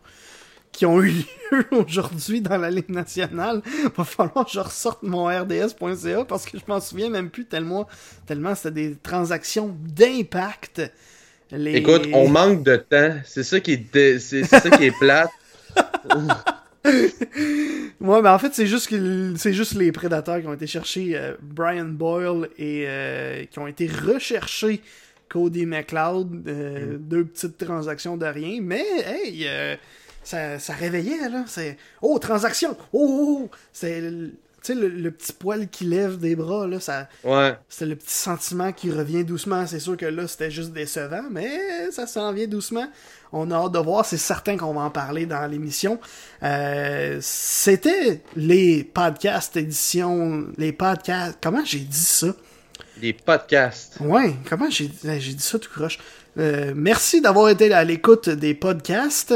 qui 0.71 0.86
ont 0.86 1.01
eu 1.01 1.09
lieu 1.51 1.65
aujourd'hui 1.71 2.41
dans 2.41 2.57
la 2.57 2.69
Ligue 2.69 2.89
nationale. 2.89 3.61
Va 3.95 4.03
falloir 4.03 4.45
que 4.45 4.51
je 4.51 4.59
ressorte 4.59 5.01
mon 5.03 5.25
RDS.ca 5.25 6.25
parce 6.25 6.45
que 6.45 6.57
je 6.57 6.63
m'en 6.67 6.80
souviens 6.80 7.09
même 7.09 7.30
plus 7.30 7.45
tellement, 7.45 7.88
tellement 8.25 8.53
c'était 8.53 8.89
des 8.89 8.95
transactions 8.95 9.75
d'impact. 9.80 10.82
Écoute, 11.51 12.07
on 12.13 12.28
manque 12.28 12.63
de 12.63 12.75
temps. 12.75 13.15
C'est 13.25 13.43
ça 13.43 13.59
qui 13.59 13.73
est, 13.73 14.19
c'est 14.19 14.43
ça 14.43 14.69
qui 14.69 14.86
est 14.86 14.99
plate. 14.99 15.32
ouais, 18.02 18.22
mais 18.22 18.30
en 18.30 18.40
fait, 18.40 18.54
c'est 18.54 18.68
juste, 18.68 18.94
c'est 19.38 19.54
juste 19.54 19.74
les 19.74 19.92
prédateurs 19.92 20.42
qui 20.42 20.48
ont 20.48 20.54
été 20.54 20.68
chercher 20.68 21.18
euh, 21.18 21.34
Brian 21.42 21.86
Boyle 21.86 22.50
et 22.58 22.86
euh, 22.88 23.46
qui 23.46 23.60
ont 23.60 23.68
été 23.68 23.88
recherchés 23.88 24.82
Cody 25.30 25.66
McLeod. 25.66 26.48
Euh, 26.48 26.94
mm. 26.94 26.98
Deux 26.98 27.26
petites 27.26 27.58
transactions 27.58 28.18
de 28.18 28.26
rien. 28.26 28.60
Mais, 28.62 28.86
hey, 29.06 29.48
ça, 30.24 30.60
ça, 30.60 30.74
réveillait, 30.74 31.30
là. 31.30 31.44
C'est, 31.48 31.78
oh, 32.02 32.18
transaction! 32.20 32.78
Oh, 32.94 33.08
oh, 33.10 33.40
oh! 33.44 33.52
C'est 33.72 34.02
tu 34.64 34.74
sais, 34.74 34.76
le, 34.76 35.12
petit 35.12 35.34
poil 35.34 35.70
qui 35.70 35.86
lève 35.86 36.18
des 36.18 36.36
bras, 36.36 36.68
là, 36.68 36.80
ça. 36.80 37.08
Ouais. 37.24 37.56
C'est 37.70 37.86
le 37.86 37.96
petit 37.96 38.14
sentiment 38.14 38.74
qui 38.74 38.92
revient 38.92 39.24
doucement. 39.24 39.66
C'est 39.68 39.80
sûr 39.80 39.96
que 39.96 40.06
là, 40.06 40.28
c'était 40.28 40.52
juste 40.52 40.74
décevant, 40.74 41.24
mais 41.32 41.92
ça 41.92 42.08
s'en 42.08 42.34
vient 42.34 42.48
doucement. 42.48 42.88
On 43.32 43.51
a 43.51 43.55
hâte 43.55 43.73
de 43.73 43.80
voir, 43.80 44.05
c'est 44.05 44.17
certain 44.17 44.57
qu'on 44.57 44.73
va 44.73 44.82
en 44.82 44.89
parler 44.89 45.25
dans 45.25 45.45
l'émission. 45.47 45.99
Euh, 46.43 47.17
c'était 47.21 48.21
les 48.36 48.84
podcasts 48.84 49.57
édition, 49.57 50.47
les 50.57 50.71
podcasts, 50.71 51.38
comment 51.41 51.63
j'ai 51.65 51.80
dit 51.80 51.97
ça? 51.97 52.28
Les 53.01 53.13
podcasts. 53.13 53.97
Ouais, 53.99 54.36
comment 54.49 54.69
j'ai 54.69 54.88
dit 54.88 55.36
ça 55.39 55.59
tout 55.59 55.69
croche? 55.69 55.99
Euh, 56.38 56.73
merci 56.75 57.21
d'avoir 57.21 57.49
été 57.49 57.73
à 57.73 57.84
l'écoute 57.84 58.30
des 58.30 58.53
podcasts. 58.53 59.34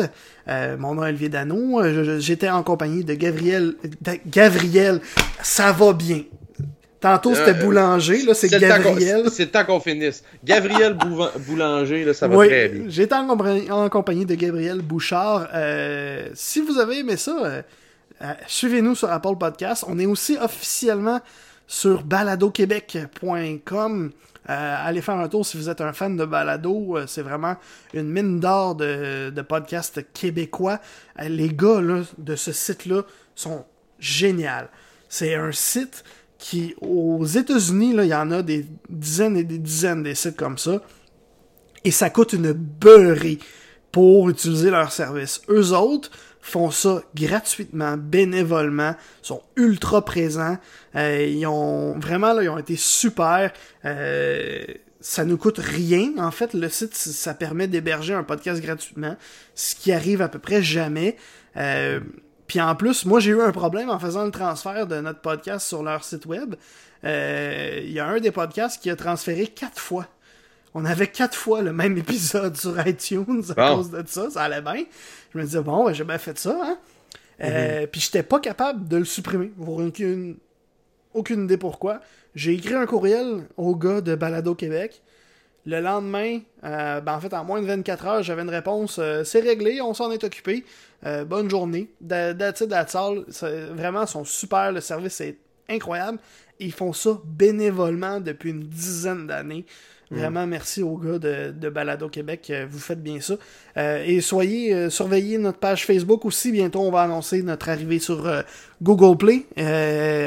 Euh, 0.47 0.77
mon 0.77 0.95
nom 0.95 1.03
est 1.03 1.09
Olivier 1.09 1.29
Dano. 1.29 1.81
J'étais 2.19 2.49
en 2.49 2.63
compagnie 2.63 3.03
de 3.03 3.13
Gabriel. 3.13 3.75
Gabriel, 4.27 5.01
ça 5.41 5.71
va 5.71 5.93
bien. 5.93 6.23
Tantôt, 7.01 7.33
c'était 7.33 7.49
euh, 7.49 7.65
Boulanger, 7.65 8.23
là, 8.23 8.33
c'est 8.35 8.47
Gabriel. 8.47 9.23
C'est 9.31 9.45
le 9.45 9.49
temps 9.49 9.65
qu'on 9.65 9.79
finisse. 9.79 10.23
Gabriel 10.43 10.95
Boulanger, 11.47 12.05
là, 12.05 12.13
ça 12.13 12.27
va 12.27 12.45
très 12.45 12.69
bien. 12.69 12.83
J'étais 12.89 13.15
en, 13.15 13.27
en, 13.27 13.89
compagnie 13.89 14.27
de 14.27 14.35
Gabriel 14.35 14.83
Bouchard. 14.83 15.47
Euh, 15.51 16.29
si 16.35 16.61
vous 16.61 16.77
avez 16.77 16.99
aimé 16.99 17.17
ça, 17.17 17.35
euh, 17.43 17.63
suivez-nous 18.45 18.93
sur 18.93 19.11
Apple 19.11 19.35
Podcast. 19.39 19.83
On 19.87 19.97
est 19.97 20.05
aussi 20.05 20.37
officiellement 20.39 21.21
sur 21.65 22.03
baladoquebec.com. 22.03 24.11
allez 24.45 25.01
faire 25.01 25.15
un 25.15 25.27
tour 25.27 25.43
si 25.43 25.57
vous 25.57 25.69
êtes 25.69 25.81
un 25.81 25.93
fan 25.93 26.15
de 26.15 26.25
balado. 26.25 26.99
c'est 27.07 27.23
vraiment 27.23 27.55
une 27.95 28.11
mine 28.11 28.39
d'or 28.39 28.75
de, 28.75 29.31
de 29.31 29.41
podcasts 29.41 30.05
québécois. 30.13 30.79
les 31.19 31.49
gars 31.49 31.81
là, 31.81 32.03
de 32.19 32.35
ce 32.35 32.51
site-là 32.51 33.01
sont 33.33 33.65
géniaux. 33.97 34.67
C'est 35.09 35.33
un 35.35 35.51
site 35.51 36.03
qui, 36.41 36.73
aux 36.81 37.23
États-Unis, 37.23 37.93
il 37.95 38.05
y 38.05 38.15
en 38.15 38.31
a 38.31 38.41
des 38.41 38.65
dizaines 38.89 39.37
et 39.37 39.43
des 39.43 39.59
dizaines 39.59 40.01
des 40.01 40.15
sites 40.15 40.35
comme 40.35 40.57
ça. 40.57 40.81
Et 41.85 41.91
ça 41.91 42.09
coûte 42.09 42.33
une 42.33 42.51
beurrée 42.51 43.37
pour 43.91 44.27
utiliser 44.27 44.71
leur 44.71 44.91
service. 44.91 45.41
Eux 45.49 45.71
autres 45.71 46.09
font 46.41 46.71
ça 46.71 47.03
gratuitement, 47.13 47.95
bénévolement, 47.95 48.95
sont 49.21 49.43
ultra 49.55 50.03
présents. 50.03 50.57
Euh, 50.95 51.27
ils 51.29 51.45
ont 51.45 51.99
vraiment 51.99 52.33
là, 52.33 52.41
ils 52.41 52.49
ont 52.49 52.57
été 52.57 52.75
super. 52.75 53.53
Euh, 53.85 54.65
ça 54.99 55.25
nous 55.25 55.37
coûte 55.37 55.59
rien. 55.59 56.11
En 56.17 56.31
fait, 56.31 56.55
le 56.55 56.69
site, 56.69 56.95
ça 56.95 57.35
permet 57.35 57.67
d'héberger 57.67 58.15
un 58.15 58.23
podcast 58.23 58.61
gratuitement, 58.63 59.15
ce 59.53 59.75
qui 59.75 59.91
arrive 59.91 60.23
à 60.23 60.27
peu 60.27 60.39
près 60.39 60.63
jamais. 60.63 61.17
Euh, 61.55 61.99
puis 62.51 62.59
en 62.59 62.75
plus, 62.75 63.05
moi 63.05 63.21
j'ai 63.21 63.31
eu 63.31 63.41
un 63.41 63.53
problème 63.53 63.89
en 63.89 63.97
faisant 63.97 64.25
le 64.25 64.31
transfert 64.31 64.85
de 64.85 64.99
notre 64.99 65.21
podcast 65.21 65.65
sur 65.65 65.83
leur 65.83 66.03
site 66.03 66.25
web. 66.25 66.55
Euh, 67.05 67.79
il 67.81 67.93
y 67.93 67.99
a 68.01 68.05
un 68.05 68.19
des 68.19 68.31
podcasts 68.31 68.83
qui 68.83 68.89
a 68.89 68.97
transféré 68.97 69.47
quatre 69.47 69.79
fois. 69.79 70.05
On 70.73 70.83
avait 70.83 71.07
quatre 71.07 71.37
fois 71.37 71.61
le 71.61 71.71
même 71.71 71.97
épisode 71.97 72.57
sur 72.57 72.85
iTunes 72.85 73.41
à 73.55 73.69
cause 73.73 73.89
de 73.89 74.03
ça, 74.05 74.29
ça 74.31 74.41
allait 74.41 74.59
bien. 74.59 74.83
Je 75.33 75.37
me 75.37 75.45
disais, 75.45 75.61
bon, 75.61 75.93
j'ai 75.93 76.03
bien 76.03 76.17
fait 76.17 76.37
ça, 76.37 76.59
hein. 76.61 76.77
Euh, 77.41 77.83
mm-hmm. 77.83 77.87
Puis 77.87 78.01
j'étais 78.01 78.23
pas 78.23 78.41
capable 78.41 78.85
de 78.85 78.97
le 78.97 79.05
supprimer, 79.05 79.45
pour 79.45 79.77
aucune, 79.77 80.35
aucune 81.13 81.45
idée 81.45 81.55
pourquoi. 81.55 82.01
J'ai 82.35 82.51
écrit 82.51 82.73
un 82.73 82.85
courriel 82.85 83.47
au 83.55 83.77
gars 83.77 84.01
de 84.01 84.13
Balado 84.13 84.55
Québec. 84.55 85.01
Le 85.65 85.79
lendemain, 85.79 86.39
ben 86.63 87.03
en 87.07 87.19
fait, 87.19 87.33
en 87.33 87.43
moins 87.43 87.61
de 87.61 87.67
24 87.67 88.07
heures, 88.07 88.23
j'avais 88.23 88.41
une 88.41 88.49
réponse. 88.49 88.99
c'est 89.23 89.41
réglé, 89.41 89.79
on 89.81 89.93
s'en 89.93 90.11
est 90.11 90.23
occupé. 90.23 90.65
bonne 91.27 91.49
journée. 91.49 91.89
That's 92.07 92.61
it, 92.61 92.73
Vraiment, 93.73 94.01
ils 94.01 94.07
sont 94.07 94.23
super. 94.23 94.71
Le 94.71 94.81
service 94.81 95.21
est 95.21 95.37
incroyable. 95.69 96.17
Ils 96.59 96.71
font 96.71 96.93
ça 96.93 97.19
bénévolement 97.25 98.19
depuis 98.19 98.51
une 98.51 98.63
dizaine 98.63 99.27
d'années. 99.27 99.65
Mm. 100.11 100.17
Vraiment, 100.17 100.47
merci 100.47 100.83
aux 100.83 100.97
gars 100.97 101.17
de, 101.17 101.69
Balado 101.69 102.09
Québec. 102.09 102.47
Euh, 102.49 102.67
vous 102.69 102.79
faites 102.79 103.01
bien 103.01 103.19
ça. 103.21 103.35
Euh, 103.77 104.03
et 104.05 104.21
soyez, 104.21 104.73
euh, 104.73 104.89
surveillez 104.89 105.37
notre 105.37 105.57
page 105.57 105.85
Facebook 105.85 106.25
aussi. 106.25 106.51
Bientôt, 106.51 106.81
on 106.81 106.91
va 106.91 107.01
annoncer 107.01 107.41
notre 107.41 107.69
arrivée 107.69 107.99
sur 107.99 108.29
Google 108.81 109.17
Play. 109.17 109.45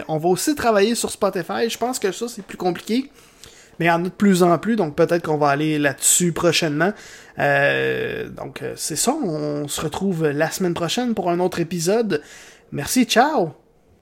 on 0.09 0.19
va 0.19 0.29
aussi 0.29 0.55
travailler 0.55 0.95
sur 0.95 1.11
Spotify. 1.11 1.69
Je 1.69 1.79
pense 1.79 1.99
que 1.99 2.11
ça, 2.11 2.27
c'est 2.29 2.43
plus 2.43 2.57
compliqué. 2.57 3.11
Mais 3.79 3.87
il 3.87 3.89
y 3.89 3.91
en 3.91 4.05
a 4.05 4.09
de 4.09 4.09
plus 4.09 4.43
en 4.43 4.57
plus, 4.59 4.77
donc 4.77 4.95
peut-être 4.95 5.25
qu'on 5.25 5.39
va 5.39 5.49
aller 5.49 5.79
là-dessus 5.79 6.33
prochainement. 6.33 6.93
donc 7.39 8.63
c'est 8.77 8.97
ça, 8.97 9.15
on 9.15 9.69
se 9.69 9.81
retrouve 9.81 10.29
la 10.29 10.51
semaine 10.51 10.75
prochaine 10.75 11.15
pour 11.15 11.31
un 11.31 11.41
autre 11.41 11.61
épisode. 11.61 12.23
Merci, 12.73 13.05
ciao! 13.05 13.64